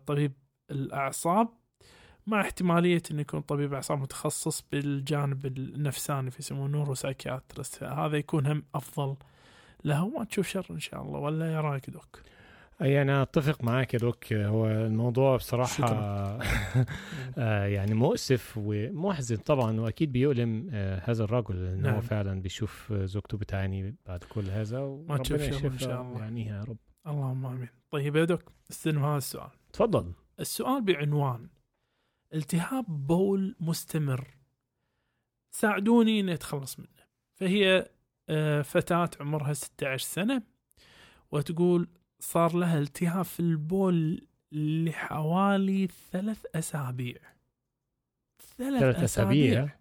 طبيب 0.07 0.33
الأعصاب 0.71 1.49
مع 2.27 2.41
احتمالية 2.41 3.03
إنه 3.11 3.21
يكون 3.21 3.41
طبيب 3.41 3.75
أعصاب 3.75 3.99
متخصص 3.99 4.65
بالجانب 4.73 5.47
النفساني 5.47 6.31
فيسموه 6.31 6.69
نورو 6.69 6.95
سايكياترست 6.95 7.83
هذا 7.83 8.17
يكون 8.17 8.47
هم 8.47 8.65
أفضل 8.75 9.17
له 9.85 10.05
وما 10.05 10.25
تشوف 10.25 10.49
شر 10.49 10.67
إن 10.71 10.81
شاء 10.81 11.03
الله 11.03 11.19
ولا 11.19 11.53
يا 11.53 11.61
رأيك 11.61 11.91
دوك؟ 11.91 12.23
أي 12.83 13.03
أنا 13.03 13.23
أتفق 13.23 13.65
معاك 13.65 13.95
يا 13.95 13.99
دوك 13.99 14.33
هو 14.33 14.67
الموضوع 14.67 15.37
بصراحة 15.37 15.85
آه 17.39 17.65
يعني 17.67 17.95
مؤسف 17.95 18.55
ومحزن 18.57 19.37
طبعا 19.37 19.81
وأكيد 19.81 20.13
بيؤلم 20.13 20.71
آه 20.73 21.03
هذا 21.05 21.25
الرجل 21.25 21.57
إن 21.57 21.83
نعم. 21.83 21.95
هو 21.95 22.01
فعلا 22.01 22.43
بيشوف 22.43 22.93
زوجته 22.93 23.39
بتعاني 23.39 23.97
بعد 24.07 24.25
كل 24.25 24.51
هذا 24.51 24.79
وربنا 24.79 25.19
تشوف 25.19 25.41
شر 25.41 25.47
إن 25.47 25.53
يشفها 25.53 25.79
شاء 25.79 26.03
الله. 26.03 26.17
ويعانيها 26.17 26.59
يا 26.59 26.65
رب 26.65 26.77
اللهم 27.09 27.47
آمين. 27.47 27.69
طيب 27.91 28.17
يا 28.17 28.25
دوك 28.25 28.53
استلم 28.71 29.05
هذا 29.05 29.17
السؤال. 29.17 29.51
تفضل. 29.73 30.13
السؤال 30.41 30.83
بعنوان 30.83 31.49
التهاب 32.35 33.07
بول 33.07 33.57
مستمر. 33.61 34.37
ساعدوني 35.51 36.21
إني 36.21 36.35
أتخلص 36.35 36.79
منه. 36.79 37.09
فهي 37.35 37.91
آه، 38.29 38.63
فتاة 38.63 39.11
عمرها 39.21 39.53
16 39.53 40.05
سنة 40.05 40.43
وتقول 41.31 41.89
صار 42.21 42.57
لها 42.57 42.79
التهاب 42.79 43.25
في 43.25 43.41
البول 43.41 44.27
لحوالي 44.53 45.87
ثلاث 45.87 46.47
أسابيع. 46.55 47.19
ثلاث, 48.57 48.81
ثلاث 48.81 49.03
أسابيع. 49.03 49.79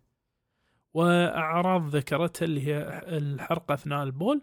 وأعراض 0.93 1.95
ذكرتها 1.95 2.45
اللي 2.45 2.67
هي 2.67 3.03
الحرق 3.17 3.71
أثناء 3.71 4.03
البول 4.03 4.41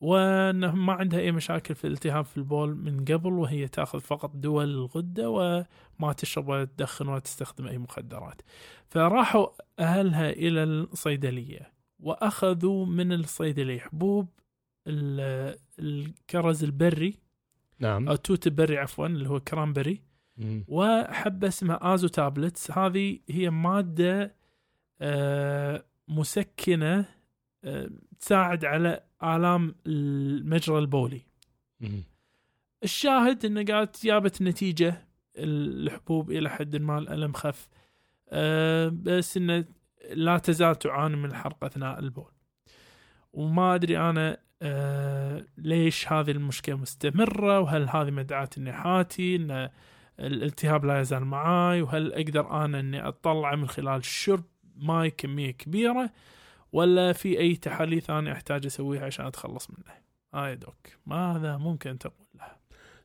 وأنه 0.00 0.74
ما 0.74 0.92
عندها 0.92 1.20
أي 1.20 1.32
مشاكل 1.32 1.74
في 1.74 1.86
الالتهاب 1.86 2.24
في 2.24 2.36
البول 2.36 2.74
من 2.76 3.04
قبل 3.04 3.32
وهي 3.32 3.68
تأخذ 3.68 4.00
فقط 4.00 4.30
دواء 4.36 4.64
الغدة 4.64 5.30
وما 5.30 6.12
تشرب 6.12 6.48
ولا 6.48 6.64
تدخن 6.64 7.08
ولا 7.08 7.18
تستخدم 7.18 7.66
أي 7.66 7.78
مخدرات. 7.78 8.42
فراحوا 8.88 9.46
أهلها 9.78 10.30
إلى 10.30 10.62
الصيدلية 10.62 11.72
وأخذوا 12.00 12.86
من 12.86 13.12
الصيدلية 13.12 13.78
حبوب 13.80 14.28
ال- 14.86 15.58
الكرز 15.78 16.64
البري 16.64 17.14
نعم 17.78 18.08
أو 18.08 18.16
توت 18.16 18.46
البري 18.46 18.78
عفوا 18.78 19.06
اللي 19.06 19.28
هو 19.28 19.40
cranberry 19.40 20.02
مم. 20.36 20.64
وحبة 20.68 21.48
اسمها 21.48 21.94
AZO 21.94 22.08
tablets 22.08 22.70
هذه 22.70 23.18
هي 23.30 23.50
مادة 23.50 24.34
آه، 25.00 25.84
مسكنة 26.08 27.04
آه، 27.64 27.90
تساعد 28.20 28.64
على 28.64 29.00
آلام 29.22 29.74
المجرى 29.86 30.78
البولي. 30.78 31.20
الشاهد 32.84 33.44
إنه 33.44 33.64
قالت 33.64 34.06
جابت 34.06 34.42
نتيجة 34.42 35.08
الحبوب 35.36 36.30
إلى 36.30 36.50
حد 36.50 36.76
ما 36.76 36.98
الألم 36.98 37.32
خف. 37.32 37.68
آه، 38.28 38.88
بس 38.88 39.36
إنه 39.36 39.64
لا 40.10 40.38
تزال 40.38 40.78
تعاني 40.78 41.16
من 41.16 41.24
الحرق 41.24 41.64
أثناء 41.64 41.98
البول. 41.98 42.32
وما 43.32 43.74
أدري 43.74 43.98
أنا 43.98 44.38
آه، 44.62 45.44
ليش 45.58 46.12
هذه 46.12 46.30
المشكلة 46.30 46.76
مستمرة؟ 46.76 47.60
وهل 47.60 47.88
هذه 47.88 48.10
مدعاة 48.10 48.50
اني 48.58 48.72
حاتي 48.72 49.36
إن 49.36 49.68
الالتهاب 50.20 50.84
لا 50.84 51.00
يزال 51.00 51.24
معاي؟ 51.24 51.82
وهل 51.82 52.12
أقدر 52.12 52.64
أنا 52.64 52.80
إني 52.80 53.08
اطلعه 53.08 53.54
من 53.54 53.68
خلال 53.68 54.04
شرب 54.04 54.44
ماي 54.76 55.10
كمية 55.10 55.50
كبيرة؟ 55.50 56.10
ولا 56.72 57.12
في 57.12 57.38
أي 57.38 57.56
تحاليل 57.56 58.02
ثانية 58.02 58.32
أحتاج 58.32 58.66
أسويها 58.66 59.04
عشان 59.06 59.26
أتخلص 59.26 59.68
منه 59.70 60.48
يا 60.48 60.54
دوك 60.54 60.76
ماذا 61.06 61.56
ممكن 61.56 61.98
تقول 61.98 62.26
له 62.34 62.46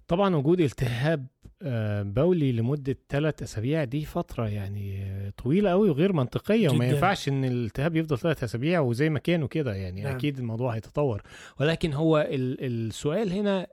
طبعا 0.08 0.36
وجود 0.36 0.60
التهاب 0.62 1.28
آه، 1.66 2.02
بولي 2.04 2.52
لمدة 2.52 2.98
ثلاث 3.10 3.44
أسابيع 3.44 3.84
دي 3.84 4.06
فترة 4.06 4.48
يعني 4.48 5.08
طويلة 5.44 5.70
قوي 5.70 5.90
وغير 5.90 6.14
منطقية 6.14 6.70
وما 6.70 6.86
جداً. 6.86 6.96
ينفعش 6.96 7.30
إن 7.30 7.46
الالتهاب 7.46 7.96
يفضل 7.96 8.18
ثلاث 8.18 8.44
أسابيع 8.44 8.80
وزي 8.80 9.10
ما 9.10 9.20
كانوا 9.20 9.48
كده 9.48 9.74
يعني 9.76 10.02
نعم. 10.04 10.16
أكيد 10.16 10.38
الموضوع 10.40 10.76
هيتطور 10.76 11.22
ولكن 11.60 11.94
هو 11.94 12.18
ال- 12.30 12.58
السؤال 12.66 13.34
هنا 13.34 13.68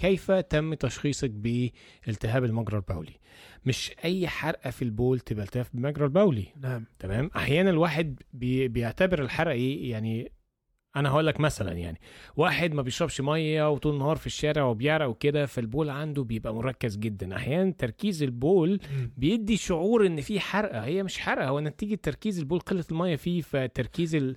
كيف 0.00 0.30
تم 0.30 0.74
تشخيصك 0.74 1.30
بالتهاب 1.30 2.44
المجرى 2.44 2.76
البولي؟ 2.76 3.12
مش 3.64 3.92
أي 4.04 4.28
حرقة 4.28 4.70
في 4.70 4.82
البول 4.82 5.20
تبقى 5.20 5.44
التهاب 5.44 5.66
بالمجرى 5.74 6.04
البولي. 6.04 6.46
نعم. 6.60 6.84
تمام؟ 6.98 7.30
أحيانا 7.36 7.70
الواحد 7.70 8.20
بي 8.32 8.68
بيعتبر 8.68 9.22
الحرق 9.22 9.52
إيه؟ 9.52 9.90
يعني 9.90 10.32
أنا 10.96 11.08
هقول 11.10 11.26
لك 11.26 11.40
مثلا 11.40 11.72
يعني 11.72 12.00
واحد 12.36 12.74
ما 12.74 12.82
بيشربش 12.82 13.20
مية 13.20 13.70
وطول 13.70 13.94
النهار 13.94 14.16
في 14.16 14.26
الشارع 14.26 14.64
وبيعرق 14.64 15.06
وكده 15.08 15.46
فالبول 15.46 15.90
عنده 15.90 16.24
بيبقى 16.24 16.54
مركز 16.54 16.96
جدا. 16.96 17.36
أحيانا 17.36 17.70
تركيز 17.78 18.22
البول. 18.22 18.80
بيدي 19.16 19.56
شعور 19.56 20.06
إن 20.06 20.20
في 20.20 20.40
حرقة. 20.40 20.84
هي 20.84 21.02
مش 21.02 21.18
حرقة 21.18 21.48
هو 21.48 21.60
نتيجة 21.60 21.94
تركيز 21.94 22.38
البول 22.38 22.60
قلة 22.60 22.84
المية 22.90 23.16
فيه 23.16 23.40
فتركيز. 23.40 24.34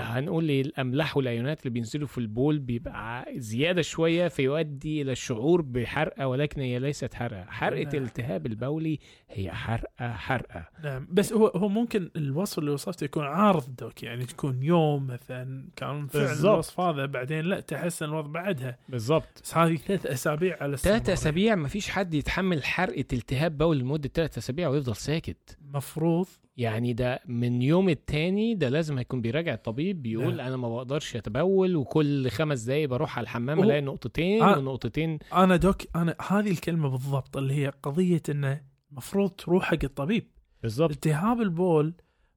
هنقول 0.00 0.50
الأملاح 0.50 1.16
والايونات 1.16 1.60
اللي 1.60 1.70
بينزلوا 1.70 2.06
في 2.06 2.18
البول 2.18 2.58
بيبقى 2.58 3.26
زيادة 3.36 3.82
شوية 3.82 4.28
فيؤدي 4.28 5.02
إلى 5.02 5.12
الشعور 5.12 5.62
بحرقة 5.62 6.26
ولكن 6.26 6.60
هي 6.60 6.78
ليست 6.78 7.14
حرقة 7.14 7.44
حرقة 7.44 7.82
نعم. 7.82 7.94
الالتهاب 7.94 8.46
البولي 8.46 8.98
هي 9.30 9.52
حرقة 9.52 10.12
حرقة 10.12 10.68
نعم 10.84 11.06
بس 11.10 11.32
هو 11.32 11.46
هو 11.46 11.68
ممكن 11.68 12.10
الوصف 12.16 12.58
اللي 12.58 12.70
وصفته 12.70 13.04
يكون 13.04 13.24
عارض 13.24 13.76
دوك 13.78 14.02
يعني 14.02 14.24
تكون 14.24 14.62
يوم 14.62 15.06
مثلا 15.06 15.68
كان 15.76 16.06
فعلا 16.06 16.26
بالضبط. 16.26 16.52
الوصف 16.52 16.80
هذا 16.80 17.06
بعدين 17.06 17.44
لا 17.44 17.60
تحسن 17.60 18.04
الوضع 18.06 18.30
بعدها 18.30 18.78
بالظبط 18.88 19.40
بس 19.42 19.56
هذه 19.56 19.76
ثلاث 19.76 20.06
أسابيع 20.06 20.56
على 20.60 20.76
ثلاث. 20.76 21.08
أسابيع 21.08 21.54
مفيش 21.54 21.90
حد 21.90 22.14
يتحمل 22.14 22.64
حرقة 22.64 23.04
التهاب 23.12 23.58
بول 23.58 23.78
لمدة 23.78 24.10
ثلاث 24.14 24.38
أسابيع 24.38 24.68
ويفضل 24.68 24.96
ساكت 24.96 25.58
مفروض 25.74 26.26
يعني 26.56 26.92
ده 26.92 27.20
من 27.26 27.62
يوم 27.62 27.88
التاني 27.88 28.54
ده 28.54 28.68
لازم 28.68 28.98
هيكون 28.98 29.20
بيراجع 29.20 29.54
الطبيب 29.54 30.02
بيقول 30.02 30.36
نعم. 30.36 30.46
أنا 30.46 30.56
ما 30.56 30.68
بقدرش 30.68 31.16
أتبول 31.16 31.76
وكل 31.76 32.30
خمس 32.30 32.60
دقايق 32.60 32.88
بروح 32.88 33.18
على 33.18 33.24
الحمام 33.24 33.62
ألاقي 33.62 33.80
نقطتين 33.80 34.42
آه. 34.42 34.58
ونقطتين 34.58 35.18
أنا 35.32 35.56
دوك 35.56 35.82
أنا 35.96 36.16
هذه 36.28 36.50
الكلمة 36.50 36.88
بالضبط 36.88 37.36
اللي 37.36 37.54
هي 37.54 37.72
قضية 37.82 38.22
إنه 38.28 38.60
المفروض 38.90 39.30
تروح 39.30 39.64
حق 39.64 39.84
الطبيب 39.84 40.26
بالظبط 40.62 40.90
التهاب 40.90 41.40
البول 41.40 41.94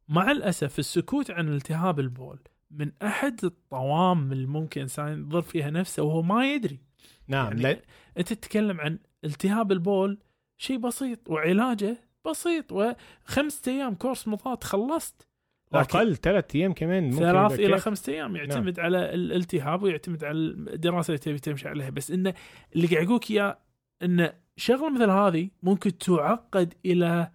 مع 0.07 0.31
الأسف 0.31 0.79
السكوت 0.79 1.31
عن 1.31 1.53
التهاب 1.53 1.99
البول 1.99 2.39
من 2.71 2.91
أحد 3.03 3.45
الطوام 3.45 4.31
اللي 4.31 4.47
ممكن 4.47 4.81
إنسان 4.81 5.19
يضر 5.19 5.41
فيها 5.41 5.69
نفسه 5.69 6.03
وهو 6.03 6.21
ما 6.21 6.53
يدري 6.53 6.79
نعم 7.27 7.47
يعني 7.47 7.61
لا 7.61 7.81
أنت 8.17 8.33
تتكلم 8.33 8.81
عن 8.81 8.99
التهاب 9.23 9.71
البول 9.71 10.17
شيء 10.57 10.77
بسيط 10.77 11.29
وعلاجه 11.29 12.06
بسيط 12.29 12.71
وخمسة 12.71 13.71
أيام 13.71 13.95
كورس 13.95 14.27
مضاد 14.27 14.63
خلصت. 14.63 15.27
أقل 15.73 16.15
ثلاث 16.15 16.55
أيام 16.55 16.73
كمان 16.73 17.03
ممكن 17.03 17.17
ثلاث 17.17 17.59
إلى. 17.59 17.77
خمسة 17.77 18.13
أيام 18.13 18.35
يعتمد 18.35 18.79
على 18.79 19.13
الالتهاب 19.13 19.83
ويعتمد 19.83 20.23
على 20.23 20.37
الدراسة 20.37 21.11
اللي 21.11 21.19
تبي 21.19 21.39
تمشي 21.39 21.67
عليها. 21.67 21.89
بس 21.89 22.11
إنه 22.11 22.33
اللي 22.75 22.87
قاعد 22.87 23.05
اقولك 23.05 23.31
إياه 23.31 23.57
ان 24.03 24.29
شغلة 24.57 24.89
مثل 24.89 25.09
هذه 25.09 25.49
ممكن 25.63 25.97
تعقد 25.97 26.73
إلى 26.85 27.31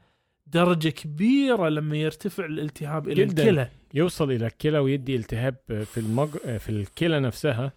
درجة 0.46 0.88
كبيرة 0.88 1.68
لما 1.68 1.96
يرتفع 1.96 2.44
الالتهاب 2.44 3.08
إلى 3.08 3.24
جداً. 3.24 3.42
الكلى. 3.42 3.68
يوصل 3.94 4.30
إلى 4.30 4.46
الكلى 4.46 4.78
ويدي 4.78 5.16
التهاب 5.16 5.56
في 5.66 6.00
المج... 6.00 6.28
في 6.58 6.68
الكلى 6.68 7.20
نفسها. 7.20 7.72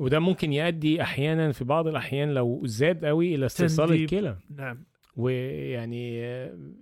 وده 0.00 0.18
ممكن 0.18 0.52
يؤدي 0.52 1.02
أحيانا 1.02 1.52
في 1.52 1.64
بعض 1.64 1.86
الأحيان 1.86 2.34
لو 2.34 2.60
زاد 2.64 3.04
قوي 3.04 3.34
إلى 3.34 3.46
استئصال. 3.46 3.92
الكلى. 3.92 4.36
نعم. 4.56 4.84
ويعني 5.16 6.18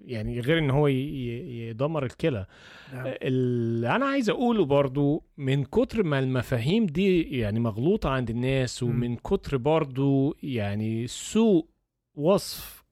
يعني 0.06 0.40
غير 0.40 0.58
إن 0.58 0.70
هو 0.70 0.86
يدمر 0.86 2.04
الكلى 2.04 2.46
نعم 2.92 3.04
اللي 3.06 3.96
أنا 3.96 4.06
عايز 4.06 4.30
أقوله 4.30 4.64
برضو 4.64 5.24
من 5.36 5.64
كتر 5.64 6.02
ما 6.02 6.18
المفاهيم 6.18 6.86
دي 6.86 7.22
يعني 7.38 7.60
مغلوطة 7.60 8.10
عند 8.10 8.30
الناس. 8.30 8.82
ومن 8.82 9.16
كتر 9.16 9.56
برضو 9.56 10.36
يعني 10.42 11.06
سوء 11.06 11.66
وصف 12.14 12.84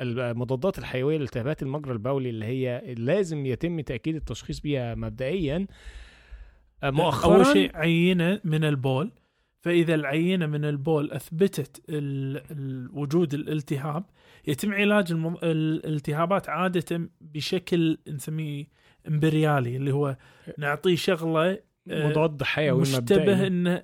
المضادات 0.00 0.78
الحيوية 0.78 1.18
لالتهابات 1.18 1.62
المجرى 1.62 1.92
البولي 1.92 2.30
اللي 2.30 2.44
هي 2.44 2.94
لازم 2.98 3.46
يتم 3.46 3.80
تأكيد 3.80 4.14
التشخيص 4.14 4.60
بيها 4.60 4.94
مبدئيا 4.94 5.66
مؤخرا 6.84 7.34
أول 7.36 7.46
شيء 7.46 7.76
عينة 7.76 8.40
من 8.44 8.64
البول 8.64 9.12
فإذا 9.60 9.94
العينة 9.94 10.46
من 10.46 10.64
البول 10.64 11.12
أثبتت. 11.12 11.82
وجود 12.92 13.34
الالتهاب 13.34 14.04
يتم 14.46 14.74
علاج 14.74 15.12
الم... 15.12 15.36
الالتهابات 15.42 16.48
عادة 16.48 17.10
بشكل 17.20 17.98
نسميه 18.08 18.66
empirically 19.08 19.76
اللي 19.76 19.92
هو 19.92 20.16
نعطيه 20.58 20.96
شغلة 20.96 21.58
آه، 21.90 22.08
مضاد 22.08 22.42
حيوي 22.42 22.80
مشتبه 22.80 23.46
إنه 23.46 23.82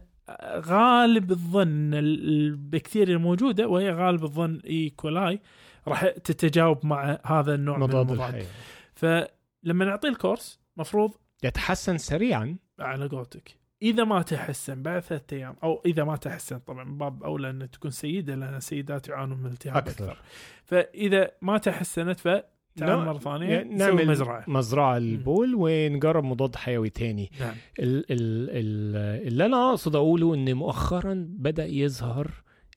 غالب 0.57 1.31
الظن 1.31 1.95
البكتيريا 1.95 3.15
الموجودة 3.15 3.69
وهي 3.69 3.91
غالب 3.91 4.25
الظن 4.25 4.61
E. 4.67 4.91
coli 4.91 5.41
راح 5.89 6.09
تتجاوب 6.09 6.87
مع 6.87 7.19
هذا 7.25 7.55
النوع 7.55 7.79
من 7.79 7.83
مضاد 7.83 8.11
المضاد. 8.11 8.29
الحيوي. 8.29 8.47
فلما 8.95 9.85
نعطيه 9.85 10.09
ال 10.09 10.16
course 10.16 10.61
مفروض 10.77 11.15
يتحسن 11.45 11.99
سريعا. 11.99 12.57
على 12.79 13.07
قولتك. 13.07 13.60
إذا 13.83 14.05
ما 14.05 14.23
تحسن 14.23 14.83
بعد 14.83 15.01
ثلاثة 15.03 15.37
أيام 15.37 15.55
أو 15.63 15.83
إذا 15.87 16.05
ما 16.05 16.17
تحسن 16.17 16.59
طبعا 16.59 16.85
من 16.85 16.99
باب 16.99 17.25
أولى 17.25 17.51
ان 17.51 17.71
تكون 17.71 17.91
سيدة 17.91 18.35
لأن 18.35 18.55
السيدات 18.55 19.09
يعانون 19.09 19.39
من 19.39 19.47
التهاب 19.47 19.77
أكثر. 19.77 20.05
أكثر, 20.05 20.19
فإذا 20.65 21.31
ما 21.43 21.59
تحسنت 21.59 22.21
فتعال 22.21 22.45
لا، 22.77 22.97
مرة 22.97 23.19
ثانية 23.19 23.49
يعني 23.49 23.75
نعمل 23.75 24.07
مزرعة. 24.07 24.45
مزرعة 24.49 24.99
للبول 24.99 25.55
ونجرب 25.57 26.25
مضاد 26.25 26.57
حيوي 26.57 26.91
تاني. 26.91 27.31
نعم. 27.41 27.55
ال 27.79 27.99
ال 27.99 28.51
ال 28.51 28.97
اللي 29.29 29.47
أنا 29.47 29.71
أقصد 29.71 29.97
أقوله 29.97 30.35
إن 30.35 30.55
مؤخرا 30.55 31.27
بدأ 31.29 31.67
يظهر 31.67 32.31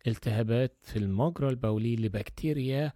التهابات 0.08 0.78
في 0.82 1.00
المجرى 1.00 1.50
البولي 1.50 1.96
لبكتيريا 1.96 2.94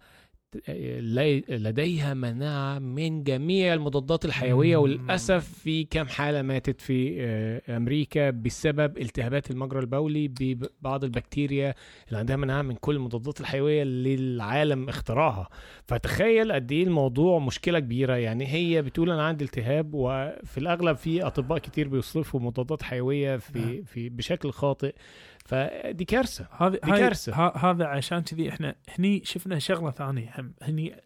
لديها 1.48 2.14
مناعة 2.14 2.78
من 2.78 3.22
جميع 3.22 3.74
المضادات 3.74 4.24
الحيوية. 4.24 4.76
وللأسف 4.76 5.48
في 5.48 5.84
كم 5.84 6.06
حالة 6.06 6.42
ماتت 6.42 6.80
في 6.80 7.16
آه، 7.20 7.76
أمريكا 7.76 8.30
بسبب 8.30 8.98
التهابات 8.98 9.50
المجرى 9.50 9.80
البولي 9.80 10.28
ببعض 10.28 11.04
البكتيريا 11.04 11.74
اللي 12.08 12.18
عندها 12.18 12.36
مناعة 12.36 12.62
من 12.62 12.74
كل 12.74 12.96
المضادات 12.96 13.40
الحيوية 13.40 13.82
اللي 13.82 14.14
العالم 14.14 14.88
اختراعها 14.88 15.48
فتخيل 15.84 16.52
قد 16.52 16.72
إيه 16.72 16.84
الموضوع 16.84 17.38
مشكلة 17.38 17.78
كبيرة 17.78 18.14
يعني 18.14 18.46
هي 18.46 18.82
بتقول 18.82 19.10
أنا 19.10 19.22
عندي 19.22 19.44
التهاب 19.44 19.90
وفي 19.94 20.58
الأغلب 20.58 20.96
في 20.96 21.22
أطباء 21.22 21.58
كتير 21.58 21.88
بيصرفوا 21.88 22.40
مضادات 22.40 22.82
حيوية 22.82 23.36
في 23.36 23.58
نعم. 23.58 23.82
في 23.82 24.08
بشكل 24.08 24.50
خاطئ 24.50 24.94
فدي 25.48 26.04
كارثة 26.04 26.48
هذه 26.58 26.72
دي 26.72 26.78
هاي- 26.92 26.98
كارثة. 27.00 27.32
ه- 27.32 27.56
هذا 27.70 27.84
عشان 27.86 28.18
كذي 28.20 28.48
إحنا 28.48 28.74
هني 28.98 29.20
شفنا 29.24 29.58
شغلة 29.58 29.90
ثانية 29.90 30.32
هم 30.38 30.54
هني 30.62 30.96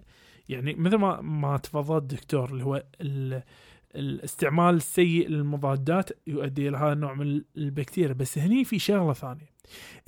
يعني 0.49 0.75
مثل 0.75 0.97
ما 0.97 1.21
ما 1.21 1.57
تفضل 1.57 1.97
الدكتور 1.99 2.51
اللي 2.51 2.65
هو 2.65 2.85
ال 3.01 3.43
الاستعمال 3.95 4.75
السيء 4.75 5.29
للمضادات 5.29 6.11
يؤدي 6.27 6.69
إلى 6.69 6.77
هذا 6.77 6.93
النوع 6.93 7.15
من 7.15 7.43
البكتيريا 7.57 8.13
بس 8.13 8.39
هني 8.39 8.65
في 8.65 8.79
شغلة 8.79 9.13
ثانية. 9.13 9.53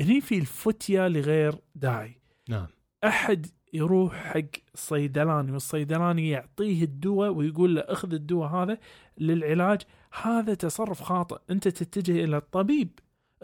هني 0.00 0.20
في 0.20 0.38
الفتية 0.38 1.08
لغير 1.08 1.54
داعي. 1.74 2.18
نعم. 2.48 2.66
أحد 3.04 3.46
يروح 3.72 4.14
حق 4.14 4.40
صيدلاني 4.74 5.52
والصيدلاني 5.52 6.30
يعطيه 6.30 6.82
الدواء 6.84 7.30
ويقول 7.30 7.74
له 7.74 7.80
أخذ 7.80 8.12
الدواء 8.14 8.48
هذا 8.50 8.78
للعلاج 9.18 9.82
هذا 10.22 10.54
تصرف 10.54 11.02
خاطئ 11.02 11.38
أنت 11.50 11.68
تتجه 11.68 12.24
إلى 12.24 12.36
الطبيب. 12.36 12.90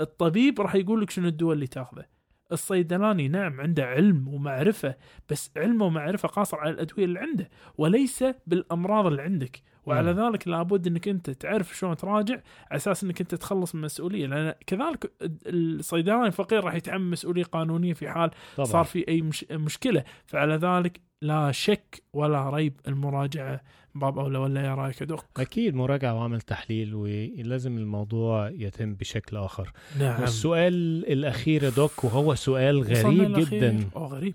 الطبيب 0.01 0.61
راح 0.61 0.75
يقول 0.75 1.01
لك 1.01 1.11
شنو 1.11 1.29
الدواء 1.29 1.55
اللي 1.55 1.67
تاخذه. 1.67 2.05
الصيدلاني 2.53 3.29
نعم 3.29 3.61
عنده 3.61 3.85
علم 3.87 4.29
ومعرفة 4.29 4.95
بس 5.31 5.51
علمه 5.57 5.85
ومعرفة 5.87 6.29
قاصر 6.29 6.57
على 6.57 6.71
الأدوية 6.71 7.05
اللي 7.05 7.19
عنده 7.19 7.51
وليس 7.79 8.25
بالأمراض 8.47 9.07
اللي 9.07 9.23
عندك. 9.23 9.63
وعلى 9.87 10.13
مم. 10.15 10.21
ذلك 10.21 10.49
لابد 10.49 10.87
أنك 10.87 11.09
أنت 11.09 11.31
تعرف 11.31 11.77
شلون 11.77 11.97
تراجع 11.97 12.35
على 12.71 12.77
أساس 12.77 13.05
أنك 13.05 13.21
أنت 13.21 13.35
تخلص 13.35 13.75
من 13.75 13.81
المسؤولية. 13.81 14.27
لأن 14.27 14.55
كذلك 14.67 15.13
الصيدلاني 15.47 16.27
الفقير 16.27 16.65
راح 16.65 16.75
يتحمل 16.75 17.11
مسؤولية 17.11 17.45
قانونية 17.45 17.93
في 17.93 18.09
حال 18.09 18.31
طبعا. 18.57 18.67
صار 18.69 18.85
في 18.85 19.09
أي 19.09 19.23
مش 19.23 19.45
مشكلة. 19.51 20.05
فعلى 20.27 20.55
ذلك 20.55 21.01
لا 21.23 21.53
شك 21.53 22.03
ولا 22.13 22.51
ريب 22.51 22.81
المراجعة 22.89 23.61
باب 23.95 24.19
أولى 24.19 24.39
ولا 24.39 24.65
يا 24.65 24.75
رأيك 24.75 25.03
دوك 25.03 25.25
أكيد 25.37 25.75
مراجعة 25.75 26.15
وعمل 26.15 26.41
تحليل 26.41 26.95
ولازم 26.95 27.79
الموضوع 27.79 28.51
يتم 28.51 28.95
بشكل 28.95 29.37
آخر. 29.37 29.73
نعم. 29.99 30.21
والسؤال 30.21 30.73
الأخير 31.13 31.63
يا 31.63 31.71
دوك 31.71 32.05
وهو 32.05 32.35
سؤال 32.35 32.83
غريب. 32.83 33.39
جدا. 33.39 33.91
آه 33.97 34.07
غريب. 34.07 34.35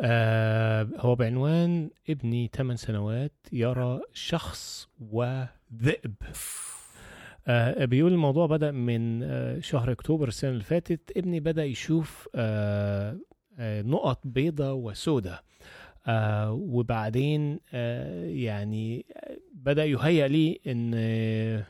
آه 0.00 0.88
هو 0.98 1.14
بعنوان 1.14 1.90
ابني 2.10 2.50
8 2.54 2.76
سنوات 2.76 3.32
يرى 3.52 4.00
شخص 4.12 4.88
وذئب. 5.00 6.14
آه 7.46 7.84
بيقول 7.84 8.12
الموضوع 8.12 8.46
بدأ 8.46 8.70
من 8.70 9.22
آه 9.22 9.60
شهر 9.60 9.92
أكتوبر 9.92 10.28
السنة 10.28 10.50
اللي 10.50 10.64
فاتت. 10.64 11.12
ابني 11.16 11.40
بدأ 11.40 11.64
يشوف 11.64 12.28
آه 12.34 13.16
آه 13.58 13.82
نقط 13.82 14.20
بيضة 14.24 14.72
وسودة. 14.72 15.42
آه 16.06 16.52
وبعدين 16.52 17.60
آه 17.72 18.24
يعني 18.24 19.06
آه، 19.16 19.36
بدأ 19.54 19.84
يهيأ 19.84 20.28
لي 20.28 20.60
آه 20.94 21.66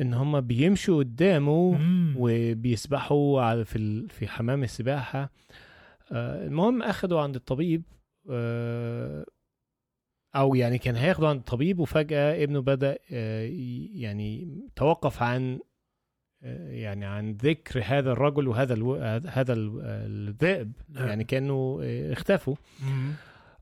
إن 0.00 0.14
هما 0.14 0.40
بيمشوا 0.40 0.98
قدامه. 0.98 1.78
وبيسبحوا 2.18 3.42
على 3.42 3.64
في 3.64 4.08
في 4.08 4.28
حمام 4.28 4.62
السباحة 4.62 5.30
المهم 6.12 6.82
أخدوا 6.82 7.20
عند 7.20 7.34
الطبيب 7.36 7.82
أو 10.36 10.54
يعني 10.54 10.78
كان 10.78 10.96
هياخده 10.96 11.28
عند 11.28 11.38
الطبيب 11.38 11.78
وفجأة 11.78 12.44
ابنه 12.44 12.60
بدأ 12.60 12.98
يعني 13.94 14.58
توقف 14.76 15.22
عن 15.22 15.58
يعني 16.68 17.04
عن 17.04 17.32
ذكر 17.32 17.82
هذا 17.84 18.12
الرجل 18.12 18.48
وهذا 18.48 18.74
ألو... 18.74 18.94
هذا 19.26 19.52
ال- 19.52 19.80
الذئب 19.82 20.72
نعم. 20.94 21.08
يعني 21.08 21.24
كانوا 21.24 21.82
آه، 21.84 22.12
اختفوا. 22.12 22.54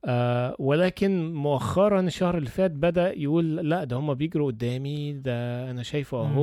آه 0.05 0.57
ولكن 0.59 1.35
مؤخرا 1.35 2.01
الشهر 2.01 2.39
اللي 2.39 2.49
فات 2.51 2.71
بدأ 2.71 3.13
يقول 3.19 3.57
لا 3.57 3.85
ده 3.85 3.97
هم 3.97 4.15
بيجروا 4.15 4.47
قدامي 4.47 5.13
ده 5.13 5.71
أنا 5.71 5.83
شايفه 5.83 6.19
أهو. 6.21 6.43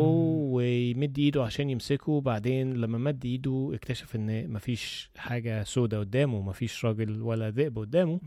ويمد 0.56 1.20
إيده 1.20 1.44
عشان 1.44 1.70
يمسكه 1.70 2.12
وبعدين 2.12 2.74
لما 2.74 2.98
مد 2.98 3.26
إيده 3.26 3.72
اكتشف 3.74 4.16
إن 4.16 4.54
مفيش 4.54 5.10
حاجة 5.18 5.64
سودة 5.64 6.00
قدامه 6.00 6.42
مفيش 6.42 6.86
راجل 6.86 7.22
ولا 7.22 7.50
ذئب 7.50 7.80
قدامه. 7.80 8.20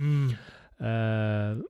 آه 0.81 1.61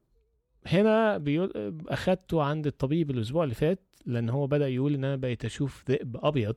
هنا 0.67 1.19
بيقول 1.19 1.75
أخدته 1.89 2.43
عند 2.43 2.67
الطبيب 2.67 3.11
الأسبوع 3.11 3.45
اللي 3.45 3.55
فات 3.55 3.81
لأن 4.07 4.29
هو 4.31 4.47
بدأ 4.47 4.69
يقول 4.69 4.95
إن 4.95 5.05
أنا 5.05 5.17
بقيت 5.17 5.45
أشوف 5.45 5.85
ذئب 5.91 6.17
أبيض 6.23 6.57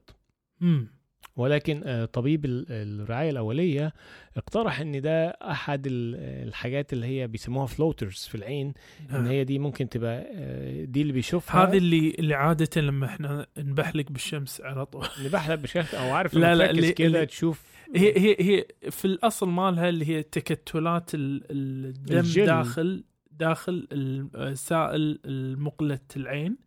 مم. 0.61 0.87
ولكن 1.35 1.81
آه، 1.85 2.05
طبيب 2.05 2.45
ال- 2.45 2.65
الرعاية 2.69 3.29
الأولية 3.29 3.93
اقترح 4.37 4.79
إن 4.79 5.01
ده 5.01 5.27
أحد 5.29 5.87
ال- 5.87 6.15
الحاجات 6.47 6.93
اللي 6.93 7.05
هي 7.05 7.27
بيسموها 7.27 7.65
فلوترز 7.65 8.27
في 8.31 8.35
العين 8.35 8.67
إن 9.09 9.13
نعم. 9.13 9.25
هي 9.25 9.43
دي 9.43 9.59
ممكن 9.59 9.89
تبقى 9.89 10.27
آه، 10.33 10.85
دي 10.85 11.01
اللي 11.01 11.13
بيشوفها 11.13 11.63
هذه 11.63 11.77
اللي 11.77 12.15
اللي 12.19 12.33
عادة 12.33 12.81
لما 12.81 13.05
إحنا 13.05 13.47
نبحلق 13.57 14.05
بالشمس 14.11 14.61
على 14.61 14.85
طول 14.85 15.05
اللي 15.17 15.29
بحلق 15.29 15.55
بشكل 15.55 15.97
أو 15.97 16.13
عارف 16.13 16.33
لا، 16.33 16.39
لا 16.39 16.55
لا، 16.55 16.63
لا 16.63 16.69
اللي- 16.71 16.91
كده 16.93 17.23
تشوف 17.23 17.63
هي 17.95 18.13
هي 18.17 18.35
هي 18.39 18.65
في 18.91 19.05
الأصل 19.05 19.49
مالها 19.49 19.89
اللي 19.89 20.05
هي 20.09 20.23
تكتلات 20.23 21.15
ال- 21.15 21.43
الدم 21.51 22.17
الجل. 22.17 22.45
داخل 22.45 23.03
داخل 23.31 23.87
السائل 24.35 25.19
المقلة 25.25 25.99
العين 26.17 26.57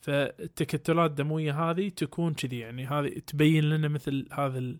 فالتكتلات 0.00 1.10
الدموية 1.10 1.70
هذه 1.70 1.88
تكون 1.88 2.34
كذي 2.34 2.58
يعني 2.58 2.86
هذه 2.86 3.08
تبين 3.26 3.64
لنا 3.64 3.88
مثل 3.88 4.28
هذا 4.32 4.58
ال- 4.58 4.78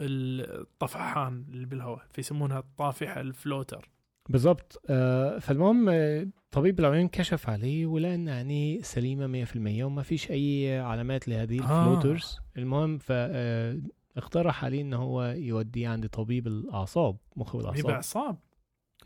الطفحان 0.00 1.44
اللي 1.48 1.66
بالهواء 1.66 2.02
فيسمونها 2.12 2.58
الطافحة 2.58 3.20
ال 3.20 3.28
floater. 3.28 3.88
بالظبط 4.28 4.82
آه، 4.90 5.38
فالمهم 5.38 5.88
آه، 5.88 6.26
طبيب 6.50 6.80
العيون 6.80 7.08
كشف 7.08 7.48
عليه 7.48 7.86
ولقى 7.86 8.14
ان 8.14 8.28
عينيه 8.28 8.82
سليمه 8.82 9.26
100% 9.26 9.84
وما 9.84 10.02
فيش 10.02 10.30
أي 10.30 10.78
علامات 10.78 11.28
لهذه 11.28 11.62
آه. 11.62 11.80
ال 11.88 11.93
floaters. 11.93 12.38
المهم 12.56 12.98
فاقترح 12.98 14.64
عليه 14.64 14.80
إن 14.80 14.94
هو 14.94 15.22
يوديه 15.24 15.88
عند 15.88 16.08
طبيب 16.08 16.46
الأعصاب 16.46 17.16
مخ 17.36 17.54
يبقى 17.54 17.58
والاعصاب 17.68 17.90
اعصاب 17.94 18.36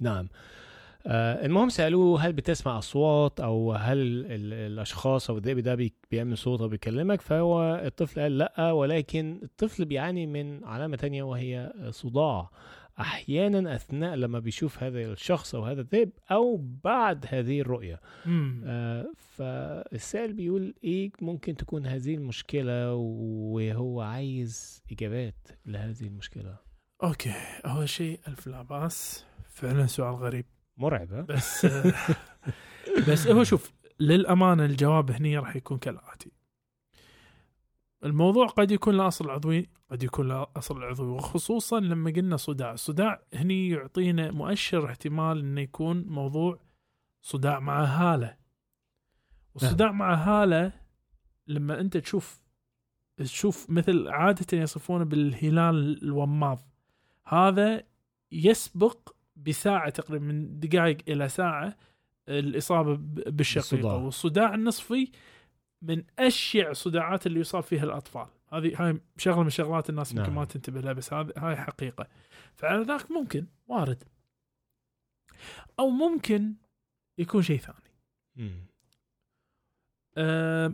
نعم. 0.00 0.24
آه 0.24 0.28
المهم 1.10 1.68
سألوه 1.68 2.20
هل 2.26 2.32
بتسمع 2.32 2.78
أصوات 2.78 3.40
أو 3.40 3.72
هل 3.72 3.98
ال- 3.98 4.26
ال- 4.32 4.52
الأشخاص 4.72 5.30
أو 5.30 5.38
الذئب 5.38 5.58
ده 5.58 5.74
بي- 5.74 5.94
بيعمل 6.10 6.38
صوت 6.38 6.60
أو 6.60 6.68
بيكلمك؟ 6.68 7.20
فهو 7.20 7.82
الطفل 7.84 8.20
قال 8.20 8.38
لأ 8.38 8.72
ولكن 8.72 9.40
الطفل 9.42 9.84
بيعاني 9.84 10.26
من 10.26 10.64
علامة 10.64 10.96
تانية 10.96 11.22
وهي 11.22 11.72
صداع. 11.90 12.50
أحيانا 13.00 13.74
أثناء 13.74 14.14
لما 14.14 14.38
بيشوف 14.38 14.82
هذا 14.82 14.98
الشخص 15.12 15.54
أو 15.54 15.64
هذا 15.64 15.80
الذئب 15.80 16.10
أو 16.30 16.56
بعد 16.84 17.26
هذه 17.28 17.60
الرؤية. 17.60 18.00
مم. 18.26 18.62
آه 18.66 19.06
فالسائل 19.16 20.32
بيقول 20.32 20.74
إيه 20.84 21.10
ممكن 21.20 21.56
تكون 21.56 21.86
هذه 21.86 22.14
المشكلة 22.14 22.94
وهو 22.94 24.00
عايز 24.00 24.82
إجابات 24.92 25.48
لهذه 25.66 26.02
المشكلة؟ 26.02 26.56
okay 27.02 27.32
أول 27.66 27.88
شيء 27.88 28.20
ألف 28.28 28.46
لا 28.46 28.62
باس 28.62 29.24
فعلا 29.48 29.86
سؤال 29.86 30.14
غريب. 30.14 30.44
مرعب 30.78 31.12
ها؟ 31.12 31.20
بس 31.30 31.66
بس 33.08 33.26
هو 33.26 33.44
شوف 33.44 33.72
للأمانة 34.00 34.64
الجواب 34.64 35.10
هني 35.10 35.38
راح 35.38 35.56
يكون 35.56 35.78
كالآتي. 35.78 36.30
الموضوع 38.04 38.46
قد 38.46 38.70
يكون 38.70 38.96
له 38.96 39.06
أصل 39.08 39.30
عضوي 39.30 39.68
قد 39.90 40.02
يكون 40.02 40.28
له 40.28 40.46
أصل 40.56 40.82
عضوي 40.82 41.08
وخصوصا 41.08 41.80
لما 41.80 42.10
قلنا 42.10 42.36
صداع. 42.36 42.72
الصداع 42.72 43.22
هني 43.34 43.68
يعطينا 43.68 44.30
مؤشر 44.30 44.86
احتمال 44.86 45.38
إنه 45.38 45.60
يكون 45.60 46.04
موضوع 46.06 46.60
صداع 47.22 47.60
مع 47.60 47.84
هالة. 47.84 48.36
والصداع 49.54 49.92
مع 49.92 50.14
هالة 50.14 50.72
لما 51.46 51.80
أنت 51.80 51.96
تشوف 51.96 52.42
تشوف 53.16 53.70
مثل 53.70 54.08
عادة 54.08 54.58
يصفونه 54.58 55.04
بالهلال 55.04 56.02
الوماض. 56.02 56.62
هذا 57.24 57.82
يسبق 58.32 59.17
بساعة 59.46 59.90
تقريبا 59.90 60.24
من 60.24 60.60
دقائق 60.60 60.96
إلى 61.08 61.28
ساعة 61.28 61.76
الإصابة 62.28 62.94
بالشقيقه. 63.30 63.96
والصداع 63.96 64.54
النصفي 64.54 65.10
من 65.82 66.04
أشيع 66.18 66.70
الصداعات 66.70 67.26
اللي 67.26 67.40
يصاب 67.40 67.62
فيها 67.62 67.84
الأطفال 67.84 68.26
هذه 68.52 68.72
هاي 68.88 69.00
شغلة 69.16 69.42
من 69.42 69.50
شغلات 69.50 69.90
الناس 69.90 70.12
يمكن 70.12 70.22
نعم. 70.22 70.34
ما 70.34 70.44
تنتبه 70.44 70.80
لها 70.80 70.92
بس 70.92 71.12
هذه 71.12 71.32
هاي 71.36 71.56
حقيقة 71.56 72.08
فعلى 72.54 72.82
ذاك 72.82 73.10
ممكن 73.10 73.46
وارد 73.66 74.04
أو 75.78 75.90
ممكن 75.90 76.54
يكون 77.18 77.42
شيء 77.42 77.58
ثاني 77.58 77.78
مم. 78.36 78.66
أه 80.16 80.72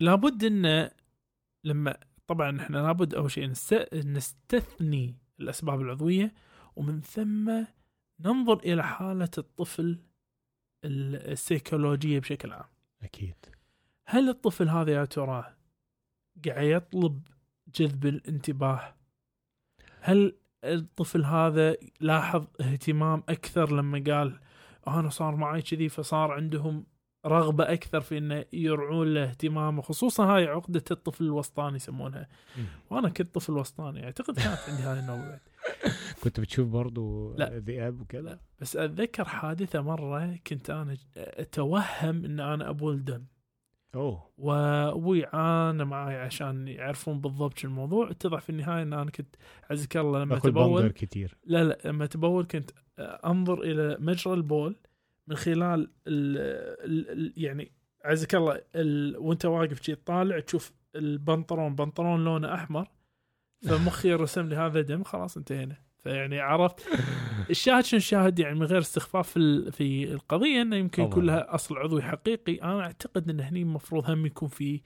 لابد 0.00 0.44
إن 0.44 0.90
لما 1.64 1.96
طبعا 2.26 2.60
إحنا 2.60 2.78
لابد 2.78 3.14
أول 3.14 3.30
شيء 3.30 3.46
نست- 3.48 3.94
نستثني 3.94 5.14
الأسباب 5.40 5.80
العضوية 5.80 6.34
ومن 6.76 7.00
ثم 7.00 7.64
ننظر 8.20 8.58
إلى 8.58 8.84
حالة 8.84 9.30
الطفل 9.38 9.98
ال- 10.84 11.30
السيكولوجية 11.32 12.18
بشكل 12.20 12.52
عام. 12.52 12.64
أكيد. 13.02 13.34
هل 14.06 14.28
الطفل 14.28 14.68
هذا 14.68 14.92
يا 14.92 15.04
ترى 15.04 15.54
قاعد 16.46 16.66
يطلب 16.66 17.22
جذب 17.74 18.06
الانتباه؟ 18.06 18.94
هل 20.00 20.36
الطفل 20.64 21.24
هذا 21.24 21.76
لاحظ 22.00 22.46
اهتمام 22.60 23.22
أكثر 23.28 23.72
لما 23.72 24.04
قال 24.06 24.40
أنا 24.88 25.08
صار 25.08 25.36
معي 25.36 25.62
كذي 25.62 25.88
فصار 25.88 26.32
عندهم 26.32 26.86
رغبة 27.26 27.72
أكثر 27.72 28.00
في 28.00 28.18
إنه 28.18 28.44
يرعون 28.52 29.14
له 29.14 29.24
اهتمام 29.30 29.78
وخصوصا 29.78 30.24
هاي 30.24 30.46
عقدة 30.46 30.84
الطفل 30.90 31.24
الوسطاني 31.24 31.76
يسمونها. 31.76 32.28
وأنا 32.90 33.08
كنت 33.08 33.34
طفل 33.34 33.52
وسطاني 33.52 34.04
أعتقد 34.04 34.34
كانت 34.40 34.58
عندي 34.68 34.82
هاي 34.82 35.00
النوبه 35.00 35.28
بعد 35.28 35.40
كنت 36.22 36.40
بتشوف 36.40 36.68
برضو 36.68 37.34
لا. 37.34 37.58
ذئاب 37.58 38.00
وكذا؟ 38.00 38.40
بس 38.60 38.76
أتذكر 38.76 39.24
حادثة 39.24 39.80
مرة 39.80 40.38
كنت 40.46 40.70
أنا 40.70 40.96
أتوهم 41.16 42.24
إن 42.24 42.40
أنا 42.40 42.70
أبو 42.70 42.90
الدم. 42.90 43.24
أوه. 43.94 44.30
وأبوي 44.38 45.24
عانى 45.26 45.84
معي 45.84 46.16
عشان 46.16 46.68
يعرفون 46.68 47.20
بالضبط 47.20 47.58
شو 47.58 47.68
الموضوع. 47.68 48.10
اتضح 48.10 48.40
في 48.40 48.50
النهاية 48.50 48.82
إن 48.82 48.92
أنا 48.92 49.10
كنت 49.10 49.36
عزك 49.70 49.96
الله 49.96 50.18
لما 50.24 50.38
تبول 50.38 50.88
كتير. 50.88 51.36
لا 51.44 51.64
لا. 51.64 51.78
لما 51.84 52.06
تبول 52.06 52.44
كنت 52.44 52.70
أنظر 52.98 53.62
إلى 53.62 53.96
مجرى 54.00 54.34
البول 54.34 54.76
من 55.28 55.36
خلال 55.36 55.90
ال 56.06 56.38
ال 56.84 57.10
ال 57.10 57.32
يعني 57.36 57.72
عزك 58.04 58.34
الله 58.34 58.60
ال 58.74 59.16
وأنت 59.16 59.46
واقف 59.46 59.82
شي 59.82 59.94
طالع 59.94 60.40
تشوف 60.40 60.72
البنطلون. 60.94 61.74
بنطلون 61.74 62.24
لونه 62.24 62.54
أحمر. 62.54 62.88
فمخي 63.62 64.12
رسم 64.14 64.48
لي 64.48 64.56
هذا 64.56 64.80
دم 64.80 65.02
خلاص 65.04 65.36
انتهينا 65.36 65.76
فيعني 66.02 66.40
عرفت 66.40 66.80
الشاهد 67.50 67.84
شنو 67.84 67.98
الشاهد 67.98 68.38
يعني 68.38 68.54
من 68.54 68.66
غير 68.66 68.78
استخفاف 68.78 69.28
في 69.30 69.36
ال- 69.36 69.72
في 69.72 70.12
القضية 70.12 70.62
إنه 70.62 70.76
يمكن. 70.76 71.02
يكون 71.02 71.26
لها 71.26 71.54
أصل 71.54 71.76
عضوي 71.78 72.02
حقيقي 72.02 72.54
أنا 72.54 72.80
أعتقد 72.80 73.30
إن 73.30 73.40
هني 73.40 73.62
المفروض 73.62 74.10
هم 74.10 74.26
يكون 74.26 74.48
في 74.48 74.80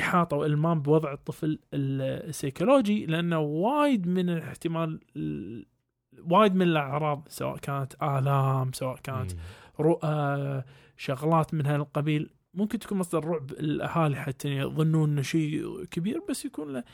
إحاطة 0.00 0.36
وإلمام 0.36 0.82
بوضع 0.82 1.12
الطفل 1.12 1.46
ال- 1.74 2.28
السيكولوجي 2.28 3.06
لأنه 3.06 3.38
وايد 3.38 4.06
من 4.06 4.30
الاحتمال 4.30 5.00
ال- 5.16 5.66
وايد 6.30 6.54
من 6.54 6.62
الأعراض 6.62 7.28
سواء 7.30 7.56
كانت 7.56 7.94
آلام 8.02 8.72
سواء 8.72 8.96
كانت. 9.02 9.32
رؤى 9.80 10.62
شغلات 10.96 11.54
من 11.54 11.66
هالقبيل 11.66 12.30
ممكن 12.54 12.78
تكون 12.78 12.98
مصدر 12.98 13.24
رعب 13.24 13.50
الأهالي 13.50 14.16
حتى 14.16 14.48
يظنون 14.48 15.10
إنه 15.10 15.22
شيء 15.22 15.84
كبير 15.84 16.20
بس 16.28 16.44
يكون 16.44 16.72
له 16.72 16.84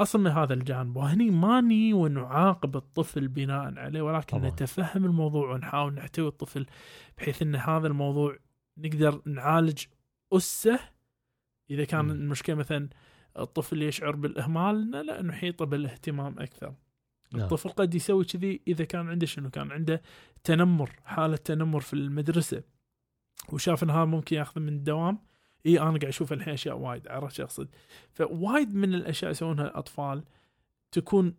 اصل 0.00 0.20
من 0.20 0.30
هذا 0.30 0.54
الجانب 0.54 0.96
وهني 0.96 1.30
ما 1.30 1.60
ني 1.60 1.92
ونعاقب 1.92 2.76
الطفل 2.76 3.28
بناء 3.28 3.78
عليه 3.78 4.02
ولكن 4.02 4.38
طبعاً. 4.38 4.50
نتفهم 4.50 5.04
الموضوع 5.04 5.50
ونحاول 5.50 5.94
نحتوي 5.94 6.28
الطفل 6.28 6.66
بحيث 7.18 7.42
إن 7.42 7.56
هذا 7.56 7.86
الموضوع 7.86 8.36
نقدر 8.78 9.22
نعالج 9.26 9.84
أسه 10.32 10.80
إذا 11.70 11.84
كان 11.84 12.04
مم. 12.04 12.10
المشكلة 12.10 12.56
مثلا 12.56 12.88
الطفل 13.38 13.82
يشعر 13.82 14.16
بالاهمال 14.16 14.90
لا, 14.90 15.02
لا 15.02 15.22
نحيطه 15.22 15.64
بالاهتمام 15.64 16.38
أكثر 16.38 16.74
نعم. 17.34 17.42
الطفل 17.42 17.68
قد 17.68 17.94
يسوي 17.94 18.24
كذي 18.24 18.60
إذا 18.68 18.84
كان 18.84 19.08
عنده 19.08 19.26
شنو 19.26 19.50
كان 19.50 19.72
عنده 19.72 20.02
تنمر 20.44 20.90
حالة 21.04 21.36
تنمر 21.36 21.80
في 21.80 21.92
المدرسة 21.92 22.62
وشاف 23.52 23.82
إن 23.82 23.90
هذا 23.90 24.04
ممكن 24.04 24.36
ياخذه 24.36 24.62
من 24.62 24.68
الدوام 24.68 25.18
إي 25.68 25.80
أنا 25.80 25.88
قاعد 25.88 26.04
أشوف 26.04 26.32
الحين 26.32 26.54
اشياء 26.54 26.78
وايد 26.78 27.08
عرفت 27.08 27.36
شو 27.36 27.42
أقصد 27.42 27.68
فوايد 28.12 28.74
من 28.74 28.94
الأشياء 28.94 29.30
يسوونها 29.30 29.64
الأطفال 29.64 30.24
تكون 30.92 31.34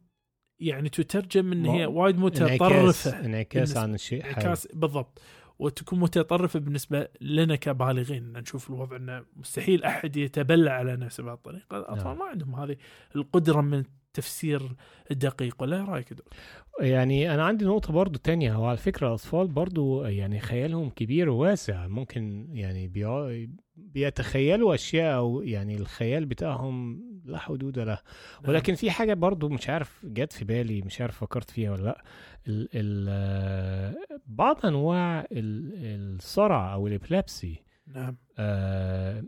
يعني 0.59 0.89
تترجم 0.89 1.51
إن 1.51 1.65
هي 1.65 1.85
وايد 1.85 2.19
متطرفة 2.19 3.25
انعكاس 3.25 3.77
عن 3.77 3.93
الشيء. 3.93 4.25
انعكاس 4.25 4.67
بالضبط 4.73 5.21
وتكون 5.59 5.99
متطرفة 5.99 6.59
بالنسبة 6.59 7.07
لنا 7.21 7.55
كبالغين 7.55 8.33
نشوف 8.33 8.69
الوضع 8.69 8.95
إنه 8.95 9.25
مستحيل 9.35 9.83
أحد 9.83 10.17
يتبلى 10.17 10.69
على 10.69 10.95
نفسه 10.95 11.23
بهالطريقه 11.23 11.77
الأطفال 11.77 12.07
نعم. 12.07 12.17
ما 12.17 12.25
عندهم 12.25 12.55
هذه 12.55 12.77
القدرة 13.15 13.61
من 13.61 13.83
التفسير 14.23 14.75
الدقيق 15.11 15.55
ولا 15.61 15.77
إيه 15.77 15.83
رأيك 15.85 16.13
دكتور؟ 16.13 16.33
يعني 16.79 17.33
أنا 17.33 17.43
عندي 17.45 17.65
نقطة 17.65 17.93
برضو 17.93 18.19
تانية. 18.19 18.53
هو 18.53 18.65
على 18.65 18.77
فكرة 18.77 19.07
الأطفال 19.07 19.47
برضو 19.47 20.03
يعني 20.03 20.39
خيالهم 20.39 20.89
كبير 20.89 21.29
وواسع. 21.29 21.87
ممكن 21.87 22.47
يعني 22.51 22.87
بيع- 22.87 23.47
بيتخيلوا 23.75 24.75
أشياء 24.75 25.15
أو 25.17 25.41
يعني 25.41 25.75
الخيال 25.75 26.25
بتاعهم 26.25 27.03
لا 27.25 27.37
حدود 27.37 27.79
له. 27.79 27.99
ولكن 28.47 28.75
في 28.75 28.91
حاجة 28.91 29.13
برضو 29.13 29.49
مش 29.49 29.69
عارف 29.69 30.05
جت 30.05 30.33
في 30.33 30.45
بالي 30.45 30.81
مش 30.81 31.01
عارف 31.01 31.17
فكرت 31.19 31.49
فيها 31.49 31.71
ولا 31.71 31.81
لأ. 31.83 32.03
ال 32.47 32.69
ال 32.73 33.95
بعض 34.25 34.65
أنواع 34.65 35.19
ال- 35.31 36.15
الصرع 36.15 36.73
أو 36.73 36.87
الابلابسي 36.87 37.63
نعم. 37.87 38.17
آه، 38.37 39.23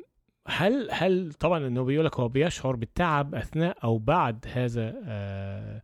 هل 0.58 0.88
هل 0.92 1.34
طبعا 1.34 1.68
إنه 1.68 1.84
بيقول 1.84 2.06
لك 2.06 2.20
هو 2.20 2.28
بيشعر 2.28 2.76
بالتعب 2.76 3.36
أثناء 3.36 3.78
أو 3.84 3.98
بعد 3.98 4.46
هذا 4.54 4.94
آه، 5.06 5.82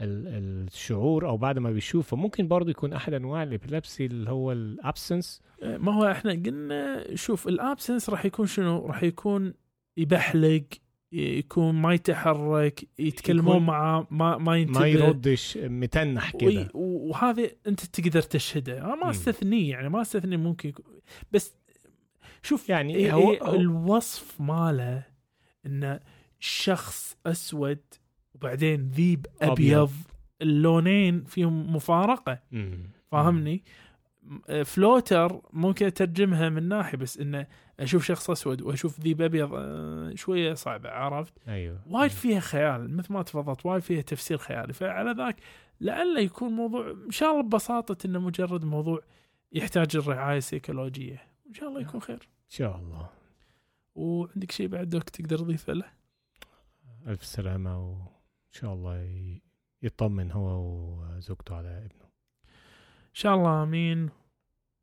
ال- 0.00 0.66
الشعور 0.72 1.28
أو 1.28 1.36
بعد 1.36 1.58
ما 1.58 1.70
بيشوف 1.70 2.08
فممكن 2.10 2.48
برضه 2.48 2.70
يكون 2.70 2.92
أحد 2.92 3.14
أنواع 3.14 3.42
ال 3.42 3.49
epilepsy 3.49 4.06
اللي 4.06 4.30
هو 4.30 4.52
ال 4.52 4.62
absence؟ 4.62 5.42
ما 5.62 5.94
هو 5.94 6.04
إحنا 6.10 6.32
قلنا 6.32 7.04
شوف 7.14 7.48
ال 7.48 7.56
absence 7.56 8.10
راح 8.10 8.24
يكون 8.24 8.46
شنو؟ 8.46 8.86
راح 8.86 9.02
يكون 9.02 9.54
يبحلق 9.96 10.62
يكون 11.12 11.74
ما 11.74 11.94
يتحرك 11.94 12.88
يتكلمون 12.98 13.66
معاه 13.66 14.06
ما 14.10 14.38
ما 14.38 14.56
ينتبه. 14.56 14.80
ما 14.80 14.86
يردش 14.86 15.58
متنح 15.62 16.30
كده. 16.36 16.68
وهذا 16.74 17.50
أنت 17.66 17.80
تقدر 17.84 18.22
تشهده. 18.22 18.80
مم. 18.94 19.00
ما 19.00 19.10
أستثنيه 19.10 19.70
يعني 19.70 19.88
ما 19.88 20.00
استثني 20.02 20.36
ممكن 20.36 20.68
يكون 20.68 20.84
بس 21.32 21.54
شوف 22.42 22.68
يعني 22.68 22.94
إيه 22.96 23.12
هو- 23.14 23.32
إيه 23.32 23.42
هو- 23.42 23.54
الوصف 23.54 24.40
ماله 24.40 25.02
انه 25.66 26.00
شخص 26.40 27.16
أسود 27.26 27.78
وبعدين 28.34 28.88
ذيب 28.90 29.26
أبيض. 29.42 29.50
أبيض 29.52 29.90
اللونين 30.42 31.24
فيهم 31.24 31.76
مفارقة. 31.76 32.38
فاهمني؟ 33.12 33.64
م- 34.22 34.64
فلوتر 34.64 35.40
ممكن 35.52 35.86
أترجمها 35.86 36.48
من 36.48 36.68
ناحية 36.68 36.98
بس 36.98 37.18
انه 37.18 37.46
أشوف 37.80 38.04
شخص 38.04 38.30
أسود 38.30 38.62
وأشوف 38.62 39.00
ذيب 39.00 39.22
أبيض 39.22 39.50
آه، 39.54 40.12
شوية 40.14 40.54
صعبة 40.54 40.90
عرفت؟ 40.90 41.32
أيوه. 41.48 41.80
وايد 41.86 42.10
فيها 42.10 42.40
خيال 42.40 42.96
مثل 42.96 43.12
ما 43.12 43.22
تفضلت 43.22 43.66
وايد 43.66 43.82
فيها 43.82 44.02
تفسير 44.02 44.38
خيالي. 44.38 44.72
فعلى 44.72 45.12
ذاك 45.18 45.36
لعله 45.80 46.20
يكون 46.20 46.52
موضوع 46.52 46.90
إن 46.90 47.10
شاء 47.10 47.30
الله 47.30 47.42
ببساطة 47.42 48.06
انه 48.06 48.18
مجرد 48.20 48.64
موضوع 48.64 49.00
يحتاج 49.52 49.96
الرعاية 49.96 50.38
السيكولوجية. 50.38 51.22
إن 51.48 51.54
شاء 51.54 51.68
الله 51.68 51.80
يكون 51.80 52.00
خير. 52.00 52.22
إن 52.22 52.50
شاء 52.50 52.76
الله. 52.76 53.10
وعندك 53.94 54.50
شيء 54.52 54.68
بعد 54.68 54.88
دوك 54.88 55.02
تقدر 55.02 55.38
تضيفه 55.38 55.72
له؟ 55.72 55.90
ألف 57.06 57.24
سلامة 57.24 57.90
وإن 57.90 58.52
شاء 58.52 58.74
الله 58.74 59.40
يطمن 59.82 60.32
هو 60.32 60.48
وزوجته 60.58 61.56
على 61.56 61.78
ابنه. 61.78 62.04
إن 63.08 63.14
شاء 63.14 63.34
الله 63.34 63.62
آمين. 63.62 64.10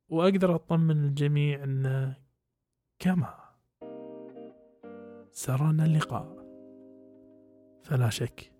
وأقدر 0.09 0.55
أطمن 0.55 1.05
الجميع 1.05 1.63
إن 1.63 2.13
كما 2.99 3.33
سرنا 5.31 5.85
اللقاء 5.85 6.45
فلا 7.83 8.09
شك 8.09 8.51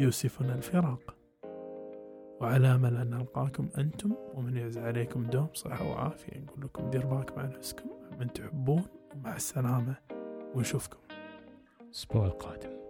يوسفنا 0.00 0.54
الفراق. 0.54 1.16
وعلى 2.40 2.74
أمل 2.74 2.96
أن 2.96 3.10
نلقاكم 3.10 3.68
أنتم 3.78 4.12
ومن 4.34 4.56
يعز 4.56 4.78
عليكم 4.78 5.24
دوم 5.24 5.48
صحة 5.54 5.88
وعافية 5.90 6.40
نقول 6.40 6.64
لكم 6.64 6.90
دير 6.90 7.06
بالك 7.06 7.36
مع 7.36 7.44
نفسكم 7.44 7.90
من 8.20 8.32
تحبون 8.32 8.84
ومع 9.14 9.36
السلامة 9.36 9.94
ونشوفكم. 10.54 10.98
الأسبوع 11.80 12.26
القادم. 12.26 12.83